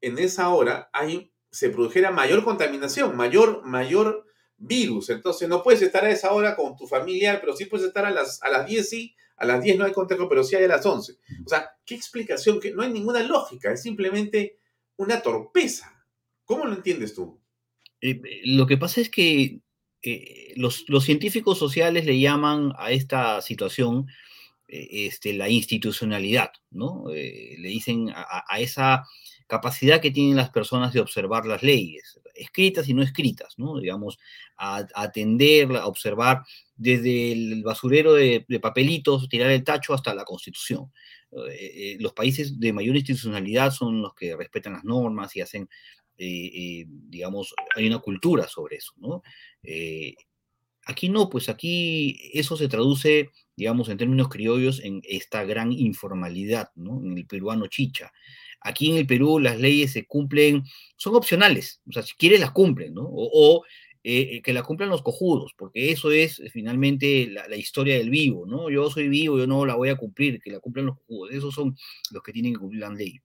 en 0.00 0.18
esa 0.18 0.48
hora 0.50 0.90
hay, 0.92 1.32
se 1.50 1.70
produjera 1.70 2.10
mayor 2.10 2.44
contaminación, 2.44 3.16
mayor, 3.16 3.64
mayor 3.64 4.26
virus. 4.58 5.10
Entonces 5.10 5.48
no 5.48 5.62
puedes 5.62 5.82
estar 5.82 6.04
a 6.04 6.10
esa 6.10 6.32
hora 6.32 6.56
con 6.56 6.76
tu 6.76 6.86
familiar, 6.86 7.40
pero 7.40 7.56
sí 7.56 7.66
puedes 7.66 7.86
estar 7.86 8.04
a 8.04 8.10
las, 8.10 8.42
a 8.42 8.50
las 8.50 8.66
10, 8.66 8.88
sí, 8.88 9.14
a 9.36 9.46
las 9.46 9.62
10 9.62 9.78
no 9.78 9.84
hay 9.84 9.92
contacto, 9.92 10.28
pero 10.28 10.44
sí 10.44 10.56
hay 10.56 10.64
a 10.64 10.68
las 10.68 10.84
11. 10.84 11.12
O 11.44 11.48
sea, 11.48 11.70
¿qué 11.84 11.94
explicación? 11.94 12.60
Que 12.60 12.72
no 12.72 12.82
hay 12.82 12.92
ninguna 12.92 13.22
lógica, 13.22 13.72
es 13.72 13.82
simplemente 13.82 14.58
una 14.96 15.20
torpeza. 15.22 16.04
¿Cómo 16.44 16.64
lo 16.64 16.74
entiendes 16.74 17.14
tú? 17.14 17.40
Eh, 18.06 18.42
lo 18.44 18.66
que 18.66 18.76
pasa 18.76 19.00
es 19.00 19.10
que 19.10 19.60
eh, 20.02 20.52
los, 20.56 20.84
científicos 21.04 21.58
sociales 21.58 22.04
le 22.04 22.20
llaman 22.20 22.72
a 22.78 22.92
esta 22.92 23.40
situación 23.42 24.06
eh, 24.68 25.06
este, 25.06 25.32
la 25.32 25.48
institucionalidad, 25.48 26.52
¿no? 26.70 27.04
le 27.08 27.68
dicen 27.68 28.10
a, 28.14 28.60
esa 28.60 29.04
capacidad 29.48 30.00
que 30.00 30.10
tienen 30.10 30.36
las 30.36 30.50
personas 30.50 30.92
de 30.92 31.00
observar 31.00 31.46
las 31.46 31.62
leyes, 31.62 32.20
escritas 32.34 32.88
y 32.88 32.94
no 32.94 33.02
escritas, 33.02 33.54
¿no? 33.58 33.78
Digamos, 33.78 34.18
a, 34.56 34.84
atender, 34.94 35.74
a 35.76 35.86
observar 35.86 36.42
desde 36.74 37.32
el 37.32 37.62
basurero 37.62 38.14
de, 38.14 38.44
papelitos, 38.60 39.28
tirar 39.28 39.50
el 39.50 39.62
tacho 39.64 39.94
hasta 39.94 40.14
la 40.14 40.24
constitución. 40.24 40.92
Los 42.00 42.12
países 42.12 42.58
de 42.58 42.72
mayor 42.72 42.96
institucionalidad 42.96 43.70
son 43.70 44.02
los 44.02 44.14
que 44.14 44.36
respetan 44.36 44.72
las 44.72 44.84
normas 44.84 45.36
y 45.36 45.42
hacen, 45.42 45.68
eh, 46.18 46.84
digamos, 46.88 47.54
hay 47.74 47.86
una 47.86 47.98
cultura 47.98 48.48
sobre 48.48 48.76
eso, 48.76 48.92
¿no? 48.96 49.22
aquí 50.86 51.08
no, 51.08 51.28
pues 51.28 51.48
aquí 51.48 52.30
eso 52.32 52.56
se 52.56 52.68
traduce, 52.68 53.30
digamos, 53.56 53.88
en 53.88 53.98
términos 53.98 54.28
criollos, 54.28 54.80
en 54.82 55.02
esta 55.04 55.44
gran 55.44 55.72
informalidad, 55.72 56.70
¿no? 56.76 57.02
En 57.04 57.18
el 57.18 57.26
peruano 57.26 57.66
chicha. 57.66 58.12
Aquí 58.60 58.90
en 58.90 58.96
el 58.96 59.06
Perú 59.06 59.38
las 59.38 59.60
leyes 59.60 59.92
se 59.92 60.06
cumplen, 60.06 60.64
son 60.96 61.14
opcionales, 61.16 61.82
o 61.88 61.92
sea, 61.92 62.02
si 62.02 62.14
quieres 62.14 62.40
las 62.40 62.52
cumplen, 62.52 62.94
¿no? 62.94 63.04
O, 63.06 63.64
eh, 64.02 64.40
que 64.42 64.52
la 64.52 64.62
cumplan 64.62 64.88
los 64.88 65.02
cojudos, 65.02 65.52
porque 65.56 65.90
eso 65.90 66.12
es 66.12 66.38
eh, 66.38 66.48
finalmente 66.50 67.26
la, 67.26 67.56
historia 67.56 67.96
del 67.98 68.08
vivo, 68.08 68.46
¿no? 68.46 68.70
Yo 68.70 68.88
soy 68.88 69.08
vivo, 69.08 69.36
yo 69.38 69.48
no 69.48 69.66
la 69.66 69.74
voy 69.74 69.88
a 69.88 69.96
cumplir, 69.96 70.40
que 70.40 70.52
la 70.52 70.60
cumplan 70.60 70.86
los 70.86 70.96
cojudos, 70.98 71.32
esos 71.32 71.54
son 71.54 71.76
los 72.12 72.22
que 72.22 72.32
tienen 72.32 72.52
que 72.52 72.60
cumplir 72.60 72.82
la 72.82 72.90
ley. 72.90 73.20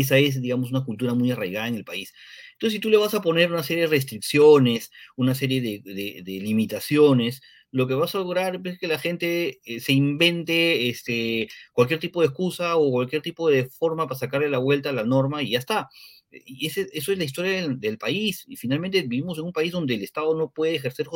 Esa 0.00 0.18
es, 0.18 0.40
digamos, 0.40 0.70
una 0.70 0.84
cultura 0.84 1.14
muy 1.14 1.30
arraigada 1.32 1.68
en 1.68 1.74
el 1.74 1.84
país. 1.84 2.14
Entonces, 2.52 2.74
si 2.74 2.80
tú 2.80 2.90
le 2.90 2.96
vas 2.96 3.14
a 3.14 3.22
poner 3.22 3.52
una 3.52 3.62
serie 3.62 3.84
de 3.84 3.90
restricciones, 3.90 4.90
una 5.16 5.34
serie 5.34 5.60
de, 5.60 6.22
limitaciones, 6.24 7.40
lo 7.70 7.86
que 7.86 7.94
vas 7.94 8.14
a 8.14 8.18
lograr 8.18 8.60
es 8.64 8.78
que 8.78 8.86
la 8.86 8.98
gente 8.98 9.60
eh, 9.64 9.80
se 9.80 9.92
invente 9.92 10.88
este, 10.88 11.48
cualquier 11.72 12.00
tipo 12.00 12.20
de 12.20 12.28
excusa 12.28 12.76
o 12.76 12.90
cualquier 12.90 13.22
tipo 13.22 13.48
de 13.50 13.66
forma 13.66 14.06
para 14.06 14.18
sacarle 14.18 14.48
la 14.48 14.58
vuelta 14.58 14.90
a 14.90 14.92
la 14.92 15.04
norma 15.04 15.42
y 15.42 15.50
ya 15.50 15.58
está. 15.58 15.88
Y 16.30 16.66
eso 16.66 16.82
es 16.92 17.18
la 17.18 17.24
historia 17.24 17.68
del, 17.68 17.98
país. 17.98 18.44
Y 18.46 18.56
finalmente 18.56 19.02
vivimos 19.02 19.38
en 19.38 19.44
un 19.44 19.52
país 19.52 19.72
donde 19.72 19.94
el 19.94 20.02
Estado 20.02 20.34
no 20.36 20.50
puede 20.50 20.76
ejercer 20.76 21.06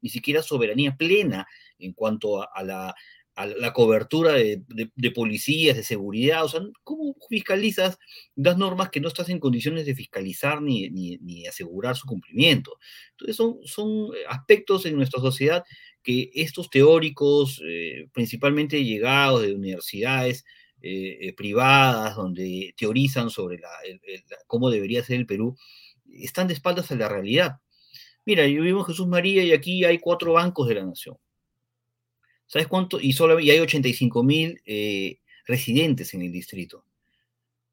ni 0.00 0.08
siquiera 0.10 0.42
soberanía 0.42 0.96
plena 0.96 1.46
en 1.78 1.92
cuanto 1.94 2.42
a 2.42 2.62
la 2.62 2.94
a 3.34 3.46
la 3.46 3.72
cobertura 3.72 4.32
de, 4.34 4.62
policías, 5.12 5.76
de 5.76 5.82
seguridad, 5.82 6.44
o 6.44 6.48
sea, 6.48 6.60
¿cómo 6.84 7.16
fiscalizas 7.28 7.98
das 8.36 8.56
normas 8.56 8.90
que 8.90 9.00
no 9.00 9.08
estás 9.08 9.28
en 9.28 9.40
condiciones 9.40 9.86
de 9.86 9.94
fiscalizar 9.94 10.62
ni, 10.62 10.88
ni, 10.90 11.46
asegurar 11.46 11.96
su 11.96 12.06
cumplimiento? 12.06 12.78
Entonces 13.12 13.36
son, 13.36 13.56
son 13.64 14.10
aspectos 14.28 14.86
en 14.86 14.96
nuestra 14.96 15.20
sociedad 15.20 15.64
que 16.02 16.30
estos 16.34 16.70
teóricos, 16.70 17.60
eh, 17.66 18.08
principalmente 18.12 18.84
llegados 18.84 19.42
de 19.42 19.54
universidades 19.54 20.44
eh, 20.82 21.18
eh, 21.28 21.32
privadas, 21.32 22.14
donde 22.14 22.74
teorizan 22.76 23.30
sobre 23.30 23.60
cómo 24.46 24.70
debería 24.70 25.02
ser 25.02 25.16
el 25.16 25.26
Perú, 25.26 25.56
están 26.12 26.46
de 26.46 26.54
espaldas 26.54 26.92
a 26.92 26.96
la 26.96 27.08
realidad. 27.08 27.56
Mira, 28.26 28.46
yo 28.46 28.62
vivo 28.62 28.80
en 28.80 28.86
Jesús 28.86 29.08
María 29.08 29.42
y 29.42 29.52
aquí 29.52 29.84
hay 29.84 29.98
cuatro 29.98 30.34
bancos 30.34 30.68
de 30.68 30.74
la 30.76 30.84
nación 30.84 31.16
¿Sabes 32.54 32.68
cuánto? 32.68 33.00
Y 33.00 33.14
solo 33.14 33.38
hay 33.38 33.58
85 33.58 34.22
mil 34.22 34.62
eh, 34.64 35.18
residentes 35.44 36.14
en 36.14 36.22
el 36.22 36.30
distrito. 36.30 36.84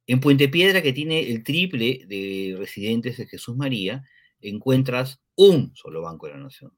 En 0.07 0.19
Puente 0.19 0.49
Piedra, 0.49 0.82
que 0.82 0.91
tiene 0.91 1.19
el 1.19 1.43
triple 1.43 2.03
de 2.07 2.55
residentes 2.57 3.17
de 3.17 3.27
Jesús 3.27 3.55
María, 3.55 4.03
encuentras 4.41 5.21
un 5.36 5.71
solo 5.75 6.01
Banco 6.01 6.25
de 6.25 6.34
la 6.34 6.39
Nación. 6.39 6.73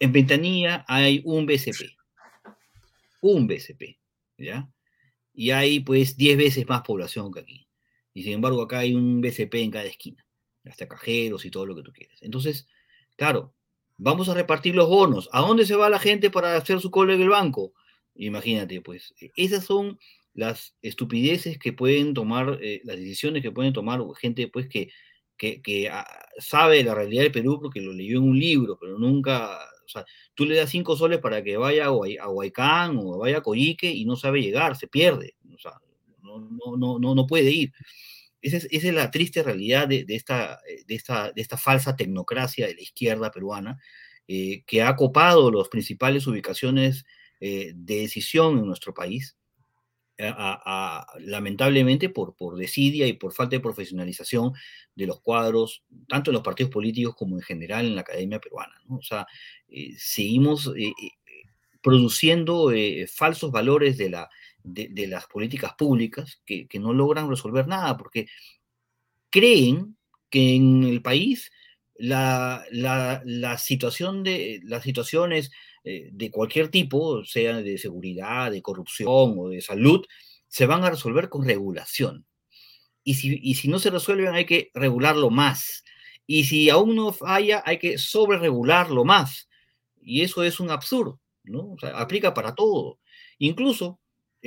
En 0.00 0.10
Ventanilla 0.10 0.84
hay 0.88 1.22
un 1.24 1.46
BCP. 1.46 1.96
Un 3.20 3.46
BCP, 3.46 4.00
¿ya? 4.36 4.68
Y 5.34 5.52
hay 5.52 5.78
pues 5.78 6.16
10 6.16 6.36
veces 6.36 6.66
más 6.66 6.82
población 6.82 7.30
que 7.30 7.38
aquí. 7.38 7.68
Y 8.12 8.24
sin 8.24 8.32
embargo 8.32 8.60
acá 8.60 8.80
hay 8.80 8.92
un 8.92 9.20
BCP 9.20 9.54
en 9.54 9.70
cada 9.70 9.84
esquina. 9.84 10.26
Hasta 10.64 10.88
cajeros 10.88 11.44
y 11.44 11.50
todo 11.52 11.64
lo 11.64 11.76
que 11.76 11.82
tú 11.84 11.92
quieres. 11.92 12.20
Entonces, 12.22 12.66
claro, 13.14 13.54
Vamos 13.98 14.28
a 14.28 14.34
repartir 14.34 14.74
los 14.74 14.88
bonos. 14.88 15.28
¿A 15.32 15.40
dónde 15.40 15.64
se 15.64 15.76
va 15.76 15.88
la 15.88 15.98
gente 15.98 16.30
para 16.30 16.56
hacer 16.56 16.80
su 16.80 16.90
cola 16.90 17.14
en 17.14 17.22
el 17.22 17.30
banco? 17.30 17.72
Imagínate, 18.14 18.80
pues, 18.80 19.14
e, 19.20 19.30
esas 19.36 19.64
son 19.64 19.98
las 20.34 20.74
estupideces 20.82 21.58
que 21.58 21.72
pueden 21.72 22.12
tomar, 22.14 22.58
eh, 22.62 22.80
las 22.84 22.96
decisiones 22.96 23.42
que 23.42 23.52
pueden 23.52 23.72
tomar 23.72 24.00
gente, 24.20 24.48
pues, 24.48 24.68
que, 24.68 24.90
que, 25.38 25.88
ah, 25.90 26.06
sabe 26.38 26.82
la 26.84 26.94
realidad 26.94 27.22
del 27.22 27.32
Perú 27.32 27.58
porque 27.60 27.80
lo 27.80 27.92
leyó 27.92 28.18
en 28.18 28.24
un 28.24 28.38
libro, 28.38 28.78
pero 28.80 28.98
nunca, 28.98 29.58
o 29.84 29.88
sea, 29.88 30.04
tú 30.34 30.44
le 30.46 30.56
das 30.56 30.70
cinco 30.70 30.96
soles 30.96 31.18
para 31.20 31.42
que 31.42 31.56
vaya 31.56 31.86
a 31.86 32.30
Huaycán 32.30 32.98
o 32.98 33.18
vaya 33.18 33.38
a 33.38 33.42
Coyique 33.42 33.90
y 33.90 34.04
no 34.04 34.16
sabe 34.16 34.42
llegar, 34.42 34.76
se 34.76 34.88
pierde, 34.88 35.36
o 35.54 35.58
sea, 35.58 35.72
no, 36.22 36.38
no, 36.76 36.98
no, 36.98 37.14
no 37.14 37.26
puede 37.26 37.50
ir. 37.50 37.72
Esa 38.46 38.66
es, 38.70 38.84
la 38.84 39.10
triste 39.10 39.42
realidad 39.42 39.88
de, 39.88 40.04
esta, 40.08 40.60
de, 40.86 40.94
esta, 40.94 41.32
de 41.32 41.42
esta 41.42 41.56
falsa 41.56 41.96
tecnocracia 41.96 42.66
de 42.66 42.74
la 42.74 42.80
izquierda 42.80 43.30
peruana 43.30 43.78
eh, 44.28 44.62
que 44.66 44.82
ha 44.82 44.96
copado 44.96 45.50
las 45.50 45.68
principales 45.68 46.26
ubicaciones 46.26 47.04
eh, 47.40 47.72
de 47.74 48.00
decisión 48.00 48.58
en 48.58 48.66
nuestro 48.66 48.94
país 48.94 49.36
lamentablemente 51.20 52.08
por, 52.08 52.34
por 52.36 52.56
desidia 52.56 53.06
y 53.06 53.14
por 53.14 53.32
falta 53.32 53.56
de 53.56 53.60
profesionalización 53.60 54.52
de 54.94 55.06
los 55.06 55.20
cuadros, 55.20 55.84
tanto 56.08 56.30
en 56.30 56.34
los 56.34 56.42
partidos 56.42 56.72
políticos 56.72 57.14
como 57.16 57.36
en 57.36 57.42
general 57.42 57.86
en 57.86 57.94
la 57.94 58.00
academia 58.00 58.40
peruana. 58.40 58.74
O 58.88 59.02
sea, 59.02 59.26
eh, 59.68 59.94
seguimos 59.98 60.68
eh, 60.76 60.88
eh, 60.88 61.10
produciendo 61.82 62.72
falsos 63.14 63.52
valores 63.52 63.96
de, 63.98 64.10
la, 64.10 64.28
de, 64.66 65.06
las 65.06 65.26
políticas 65.26 65.74
públicas 65.74 66.42
que, 66.44 66.68
no 66.80 66.92
logran 66.92 67.28
resolver 67.28 67.66
nada, 67.66 67.96
porque 67.96 68.26
creen 69.30 69.96
que 70.28 70.56
en 70.56 70.84
el 70.84 71.02
país 71.02 71.50
la, 71.94 72.64
la, 72.70 73.58
situación 73.58 74.22
de, 74.22 74.60
las 74.64 74.82
situaciones 74.82 75.50
eh, 75.84 76.10
de 76.12 76.30
cualquier 76.30 76.68
tipo, 76.68 77.24
sea 77.24 77.62
de 77.62 77.78
seguridad, 77.78 78.50
de 78.50 78.62
corrupción 78.62 79.34
o 79.38 79.48
de 79.48 79.60
salud, 79.60 80.04
se 80.48 80.66
van 80.66 80.84
a 80.84 80.90
resolver 80.90 81.28
con 81.28 81.46
regulación. 81.46 82.26
Y 83.04 83.14
si, 83.14 83.38
y 83.40 83.54
si 83.54 83.68
no 83.68 83.78
se 83.78 83.90
resuelven, 83.90 84.34
hay 84.34 84.46
que 84.46 84.70
regularlo 84.74 85.30
más. 85.30 85.84
Y 86.26 86.44
si 86.44 86.68
aún 86.70 86.96
no 86.96 87.12
falla, 87.12 87.62
hay 87.64 87.78
que 87.78 87.98
sobreregularlo 87.98 89.04
más. 89.04 89.48
Y 90.00 90.22
eso 90.22 90.42
es 90.42 90.58
un 90.58 90.70
absurdo, 90.70 91.20
¿no? 91.44 91.72
O 91.72 91.78
sea, 91.78 91.90
aplica 91.98 92.34
para 92.34 92.54
todo. 92.54 92.98
Incluso 93.38 94.00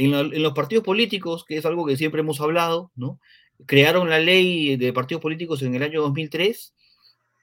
en, 0.06 0.14
en, 0.14 0.44
los 0.44 0.54
partidos 0.54 0.84
políticos, 0.84 1.46
que 1.46 1.58
es 1.58 1.66
algo 1.66 1.86
que 1.86 1.98
siempre 1.98 2.22
hemos 2.22 2.42
hablado, 2.42 2.92
¿no? 2.96 3.20
Crearon 3.66 4.10
la 4.10 4.20
ley 4.20 4.78
de 4.78 4.94
partidos 4.94 5.22
políticos 5.22 5.62
en 5.62 5.76
el 5.76 5.84
año 5.84 6.02
2003 6.02 6.74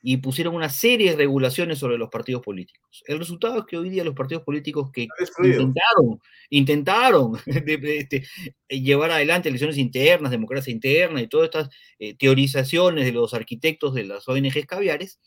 y 0.09 0.19
pusieron 0.19 0.55
una 0.55 0.69
serie 0.69 1.11
de 1.11 1.17
regulaciones 1.17 1.81
sobre 1.81 1.99
los 1.99 2.09
partidos 2.11 2.41
políticos. 2.41 3.03
El 3.07 3.19
resultado 3.19 3.59
es 3.59 3.65
que 3.67 3.77
hoy 3.77 3.91
día 3.91 4.05
los 4.05 4.15
partidos 4.15 4.45
políticos 4.45 4.93
que 4.93 5.09
intentaron, 5.43 6.21
intentaron 6.49 7.33
este, 7.47 8.25
llevar 8.69 9.11
adelante 9.11 9.49
elecciones 9.49 9.79
internas, 9.79 10.31
democracia 10.31 10.73
interna 10.73 11.21
y 11.21 11.27
todas 11.27 11.47
estas 11.47 11.71
eh, 11.99 12.15
teorizaciones 12.15 13.05
de 13.05 13.11
los 13.11 13.35
arquitectos 13.35 13.95
de 13.95 14.05
las 14.05 14.29
ONGs 14.29 14.67
caviares, 14.67 15.19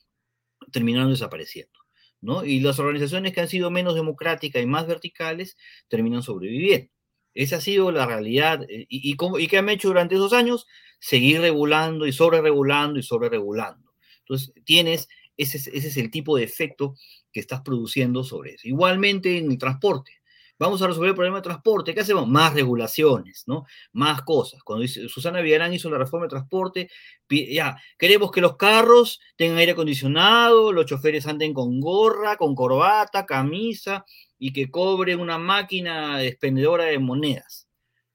terminaron 0.71 1.11
desapareciendo. 1.11 1.77
¿no? 2.21 2.45
Y 2.45 2.61
las 2.61 2.79
organizaciones 2.79 3.33
que 3.33 3.41
han 3.41 3.49
sido 3.49 3.71
menos 3.71 3.95
democráticas 3.95 4.63
y 4.63 4.65
más 4.65 4.87
verticales 4.87 5.57
terminan 5.89 6.23
sobreviviendo. 6.23 6.89
Esa 7.33 7.57
ha 7.57 7.61
sido 7.61 7.91
la 7.91 8.05
realidad. 8.05 8.63
Eh, 8.69 8.85
¿Y, 8.89 9.11
y, 9.13 9.17
y 9.43 9.47
qué 9.47 9.57
han 9.57 9.69
hecho 9.69 9.89
durante 9.89 10.15
esos 10.15 10.33
años? 10.33 10.67
Seguir 10.99 11.41
regulando 11.41 12.05
y 12.07 12.11
sobre 12.13 12.41
regulando 12.41 12.99
y 12.99 13.03
sobre 13.03 13.29
regulando. 13.29 13.93
Entonces, 14.21 14.53
tienes, 14.65 15.07
ese, 15.37 15.57
ese 15.57 15.87
es 15.87 15.97
el 15.97 16.11
tipo 16.11 16.37
de 16.37 16.43
efecto 16.43 16.95
que 17.31 17.39
estás 17.39 17.61
produciendo 17.61 18.23
sobre 18.23 18.53
eso. 18.55 18.67
Igualmente 18.67 19.37
en 19.37 19.51
el 19.51 19.57
transporte. 19.57 20.11
Vamos 20.59 20.81
a 20.81 20.87
resolver 20.87 21.09
el 21.09 21.15
problema 21.15 21.37
de 21.37 21.43
transporte. 21.43 21.93
¿Qué 21.93 22.01
hacemos? 22.01 22.27
Más 22.27 22.53
regulaciones, 22.53 23.45
¿no? 23.47 23.65
Más 23.93 24.23
cosas. 24.23 24.61
Cuando 24.61 24.85
Susana 24.87 25.39
Villarán 25.39 25.73
hizo 25.73 25.89
la 25.89 25.97
reforma 25.97 26.25
de 26.25 26.31
transporte, 26.31 26.89
ya, 27.29 27.77
queremos 27.97 28.29
que 28.29 28.41
los 28.41 28.57
carros 28.57 29.21
tengan 29.37 29.57
aire 29.57 29.71
acondicionado, 29.71 30.73
los 30.73 30.85
choferes 30.85 31.27
anden 31.27 31.53
con 31.53 31.79
gorra, 31.79 32.35
con 32.35 32.55
corbata, 32.55 33.25
camisa 33.25 34.05
y 34.37 34.51
que 34.51 34.69
cobren 34.69 35.21
una 35.21 35.37
máquina 35.37 36.21
expendedora 36.23 36.85
de 36.85 36.99
monedas. 36.99 37.69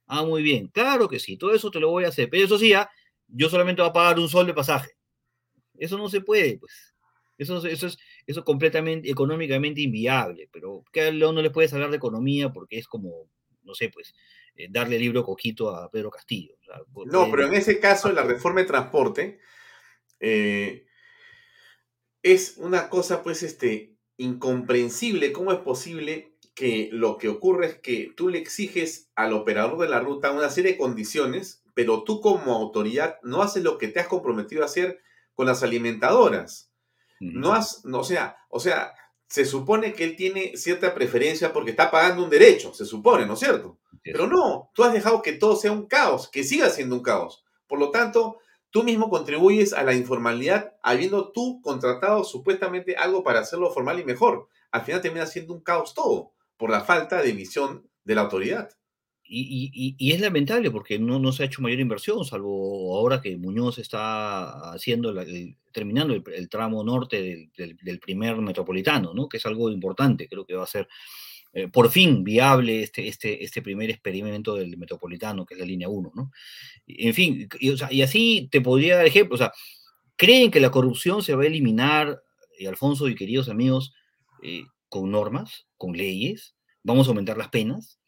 Ah, 0.06 0.22
muy 0.22 0.42
bien. 0.42 0.68
Claro 0.68 1.08
que 1.08 1.20
sí, 1.20 1.38
todo 1.38 1.54
eso 1.54 1.70
te 1.70 1.80
lo 1.80 1.88
voy 1.90 2.04
a 2.04 2.08
hacer. 2.08 2.28
Pero 2.28 2.44
eso 2.44 2.58
sí, 2.58 2.68
ya, 2.70 2.90
yo 3.26 3.48
solamente 3.48 3.80
voy 3.80 3.88
a 3.88 3.94
pagar 3.94 4.18
un 4.18 4.28
sol 4.28 4.46
de 4.46 4.52
pasaje. 4.52 4.90
Eso 5.78 5.96
no 5.96 6.10
se 6.10 6.20
puede, 6.20 6.58
pues. 6.58 6.94
Eso, 7.38 7.66
eso 7.66 7.86
es 7.86 7.98
eso 8.26 8.44
completamente 8.44 9.10
económicamente 9.10 9.80
inviable, 9.80 10.48
pero 10.52 10.84
que 10.92 11.12
no 11.12 11.32
le 11.32 11.50
puedes 11.50 11.72
hablar 11.72 11.90
de 11.90 11.96
economía 11.96 12.52
porque 12.52 12.78
es 12.78 12.86
como, 12.86 13.28
no 13.62 13.74
sé, 13.74 13.88
pues, 13.88 14.14
eh, 14.56 14.68
darle 14.70 14.98
libro 14.98 15.24
coquito 15.24 15.70
a 15.70 15.90
Pedro 15.90 16.10
Castillo. 16.10 16.56
no, 17.06 17.30
pero 17.30 17.46
en 17.46 17.54
ese 17.54 17.80
caso, 17.80 18.12
la 18.12 18.22
reforma 18.22 18.60
de 18.60 18.66
transporte 18.66 19.38
eh, 20.20 20.86
es 22.22 22.56
una 22.58 22.88
cosa, 22.88 23.22
pues, 23.22 23.42
este, 23.42 23.96
incomprensible. 24.16 25.32
¿Cómo 25.32 25.52
es 25.52 25.58
posible 25.58 26.34
que 26.54 26.88
lo 26.92 27.18
que 27.18 27.28
ocurre 27.28 27.66
es 27.66 27.74
que 27.78 28.12
tú 28.16 28.28
le 28.28 28.38
exiges 28.38 29.10
al 29.16 29.32
operador 29.32 29.78
de 29.78 29.88
la 29.88 30.00
ruta 30.00 30.30
una 30.30 30.50
serie 30.50 30.72
de 30.72 30.78
condiciones, 30.78 31.62
pero 31.74 32.04
tú 32.04 32.20
como 32.20 32.54
autoridad 32.54 33.18
no 33.22 33.42
haces 33.42 33.62
lo 33.64 33.76
que 33.76 33.88
te 33.88 34.00
has 34.00 34.06
comprometido 34.06 34.62
a 34.62 34.66
hacer 34.66 35.00
con 35.34 35.46
las 35.46 35.62
alimentadoras. 35.62 36.72
No 37.20 37.52
has, 37.52 37.84
no, 37.84 38.00
o 38.00 38.04
sea, 38.04 38.36
o 38.48 38.60
sea, 38.60 38.94
se 39.28 39.44
supone 39.44 39.94
que 39.94 40.04
él 40.04 40.16
tiene 40.16 40.56
cierta 40.56 40.94
preferencia 40.94 41.52
porque 41.52 41.70
está 41.70 41.90
pagando 41.90 42.22
un 42.22 42.30
derecho, 42.30 42.74
se 42.74 42.84
supone, 42.84 43.26
¿no 43.26 43.34
es 43.34 43.40
cierto? 43.40 43.78
Pero 44.02 44.26
no, 44.26 44.70
tú 44.74 44.84
has 44.84 44.92
dejado 44.92 45.22
que 45.22 45.32
todo 45.32 45.56
sea 45.56 45.72
un 45.72 45.86
caos, 45.86 46.28
que 46.28 46.44
siga 46.44 46.68
siendo 46.68 46.96
un 46.96 47.02
caos. 47.02 47.44
Por 47.66 47.78
lo 47.78 47.90
tanto, 47.90 48.38
tú 48.70 48.84
mismo 48.84 49.08
contribuyes 49.08 49.72
a 49.72 49.82
la 49.82 49.94
informalidad 49.94 50.74
habiendo 50.82 51.32
tú 51.32 51.60
contratado 51.62 52.24
supuestamente 52.24 52.96
algo 52.96 53.22
para 53.24 53.40
hacerlo 53.40 53.72
formal 53.72 53.98
y 53.98 54.04
mejor. 54.04 54.48
Al 54.70 54.82
final 54.82 55.00
termina 55.00 55.26
siendo 55.26 55.54
un 55.54 55.62
caos 55.62 55.94
todo 55.94 56.32
por 56.56 56.70
la 56.70 56.82
falta 56.82 57.22
de 57.22 57.32
visión 57.32 57.88
de 58.04 58.14
la 58.14 58.22
autoridad. 58.22 58.70
Y, 59.36 60.12
es 60.12 60.20
lamentable 60.20 60.70
porque 60.70 60.98
no, 60.98 61.32
se 61.32 61.42
ha 61.42 61.46
hecho 61.46 61.62
mayor 61.62 61.80
inversión, 61.80 62.24
salvo 62.24 62.96
ahora 62.96 63.20
que 63.20 63.36
Muñoz 63.36 63.78
está 63.78 64.72
haciendo 64.72 65.12
terminando 65.72 66.14
el, 66.14 66.48
tramo 66.48 66.84
norte 66.84 67.50
del, 67.56 67.98
primer 67.98 68.36
metropolitano, 68.36 69.12
¿no? 69.12 69.28
que 69.28 69.38
es 69.38 69.46
algo 69.46 69.70
importante, 69.70 70.28
creo 70.28 70.46
que 70.46 70.54
va 70.54 70.62
a 70.62 70.68
ser 70.68 70.86
eh, 71.52 71.68
por 71.68 71.90
fin 71.90 72.24
viable 72.24 72.82
este, 72.82 73.06
este, 73.06 73.44
este 73.44 73.62
primer 73.62 73.88
experimento 73.90 74.56
del 74.56 74.76
metropolitano, 74.76 75.46
que 75.46 75.54
es 75.54 75.60
la 75.60 75.66
línea 75.66 75.88
1. 75.88 76.12
¿no? 76.14 76.30
En 76.86 77.14
fin, 77.14 77.48
y, 77.60 78.02
así 78.02 78.48
te 78.50 78.60
podría 78.60 78.96
dar 78.96 79.06
ejemplos. 79.06 79.40
O 79.40 79.44
sea, 79.44 79.52
¿creen 80.16 80.50
que 80.50 80.60
la 80.60 80.70
corrupción 80.70 81.22
se 81.22 81.34
va 81.34 81.42
a 81.42 81.46
eliminar, 81.46 82.22
y 82.58 82.66
Alfonso 82.66 83.08
y 83.08 83.14
queridos 83.14 83.48
amigos, 83.48 83.92
eh, 84.42 84.64
con 84.88 85.10
normas, 85.10 85.66
con 85.76 85.96
leyes? 85.96 86.56
¿Vamos 86.82 87.06
a 87.06 87.10
aumentar 87.10 87.38
las 87.38 87.48
penas? 87.48 87.98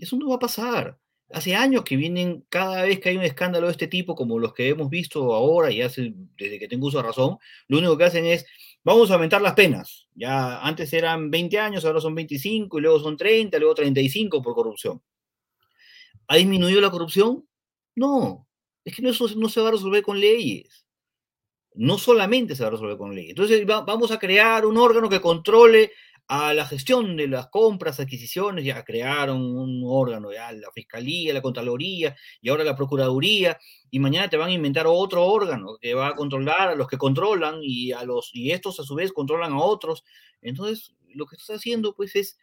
Eso 0.00 0.16
no 0.16 0.28
va 0.28 0.36
a 0.36 0.40
pasar. 0.40 0.98
Hace 1.32 1.54
años 1.54 1.84
que 1.84 1.96
vienen, 1.96 2.44
cada 2.48 2.82
vez 2.82 2.98
que 2.98 3.10
hay 3.10 3.16
un 3.16 3.22
escándalo 3.22 3.66
de 3.66 3.72
este 3.72 3.86
tipo, 3.86 4.16
como 4.16 4.38
los 4.38 4.52
que 4.52 4.68
hemos 4.68 4.90
visto 4.90 5.32
ahora 5.32 5.70
y 5.70 5.80
hace, 5.82 6.12
desde 6.36 6.58
que 6.58 6.66
tengo 6.66 6.88
uso 6.88 6.96
de 6.96 7.04
razón, 7.04 7.38
lo 7.68 7.78
único 7.78 7.96
que 7.96 8.04
hacen 8.04 8.26
es, 8.26 8.46
vamos 8.82 9.10
a 9.10 9.14
aumentar 9.14 9.40
las 9.40 9.54
penas. 9.54 10.08
Ya 10.14 10.60
antes 10.60 10.92
eran 10.92 11.30
20 11.30 11.58
años, 11.58 11.84
ahora 11.84 12.00
son 12.00 12.14
25, 12.14 12.78
y 12.78 12.82
luego 12.82 12.98
son 12.98 13.16
30, 13.16 13.58
luego 13.58 13.74
35 13.74 14.42
por 14.42 14.54
corrupción. 14.54 15.00
¿Ha 16.26 16.36
disminuido 16.36 16.80
la 16.80 16.90
corrupción? 16.90 17.46
No, 17.94 18.48
es 18.84 18.96
que 18.96 19.08
eso 19.08 19.28
no 19.36 19.48
se 19.48 19.60
va 19.60 19.68
a 19.68 19.72
resolver 19.72 20.02
con 20.02 20.18
leyes. 20.18 20.86
No 21.74 21.98
solamente 21.98 22.56
se 22.56 22.62
va 22.62 22.68
a 22.68 22.72
resolver 22.72 22.96
con 22.96 23.14
leyes. 23.14 23.30
Entonces 23.30 23.64
vamos 23.66 24.10
a 24.10 24.18
crear 24.18 24.66
un 24.66 24.76
órgano 24.76 25.08
que 25.08 25.20
controle 25.20 25.92
a 26.32 26.54
la 26.54 26.64
gestión 26.64 27.16
de 27.16 27.26
las 27.26 27.48
compras, 27.48 27.98
adquisiciones, 27.98 28.64
ya 28.64 28.84
crearon 28.84 29.42
un 29.42 29.82
órgano, 29.84 30.32
ya 30.32 30.52
la 30.52 30.70
Fiscalía, 30.70 31.34
la 31.34 31.42
Contraloría 31.42 32.14
y 32.40 32.50
ahora 32.50 32.62
la 32.62 32.76
Procuraduría, 32.76 33.58
y 33.90 33.98
mañana 33.98 34.30
te 34.30 34.36
van 34.36 34.50
a 34.50 34.52
inventar 34.52 34.86
otro 34.86 35.24
órgano 35.26 35.76
que 35.80 35.92
va 35.92 36.06
a 36.06 36.14
controlar 36.14 36.68
a 36.68 36.74
los 36.76 36.86
que 36.86 36.98
controlan 36.98 37.58
y, 37.64 37.90
a 37.90 38.04
los, 38.04 38.30
y 38.32 38.52
estos 38.52 38.78
a 38.78 38.84
su 38.84 38.94
vez 38.94 39.12
controlan 39.12 39.54
a 39.54 39.58
otros. 39.58 40.04
Entonces, 40.40 40.94
lo 41.08 41.26
que 41.26 41.34
estás 41.34 41.56
haciendo 41.56 41.96
pues 41.96 42.14
es, 42.14 42.38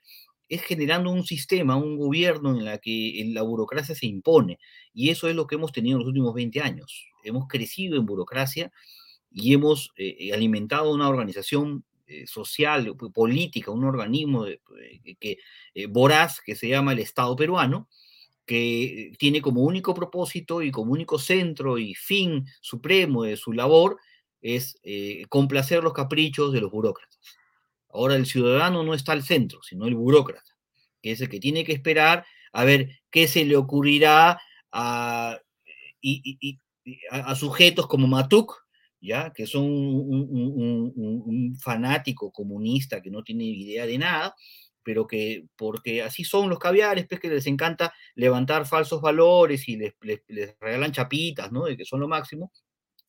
es 0.49 0.63
generando 0.63 1.09
un 1.09 1.23
sistema, 1.23 1.77
un 1.77 1.95
gobierno 1.95 2.51
en 2.51 2.65
la 2.65 2.79
que 2.79 3.23
la 3.27 3.43
burocracia 3.43 3.95
se 3.95 4.05
impone, 4.05 4.59
y 4.93 5.11
eso 5.11 5.29
es 5.29 5.35
lo 5.38 5.47
que 5.47 5.55
hemos 5.55 5.71
tenido 5.71 5.95
en 5.95 5.99
los 5.99 6.09
últimos 6.09 6.33
20 6.33 6.59
años. 6.59 7.05
Hemos 7.23 7.47
crecido 7.47 7.95
en 7.95 8.05
burocracia 8.05 8.69
y 9.31 9.53
hemos 9.53 9.93
eh, 9.95 10.33
alimentado 10.33 10.93
una 10.93 11.07
organización 11.07 11.85
eh, 11.85 11.96
social, 12.25 12.95
política, 13.13 13.71
un 13.71 13.83
organismo 13.83 14.47
eh, 14.47 14.59
que, 15.19 15.37
eh, 15.73 15.85
voraz 15.87 16.41
que 16.41 16.55
se 16.55 16.67
llama 16.67 16.93
el 16.93 16.99
Estado 16.99 17.35
peruano, 17.35 17.89
que 18.45 19.13
tiene 19.19 19.41
como 19.41 19.61
único 19.61 19.93
propósito 19.93 20.61
y 20.61 20.71
como 20.71 20.93
único 20.93 21.19
centro 21.19 21.77
y 21.77 21.95
fin 21.95 22.45
supremo 22.61 23.23
de 23.23 23.35
su 23.35 23.51
labor 23.51 23.97
es 24.41 24.79
complacer 25.27 25.83
los 25.83 25.91
caprichos 25.91 26.53
de 26.53 26.61
los 26.61 26.71
burócratas. 26.71 27.19
Ahora 27.89 28.15
el 28.15 28.25
ciudadano 28.25 28.83
no 28.83 28.93
está 28.93 29.11
al 29.11 29.23
centro, 29.23 29.61
sino 29.63 29.85
el 29.85 29.95
burócrata, 29.95 30.55
que 31.01 31.11
es 31.11 31.19
el 31.19 31.27
que 31.27 31.41
tiene 31.41 31.65
que 31.65 31.73
esperar 31.73 32.25
a 32.53 32.63
ver 32.63 33.01
qué 33.09 33.27
se 33.27 33.43
le 33.43 33.57
ocurrirá 33.57 34.39
a, 34.71 35.37
a 37.11 37.35
sujetos 37.35 37.87
como 37.87 38.07
Matuk, 38.07 38.66
¿ya? 39.01 39.31
que 39.33 39.45
son 39.47 39.65
un, 39.65 41.57
fanático 41.59 42.31
comunista 42.31 43.01
que 43.01 43.11
no 43.11 43.23
tiene 43.23 43.45
idea 43.45 43.85
de 43.85 43.97
nada, 43.97 44.35
pero 44.83 45.05
que 45.07 45.45
porque 45.57 46.01
así 46.01 46.23
son 46.23 46.49
los 46.49 46.59
caviares, 46.59 47.07
pues 47.07 47.19
que 47.19 47.29
les 47.29 47.47
encanta 47.47 47.93
levantar 48.15 48.65
falsos 48.65 49.01
valores 49.01 49.67
y 49.67 49.77
les, 49.77 49.95
regalan 50.59 50.93
chapitas, 50.93 51.51
¿no? 51.51 51.65
De 51.65 51.75
que 51.75 51.85
son 51.85 51.99
lo 51.99 52.07
máximo, 52.07 52.51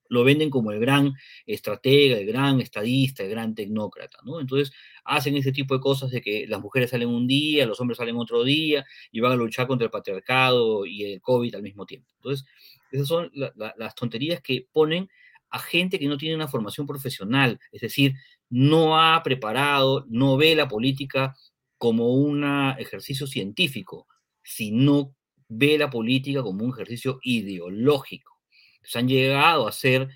lo 0.09 0.25
venden 0.25 0.51
como 0.51 0.73
el 0.73 0.81
gran 0.81 1.15
estratega, 1.47 2.19
el 2.19 2.27
gran 2.27 2.61
estadista, 2.61 3.23
el 3.23 3.31
gran 3.31 3.55
tecnócrata, 3.55 4.19
¿no? 4.25 4.41
Entonces 4.41 4.73
hacen 5.05 5.37
ese 5.37 5.53
tipo 5.53 5.75
de 5.75 5.81
cosas 5.81 6.11
de 6.11 6.21
que 6.21 6.47
las 6.49 6.61
mujeres 6.61 6.91
salen 6.91 7.09
un 7.09 7.27
día, 7.27 7.67
los 7.67 7.81
hombres 7.81 7.99
salen 7.99 8.17
otro 8.17 8.43
día 8.45 8.85
y 9.13 9.21
van 9.21 9.33
a 9.33 9.37
luchar 9.37 9.67
contra 9.67 9.85
el 9.85 9.91
patriarcado 9.91 10.87
y 10.87 11.05
el 11.05 11.21
COVID 11.21 11.55
al 11.55 11.63
mismo 11.63 11.87
tiempo. 11.87 12.11
Entonces, 12.17 12.47
esas 12.91 13.07
son 13.07 13.31
las 13.33 13.95
tonterías 13.95 14.41
que 14.41 14.67
ponen 14.73 15.09
a 15.51 15.59
gente 15.59 15.99
que 15.99 16.09
no 16.09 16.17
tiene 16.17 16.37
una 16.37 16.49
formación 16.49 16.87
profesional, 16.87 17.59
es 17.73 17.81
decir, 17.81 18.15
no 18.51 19.01
ha 19.01 19.23
preparado, 19.23 20.05
no 20.09 20.37
ve 20.37 20.55
la 20.55 20.69
política 20.69 21.35
como 21.77 22.13
un 22.13 22.45
ejercicio 22.79 23.27
científico, 23.27 24.07
sino 24.43 25.15
ve 25.49 25.79
la 25.79 25.91
política 25.91 26.43
como 26.43 26.65
un 26.65 26.73
ejercicio 26.73 27.19
ideológico. 27.23 28.39
Se 28.83 28.99
han 28.99 29.09
llegado 29.09 29.67
a 29.67 29.71
hacer 29.71 30.09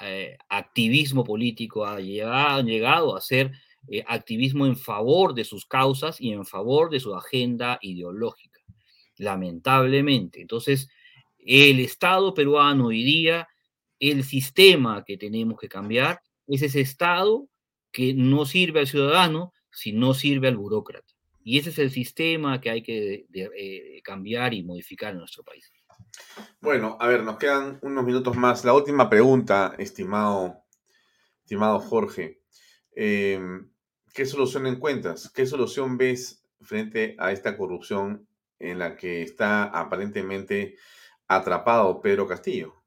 eh, 0.00 0.36
activismo 0.48 1.24
político, 1.24 1.86
han 1.86 2.04
llegado, 2.04 3.14
a 3.14 3.18
hacer 3.18 3.52
eh, 3.88 4.02
activismo 4.06 4.66
en 4.66 4.76
favor 4.76 5.34
de 5.34 5.44
sus 5.44 5.66
causas 5.66 6.20
y 6.20 6.32
en 6.32 6.44
favor 6.44 6.90
de 6.90 7.00
su 7.00 7.14
agenda 7.14 7.78
ideológica, 7.80 8.60
lamentablemente. 9.16 10.40
Entonces, 10.40 10.88
el 11.38 11.80
Estado 11.80 12.34
peruano 12.34 12.86
hoy 12.86 13.04
día, 13.04 13.48
el 14.10 14.24
sistema 14.24 15.04
que 15.04 15.16
tenemos 15.16 15.58
que 15.58 15.68
cambiar, 15.68 16.20
es 16.46 16.62
ese 16.62 16.80
Estado 16.80 17.48
que 17.90 18.14
no 18.14 18.44
sirve 18.44 18.80
al 18.80 18.86
ciudadano, 18.86 19.52
sino 19.70 20.14
sirve 20.14 20.48
al 20.48 20.56
burócrata. 20.56 21.14
Y 21.42 21.58
ese 21.58 21.70
es 21.70 21.78
el 21.78 21.90
sistema 21.90 22.60
que 22.60 22.70
hay 22.70 22.82
que 22.82 23.26
eh, 23.32 24.00
cambiar 24.02 24.54
y 24.54 24.62
modificar 24.62 25.12
en 25.12 25.18
nuestro 25.18 25.44
país. 25.44 25.70
Bueno, 26.60 26.96
a 27.00 27.08
ver, 27.08 27.22
nos 27.22 27.38
quedan 27.38 27.78
unos 27.82 28.04
minutos 28.04 28.36
más. 28.36 28.64
La 28.64 28.72
última 28.72 29.08
pregunta, 29.10 29.74
estimado, 29.78 30.64
estimado 31.42 31.80
Jorge. 31.80 32.40
Em, 32.94 33.70
¿Qué 34.14 34.26
solución 34.26 34.66
encuentras? 34.66 35.30
¿Qué 35.30 35.44
solución 35.44 35.98
ves 35.98 36.44
frente 36.60 37.16
a 37.18 37.32
esta 37.32 37.56
corrupción 37.56 38.26
en 38.58 38.78
la 38.78 38.96
que 38.96 39.22
está 39.22 39.64
aparentemente 39.64 40.76
atrapado 41.26 42.00
Pedro 42.00 42.26
Castillo? 42.26 42.83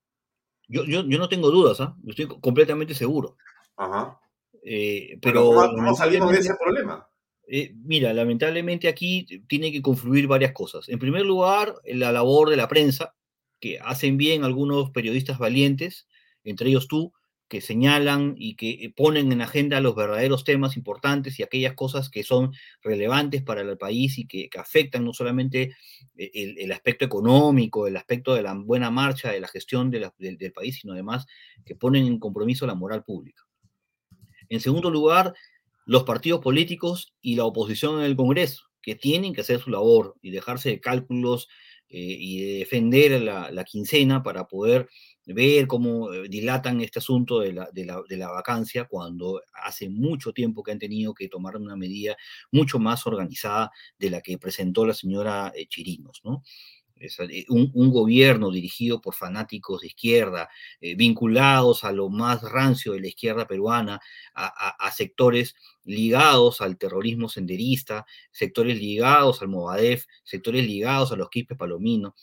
Yo, 0.67 0.83
yo, 0.83 1.03
yo 1.05 1.17
no 1.17 1.29
tengo 1.29 1.49
dudas, 1.49 1.79
¿ah? 1.79 1.95
estoy 2.07 2.27
completamente 2.27 2.93
seguro. 2.93 3.37
Ajá. 3.77 4.19
Eh, 4.63 5.17
pero, 5.21 5.51
¿cómo, 5.53 5.95
salimos 5.95 6.31
de 6.31 6.39
ese 6.39 6.55
problema? 6.55 7.07
Eh, 7.47 7.73
mira, 7.83 8.13
lamentablemente 8.13 8.89
aquí 8.89 9.25
tiene 9.47 9.71
que 9.71 9.81
confluir 9.81 10.27
varias 10.27 10.51
cosas. 10.51 10.89
En 10.89 10.99
primer 10.99 11.25
lugar, 11.25 11.75
la 11.85 12.11
labor 12.11 12.49
de 12.49 12.57
la 12.57 12.67
prensa, 12.67 13.15
que 13.59 13.79
hacen 13.79 14.17
bien 14.17 14.43
algunos 14.43 14.91
periodistas 14.91 15.39
valientes, 15.39 16.07
entre 16.43 16.69
ellos 16.69 16.87
tú, 16.87 17.13
que 17.47 17.61
señalan 17.61 18.35
y 18.37 18.55
que 18.55 18.91
ponen 18.95 19.31
en 19.31 19.41
agenda 19.41 19.79
los 19.79 19.95
verdaderos 19.95 20.43
temas 20.43 20.75
importantes 20.75 21.39
y 21.39 21.43
aquellas 21.43 21.73
cosas 21.73 22.09
que 22.09 22.23
son 22.23 22.51
relevantes 22.81 23.41
para 23.41 23.61
el 23.61 23.77
país 23.77 24.17
y 24.17 24.27
que, 24.27 24.49
afectan 24.57 25.05
no 25.05 25.13
solamente 25.13 25.75
eh, 26.17 26.55
el, 26.57 26.71
aspecto 26.71 27.05
económico, 27.05 27.87
el 27.87 27.95
aspecto 27.95 28.33
de 28.35 28.41
la 28.41 28.53
buena 28.53 28.91
marcha 28.91 29.31
de 29.31 29.39
la 29.39 29.47
gestión 29.47 29.91
del 29.91 30.53
país, 30.53 30.79
sino 30.81 30.93
además 30.93 31.25
que 31.65 31.75
ponen 31.75 32.05
en 32.05 32.19
compromiso 32.19 32.65
la 32.65 32.75
moral 32.75 33.03
pública. 33.03 33.43
En 34.49 34.59
segundo 34.59 34.89
lugar, 34.89 35.33
los 35.85 36.03
partidos 36.03 36.41
políticos 36.41 37.13
y 37.21 37.35
la 37.35 37.45
oposición 37.45 37.99
en 37.99 38.05
el 38.05 38.15
Congreso, 38.15 38.63
que 38.81 38.95
tienen 38.95 39.33
que 39.33 39.41
hacer 39.41 39.59
su 39.59 39.69
labor 39.69 40.15
y 40.21 40.31
dejarse 40.31 40.69
de 40.69 40.81
cálculos 40.81 41.47
eh, 41.89 42.17
y 42.19 42.41
de 42.41 42.59
defender 42.59 43.21
la, 43.21 43.63
quincena 43.63 44.21
para 44.21 44.47
poder 44.47 44.89
ver 45.33 45.67
cómo 45.67 46.13
eh, 46.13 46.27
dilatan 46.29 46.81
este 46.81 46.99
asunto 46.99 47.39
de 47.39 47.53
la, 47.53 47.69
de, 47.71 47.85
la, 47.85 48.01
de 48.07 48.17
la, 48.17 48.29
vacancia 48.29 48.85
cuando 48.85 49.41
hace 49.53 49.89
mucho 49.89 50.31
tiempo 50.33 50.63
que 50.63 50.71
han 50.71 50.79
tenido 50.79 51.13
que 51.13 51.27
tomar 51.27 51.57
una 51.57 51.75
medida 51.75 52.15
mucho 52.51 52.79
más 52.79 53.05
organizada 53.05 53.71
de 53.99 54.09
la 54.09 54.21
que 54.21 54.37
presentó 54.37 54.85
la 54.85 54.93
señora 54.93 55.51
eh, 55.55 55.67
Chirinos, 55.67 56.21
¿no? 56.23 56.43
Eh, 56.99 57.45
un, 57.49 57.91
gobierno 57.91 58.51
dirigido 58.51 59.01
por 59.01 59.13
fanáticos 59.13 59.81
de 59.81 59.87
izquierda, 59.87 60.49
eh, 60.81 60.95
vinculados 60.95 61.83
a 61.83 61.91
lo 61.91 62.09
más 62.09 62.41
rancio 62.41 62.93
de 62.93 63.01
la 63.01 63.07
izquierda 63.07 63.47
peruana, 63.47 63.99
a, 64.33 64.91
sectores 64.91 65.55
ligados 65.85 66.61
al 66.61 66.77
terrorismo 66.77 67.29
senderista, 67.29 68.05
sectores 68.31 68.79
ligados 68.79 69.41
al 69.41 69.49
Movadef, 69.49 70.05
sectores 70.23 70.65
ligados 70.65 71.11
a 71.11 71.15
los 71.15 71.29
Quispe 71.29 71.55
Palomino, 71.55 72.15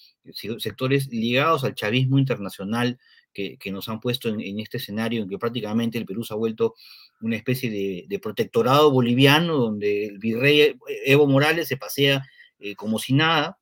sectores 0.59 1.09
ligados 1.09 1.65
al 1.65 1.75
chavismo 1.75 2.19
internacional 2.19 2.99
que, 3.33 3.59
nos 3.73 3.89
han 3.89 4.01
puesto 4.01 4.29
en, 4.29 4.61
este 4.61 4.79
escenario 4.79 5.23
en 5.23 5.29
que 5.29 5.39
prácticamente 5.39 5.99
el 5.99 6.07
Perú 6.07 6.25
se 6.25 6.35
ha 6.35 6.37
vuelto 6.37 6.75
una 7.21 7.37
especie 7.37 7.71
de, 8.09 8.19
protectorado 8.19 8.91
boliviano 8.91 9.57
donde 9.57 10.07
el 10.07 10.19
virrey 10.19 10.77
Evo 11.05 11.27
Morales 11.27 11.69
se 11.69 11.77
pasea 11.77 12.25
eh, 12.61 12.75
como 12.77 12.99
si 12.99 13.13
nada 13.13 13.59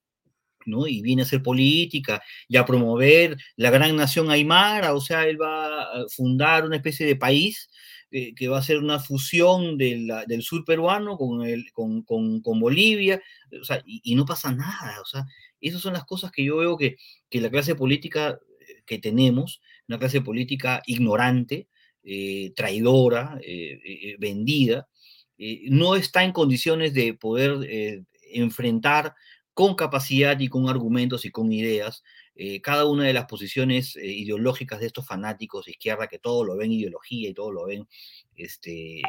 y 0.66 1.02
viene 1.02 1.22
a 1.22 1.24
hacer 1.24 1.42
política 1.42 2.22
y 2.48 2.56
a 2.56 2.64
promover 2.64 3.36
la 3.56 3.70
gran 3.70 3.96
nación 3.96 4.30
aymara, 4.30 4.94
o 4.94 5.00
sea, 5.00 5.26
él 5.26 5.40
va 5.40 5.82
a 5.82 6.08
fundar 6.08 6.64
una 6.64 6.76
especie 6.76 7.06
de 7.06 7.16
país 7.16 7.68
eh, 8.14 8.34
que 8.34 8.46
va 8.46 8.58
a 8.58 8.62
ser 8.62 8.76
una 8.76 8.98
fusión 8.98 9.78
del 9.78 10.42
sur 10.42 10.66
peruano 10.66 11.16
con, 11.16 11.46
el, 11.46 11.72
con, 11.72 12.60
Bolivia, 12.60 13.22
o 13.58 13.64
sea, 13.64 13.82
y, 13.86 14.14
no 14.14 14.26
pasa 14.26 14.52
nada, 14.52 15.00
o 15.00 15.06
sea, 15.06 15.24
esas 15.62 15.80
son 15.80 15.94
las 15.94 16.04
cosas 16.04 16.30
que 16.30 16.44
yo 16.44 16.58
veo 16.58 16.76
que, 16.76 16.96
la 17.30 17.50
clase 17.50 17.74
política 17.74 18.38
eh, 18.60 18.82
que 18.84 18.98
tenemos, 18.98 19.62
una 19.88 19.98
clase 19.98 20.20
política 20.20 20.82
ignorante, 20.84 21.68
eh, 22.04 22.52
traidora, 22.54 23.40
vendida, 24.18 24.88
no 25.70 25.96
está 25.96 26.22
en 26.22 26.32
condiciones 26.32 26.92
de 26.92 27.14
poder 27.14 28.04
enfrentar 28.34 29.14
con 29.54 29.74
capacidad 29.74 30.38
y 30.40 30.48
con 30.48 30.68
argumentos 30.68 31.24
y 31.24 31.30
con 31.30 31.52
ideas, 31.52 32.02
eh, 32.34 32.60
cada 32.60 32.86
una 32.86 33.04
de 33.04 33.12
las 33.12 33.26
posiciones 33.26 33.96
eh, 33.96 34.06
ideológicas 34.06 34.80
de 34.80 34.86
estos 34.86 35.06
fanáticos 35.06 35.66
de 35.66 35.72
izquierda 35.72 36.06
que 36.08 36.18
todo 36.18 36.44
lo 36.44 36.56
ven 36.56 36.72
ideología 36.72 37.28
y 37.28 37.34
todo 37.34 37.52
lo 37.52 37.66
ven 37.66 37.86
este, 38.34 39.02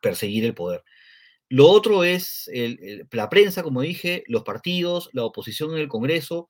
perseguir 0.00 0.44
el 0.44 0.54
poder. 0.54 0.84
Lo 1.48 1.68
otro 1.68 2.02
es 2.02 2.50
la 3.10 3.28
prensa, 3.28 3.62
como 3.62 3.82
dije, 3.82 4.24
los 4.26 4.42
partidos, 4.42 5.10
la 5.12 5.24
oposición 5.24 5.72
en 5.72 5.78
el 5.78 5.88
Congreso, 5.88 6.48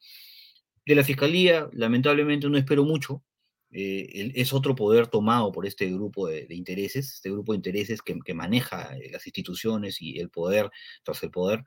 de 0.86 0.94
la 0.94 1.02
Fiscalía, 1.02 1.68
lamentablemente 1.72 2.48
no 2.48 2.56
espero 2.56 2.84
mucho, 2.84 3.24
eh, 3.72 4.32
es 4.34 4.52
otro 4.52 4.74
poder 4.74 5.06
tomado 5.06 5.50
por 5.50 5.66
este 5.66 5.86
grupo 5.86 6.28
de, 6.28 6.46
intereses, 6.50 7.14
este 7.14 7.30
grupo 7.30 7.52
de 7.52 7.56
intereses 7.56 8.02
que, 8.02 8.18
que 8.24 8.34
maneja 8.34 8.94
las 9.10 9.26
instituciones 9.26 10.00
y 10.02 10.18
el 10.20 10.30
poder 10.30 10.70
tras 11.02 11.22
el 11.22 11.30
poder. 11.30 11.64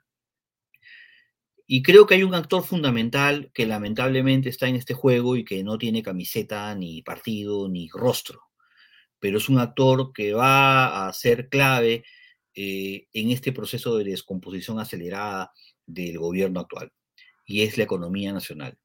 Y 1.66 1.82
creo 1.82 2.06
que 2.06 2.14
hay 2.14 2.22
un 2.22 2.34
actor 2.34 2.62
fundamental 2.64 3.50
que 3.52 3.66
lamentablemente 3.66 4.48
está 4.48 4.68
en 4.68 4.76
este 4.76 4.94
juego 4.94 5.36
y 5.36 5.44
que 5.44 5.64
no 5.64 5.78
tiene 5.78 6.02
camiseta, 6.02 6.72
ni 6.76 7.02
partido, 7.02 7.68
ni 7.68 7.88
rostro, 7.92 8.42
pero 9.18 9.38
es 9.38 9.48
un 9.48 9.58
actor 9.58 10.12
que 10.12 10.32
va 10.32 11.08
a 11.08 11.12
ser 11.12 11.48
clave 11.48 12.04
eh, 12.54 13.08
en 13.12 13.30
este 13.30 13.52
proceso 13.52 13.96
de 13.96 14.04
descomposición 14.04 14.78
acelerada 14.78 15.52
del 15.86 16.18
gobierno 16.18 16.60
actual, 16.60 16.92
y 17.44 17.62
es 17.62 17.76
la 17.76 17.84
economía 17.84 18.32
nacional. 18.32 18.78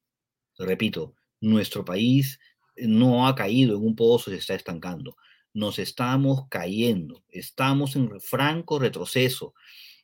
Repito, 0.58 1.16
nuestro 1.40 1.86
país 1.86 2.40
no 2.78 3.28
ha 3.28 3.36
caído 3.36 3.76
en 3.76 3.86
un 3.86 3.96
pozo, 3.96 4.32
se 4.32 4.38
está 4.38 4.56
estancando. 4.56 5.18
Nos 5.54 5.78
estamos 5.80 6.48
cayendo, 6.50 7.24
estamos 7.30 7.96
en 7.96 8.20
franco 8.22 8.80
retroceso 8.80 9.54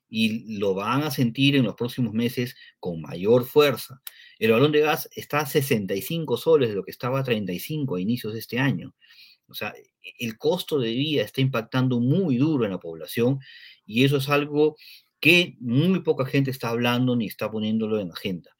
y 0.10 0.58
lo 0.58 0.74
van 0.74 1.04
a 1.04 1.12
sentir 1.12 1.56
en 1.56 1.64
los 1.64 1.76
próximos 1.76 2.14
meses 2.14 2.56
con 2.80 3.02
mayor 3.02 3.46
fuerza. 3.46 4.02
El 4.40 4.52
balón 4.52 4.72
de 4.72 4.82
gas 4.82 5.10
está 5.16 5.40
a 5.40 5.46
65 5.46 6.38
soles 6.38 6.70
de 6.70 6.76
lo 6.76 6.84
que 6.84 6.92
estaba 6.92 7.20
a 7.20 7.24
35 7.24 7.96
a 7.96 8.02
inicios 8.02 8.34
de 8.34 8.40
este 8.40 8.60
año. 8.60 8.96
O 9.48 9.54
sea, 9.54 9.74
el 10.20 10.38
costo 10.38 10.80
de 10.80 10.94
vida 10.94 11.24
está 11.24 11.42
impactando 11.42 12.00
muy 12.00 12.38
duro 12.38 12.66
en 12.66 12.72
la 12.72 12.80
población 12.80 13.40
y 13.86 14.06
eso 14.06 14.18
es 14.18 14.30
algo 14.30 14.76
que 15.20 15.56
muy 15.60 16.02
poca 16.02 16.26
gente 16.26 16.52
está 16.52 16.70
hablando 16.70 17.16
ni 17.16 17.28
está 17.28 17.50
poniéndolo 17.50 18.00
en 18.00 18.12
agenda. 18.12 18.52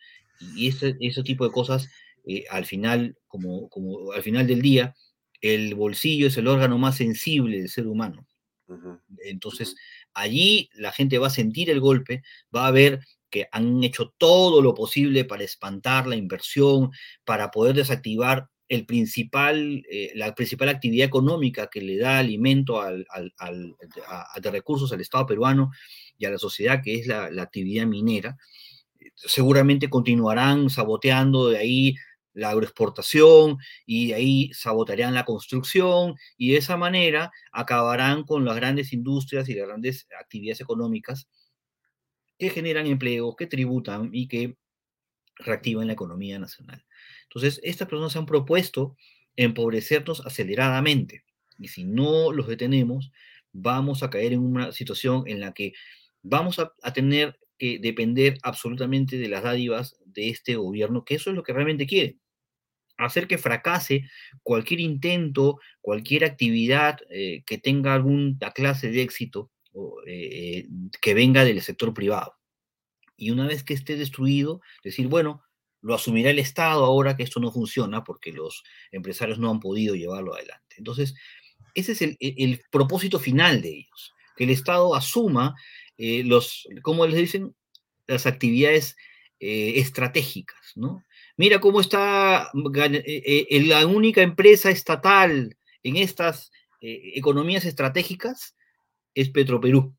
Y 0.56 0.68
ese, 0.68 0.96
ese 1.00 1.24
tipo 1.24 1.46
de 1.46 1.52
cosas, 1.52 1.90
eh, 2.26 2.46
al 2.50 2.66
final, 2.66 3.18
como, 3.28 3.70
como 3.70 4.12
al 4.12 4.24
final 4.24 4.48
del 4.48 4.62
día, 4.62 4.96
el 5.42 5.76
bolsillo 5.76 6.28
es 6.28 6.38
el 6.38 6.48
órgano 6.48 6.78
más 6.78 6.98
sensible 6.98 7.60
del 7.60 7.70
ser 7.70 7.88
humano. 7.88 8.28
Entonces, 9.24 9.76
allí 10.18 10.70
la 10.74 10.92
gente 10.92 11.20
va 11.20 11.28
a 11.28 11.32
sentir 11.32 11.70
el 11.70 11.80
golpe, 11.80 12.24
va 12.54 12.68
a 12.68 12.72
ver 12.72 13.00
que 13.30 13.48
han 13.52 13.84
hecho 13.84 14.14
todo 14.18 14.62
lo 14.62 14.74
posible 14.74 15.26
para 15.26 15.44
espantar 15.44 16.08
la 16.08 16.16
inversión, 16.16 16.92
para 17.24 17.52
poder 17.52 17.76
desactivar 17.76 18.48
el 18.70 18.86
principal, 18.86 19.86
eh, 19.90 20.12
la 20.16 20.34
principal 20.36 20.70
actividad 20.70 21.08
económica 21.08 21.68
que 21.68 21.82
le 21.82 21.98
da 21.98 22.18
alimento 22.18 22.82
al, 22.82 23.06
de 24.42 24.52
recursos 24.52 24.92
al 24.92 25.02
Estado 25.02 25.26
peruano 25.26 25.72
y 26.18 26.26
a 26.26 26.32
la 26.32 26.38
sociedad, 26.38 26.82
que 26.84 26.96
es 26.96 27.08
la, 27.08 27.30
actividad 27.42 27.86
minera. 27.86 28.38
Seguramente 29.16 29.90
continuarán 29.90 30.70
saboteando 30.70 31.50
de 31.50 31.58
ahí 31.60 31.96
la 32.38 32.52
agroexportación 32.52 33.58
y 33.86 34.14
ahí 34.14 34.52
sabotarían 34.54 35.16
la 35.16 35.26
construcción 35.26 36.16
y 36.38 36.52
de 36.52 36.58
esa 36.58 36.78
manera 36.78 37.32
acabarán 37.52 38.24
con 38.24 38.46
las 38.46 38.56
grandes 38.56 38.94
industrias 38.94 39.50
y 39.50 39.56
las 39.56 39.68
grandes 39.68 40.08
actividades 40.20 40.62
económicas 40.62 41.28
que 42.38 42.52
generan 42.52 42.86
empleo, 42.86 43.36
que 43.36 43.48
tributan 43.48 44.12
y 44.14 44.28
que 44.28 44.56
reactivan 45.38 45.88
la 45.88 45.94
economía 45.94 46.38
nacional. 46.38 46.86
Entonces, 47.24 47.60
estas 47.64 47.88
personas 47.88 48.16
han 48.16 48.28
propuesto 48.28 48.96
empobrecernos 49.36 50.24
aceleradamente 50.26 51.24
y 51.58 51.70
si 51.70 51.86
no 51.86 52.32
los 52.32 52.48
detenemos, 52.48 53.12
vamos 53.52 54.04
a 54.04 54.12
caer 54.12 54.34
en 54.34 54.42
una 54.42 54.72
situación 54.72 55.24
en 55.26 55.40
la 55.40 55.54
que 55.54 55.74
vamos 56.22 56.60
a, 56.60 56.72
a 56.84 56.94
tener 56.94 57.40
que 57.58 57.80
depender 57.80 58.38
absolutamente 58.44 59.18
de 59.18 59.28
las 59.28 59.42
dádivas 59.42 59.98
de 60.06 60.30
este 60.30 60.56
gobierno, 60.56 61.04
que 61.04 61.16
eso 61.16 61.32
es 61.32 61.36
lo 61.36 61.42
que 61.42 61.54
realmente 61.54 61.88
quiere 61.88 62.18
hacer 62.98 63.28
que 63.28 63.38
fracase 63.38 64.10
cualquier 64.44 64.80
intento, 64.80 65.60
cualquier 65.82 66.26
actividad 66.26 67.00
eh, 67.10 67.44
que 67.46 67.58
tenga 67.58 67.94
alguna 67.94 68.52
clase 68.52 68.90
de 68.92 69.02
éxito 69.02 69.52
eh, 70.08 70.68
que 71.02 71.14
venga 71.14 71.44
del 71.44 71.62
sector 71.62 71.94
privado. 71.94 72.36
Y 73.16 73.32
una 73.32 73.48
vez 73.48 73.64
que 73.64 73.74
esté 73.74 73.96
destruido, 73.96 74.62
decir, 74.84 75.08
bueno, 75.08 75.44
lo 75.82 75.94
asumirá 75.94 76.32
el 76.32 76.40
Estado 76.40 76.84
ahora 76.84 77.16
que 77.16 77.24
esto 77.24 77.40
no 77.40 77.52
funciona 77.52 78.04
porque 78.04 78.32
los 78.32 78.64
empresarios 78.92 79.40
no 79.40 79.52
han 79.52 79.60
podido 79.60 79.96
llevarlo 79.96 80.34
adelante. 80.34 80.76
Entonces, 80.78 81.16
ese 81.76 81.92
es 81.92 82.02
el, 82.02 82.62
propósito 82.72 83.20
final 83.20 83.62
de 83.62 83.70
ellos, 83.70 84.14
que 84.36 84.46
el 84.46 84.50
Estado 84.50 84.96
asuma 84.96 85.56
eh, 85.98 86.24
los, 86.24 86.68
¿cómo 86.82 87.06
les 87.06 87.20
dicen? 87.20 87.56
Las 88.08 88.26
actividades 88.26 88.96
estratégicas, 89.40 90.72
¿no? 90.76 91.04
Mira 91.38 91.60
cómo 91.60 91.82
está 91.82 92.52
eh, 92.54 93.48
eh, 93.50 93.64
la 93.68 93.86
única 93.86 94.24
empresa 94.24 94.72
estatal 94.72 95.56
en 95.84 95.96
estas 95.96 96.52
eh, 96.82 97.12
economías 97.14 97.64
estratégicas 97.64 98.56
es 99.14 99.30
Petroperú, 99.30 99.96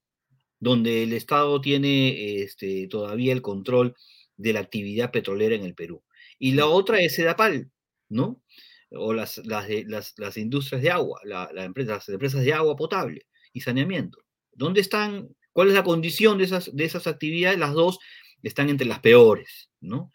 donde 0.58 1.04
el 1.04 1.12
Estado 1.12 1.60
tiene 1.60 2.42
este, 2.42 2.88
todavía 2.88 3.32
el 3.32 3.40
control 3.40 3.94
de 4.36 4.52
la 4.52 4.60
actividad 4.60 5.12
petrolera 5.12 5.54
en 5.54 5.62
el 5.62 5.74
Perú. 5.74 6.02
Y 6.40 6.52
la 6.52 6.66
otra 6.66 7.00
es 7.00 7.14
Sedapal, 7.14 7.70
¿no? 8.08 8.42
O 8.90 9.12
las, 9.12 9.38
las, 9.46 10.36
industrias 10.36 10.82
de 10.82 10.90
agua, 10.90 11.20
la, 11.22 11.48
las 11.52 11.66
empresas 11.66 12.44
de 12.44 12.52
agua 12.52 12.74
potable 12.74 13.26
y 13.52 13.60
saneamiento. 13.60 14.18
¿Dónde 14.52 14.80
están? 14.80 15.28
¿Cuál 15.52 15.68
es 15.68 15.74
la 15.74 15.84
condición 15.84 16.38
de 16.38 16.44
esas, 16.44 16.74
de 16.74 16.84
esas 16.84 17.06
actividades? 17.06 17.58
Las 17.58 17.74
dos 17.74 17.98
están 18.42 18.70
entre 18.70 18.86
las 18.86 19.00
peores, 19.00 19.68
¿no? 19.80 20.10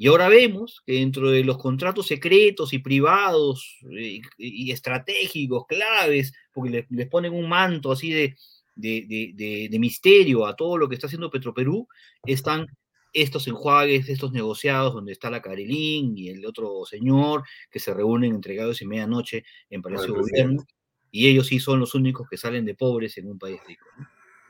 Y 0.00 0.06
ahora 0.06 0.28
vemos 0.28 0.80
que 0.86 0.92
dentro 0.94 1.28
de 1.28 1.42
los 1.42 1.58
contratos 1.58 2.06
secretos 2.06 2.72
y 2.72 2.78
privados 2.78 3.78
eh, 3.98 4.20
y, 4.38 4.70
estratégicos, 4.70 5.66
claves, 5.66 6.32
porque 6.52 6.86
les, 6.88 7.08
ponen 7.08 7.34
un 7.34 7.48
manto 7.48 7.90
así 7.90 8.12
de, 8.12 8.36
de, 8.76 9.78
misterio 9.80 10.46
a 10.46 10.54
todo 10.54 10.78
lo 10.78 10.88
que 10.88 10.94
está 10.94 11.08
haciendo 11.08 11.32
Petroperú, 11.32 11.88
están 12.24 12.68
estos 13.12 13.48
enjuagues, 13.48 14.08
estos 14.08 14.30
negociados 14.30 14.94
donde 14.94 15.10
está 15.10 15.30
la 15.30 15.42
Carelín 15.42 16.16
y 16.16 16.28
el 16.28 16.46
otro 16.46 16.84
señor 16.84 17.42
que 17.68 17.80
se 17.80 17.92
reúnen 17.92 18.36
entregados 18.36 18.80
y 18.80 18.86
medianoche 18.86 19.44
en 19.68 19.82
Palacio 19.82 20.14
de 20.14 20.20
Gobierno, 20.20 20.64
y 21.10 21.26
ellos 21.26 21.48
sí 21.48 21.58
son 21.58 21.80
los 21.80 21.96
únicos 21.96 22.28
que 22.30 22.36
salen 22.36 22.64
de 22.64 22.76
pobres 22.76 23.18
en 23.18 23.28
un 23.28 23.38
país 23.38 23.58
rico. 23.66 23.84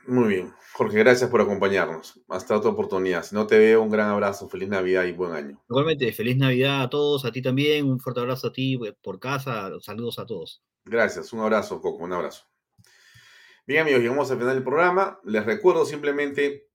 Muy 0.09 0.27
bien. 0.27 0.55
Jorge, 0.73 0.97
gracias 0.97 1.29
por 1.29 1.39
acompañarnos. 1.39 2.19
Hasta 2.29 2.57
otra 2.57 2.71
oportunidad. 2.71 3.23
Si 3.23 3.35
no 3.35 3.45
te 3.45 3.59
veo, 3.59 3.83
un 3.83 3.91
gran 3.91 4.09
abrazo, 4.09 4.49
feliz 4.49 4.67
Navidad 4.67 5.03
y 5.03 5.11
buen 5.11 5.33
año. 5.33 5.63
Igualmente, 5.69 6.11
feliz 6.13 6.35
Navidad 6.35 6.81
a 6.81 6.89
todos, 6.89 7.25
a 7.25 7.31
ti 7.31 7.43
también, 7.43 7.87
un 7.87 7.99
fuerte 7.99 8.19
abrazo 8.19 8.47
a 8.47 8.51
ti 8.51 8.73
eh, 8.83 8.95
por 9.03 9.19
casa, 9.19 9.69
saludos 9.81 10.17
a 10.17 10.25
todos. 10.25 10.63
Gracias, 10.83 11.31
un 11.31 11.41
abrazo, 11.41 11.79
Coco, 11.79 12.03
un 12.03 12.13
abrazo. 12.13 12.45
Bien, 13.67 13.81
amigos, 13.81 14.01
llegamos 14.01 14.31
al 14.31 14.39
final 14.39 14.55
del 14.55 14.63
programa. 14.63 15.19
Les 15.25 15.45
recuerdo 15.45 15.85
simplemente 15.85 16.71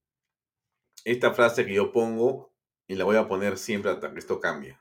esta 1.04 1.32
frase 1.34 1.66
que 1.66 1.74
yo 1.74 1.90
pongo 1.90 2.54
y 2.86 2.94
la 2.94 3.02
voy 3.02 3.16
a 3.16 3.26
poner 3.26 3.58
siempre 3.58 3.90
hasta 3.90 4.12
que 4.12 4.20
esto 4.20 4.38
cambie. 4.38 4.78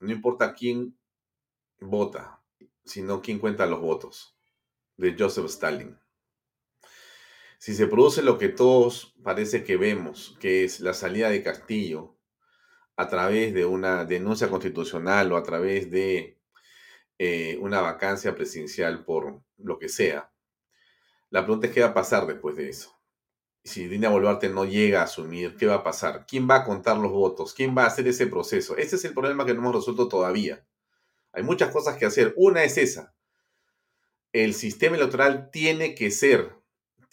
No 0.00 0.10
importa 0.10 0.54
quién 0.54 0.98
vota, 1.80 2.40
sino 2.86 3.20
quién 3.20 3.38
cuenta 3.38 3.66
los 3.66 3.82
votos. 3.82 4.38
De 4.96 5.14
Joseph 5.18 5.46
Stalin 5.46 5.98
si 7.64 7.74
se 7.74 7.86
produce 7.86 8.20
lo 8.20 8.36
que 8.36 8.50
todos 8.50 9.14
parece 9.22 9.64
que 9.64 9.78
vemos, 9.78 10.36
que 10.38 10.64
es 10.64 10.80
la 10.80 10.92
salida 10.92 11.30
de 11.30 11.42
Castillo 11.42 12.14
a 12.94 13.08
través 13.08 13.54
de 13.54 13.64
una 13.64 14.04
denuncia 14.04 14.50
constitucional 14.50 15.32
o 15.32 15.38
a 15.38 15.42
través 15.42 15.90
de 15.90 16.38
eh, 17.16 17.56
una 17.62 17.80
vacancia 17.80 18.34
presidencial 18.34 19.06
por 19.06 19.40
lo 19.56 19.78
que 19.78 19.88
sea, 19.88 20.30
la 21.30 21.42
pregunta 21.42 21.68
es 21.68 21.72
qué 21.72 21.80
va 21.80 21.86
a 21.86 21.94
pasar 21.94 22.26
después 22.26 22.54
de 22.54 22.68
eso. 22.68 23.00
Si 23.62 23.88
Dina 23.88 24.10
Boluarte 24.10 24.50
no 24.50 24.66
llega 24.66 25.00
a 25.00 25.04
asumir, 25.04 25.56
¿qué 25.56 25.64
va 25.64 25.76
a 25.76 25.82
pasar? 25.82 26.26
¿Quién 26.28 26.46
va 26.46 26.56
a 26.56 26.64
contar 26.66 26.98
los 26.98 27.12
votos? 27.12 27.54
¿Quién 27.54 27.74
va 27.74 27.84
a 27.84 27.86
hacer 27.86 28.06
ese 28.06 28.26
proceso? 28.26 28.76
Ese 28.76 28.96
es 28.96 29.06
el 29.06 29.14
problema 29.14 29.46
que 29.46 29.54
no 29.54 29.60
hemos 29.60 29.76
resuelto 29.76 30.06
todavía. 30.06 30.66
Hay 31.32 31.42
muchas 31.42 31.70
cosas 31.70 31.96
que 31.96 32.04
hacer. 32.04 32.34
Una 32.36 32.62
es 32.62 32.76
esa. 32.76 33.14
El 34.34 34.52
sistema 34.52 34.96
electoral 34.96 35.48
tiene 35.50 35.94
que 35.94 36.10
ser 36.10 36.62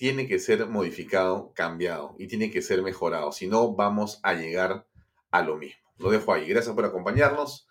tiene 0.02 0.28
que 0.28 0.40
ser 0.40 0.66
modificado, 0.66 1.54
cambiado 1.54 2.16
y 2.18 2.26
tiene 2.26 2.50
que 2.50 2.64
ser 2.64 2.82
mejorado. 2.82 3.32
Si 3.32 3.46
no, 3.46 3.76
vamos 3.76 4.20
a 4.24 4.34
llegar 4.34 4.88
a 5.30 5.44
lo 5.44 5.58
mismo. 5.58 5.80
Lo 6.00 6.10
dejo 6.10 6.34
ahí. 6.34 6.48
Gracias 6.48 6.74
por 6.74 6.86
acompañarnos. 6.86 7.68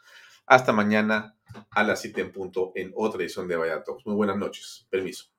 Hasta 0.46 0.72
mañana 0.72 1.34
a 1.72 1.82
las 1.82 2.02
7 2.02 2.20
en 2.20 2.30
punto 2.30 2.70
en 2.76 2.92
otra 2.94 3.20
edición 3.20 3.48
de 3.48 3.56
Vaya 3.56 3.82
Muy 4.04 4.14
buenas 4.14 4.36
noches. 4.36 4.86
Permiso. 4.90 5.32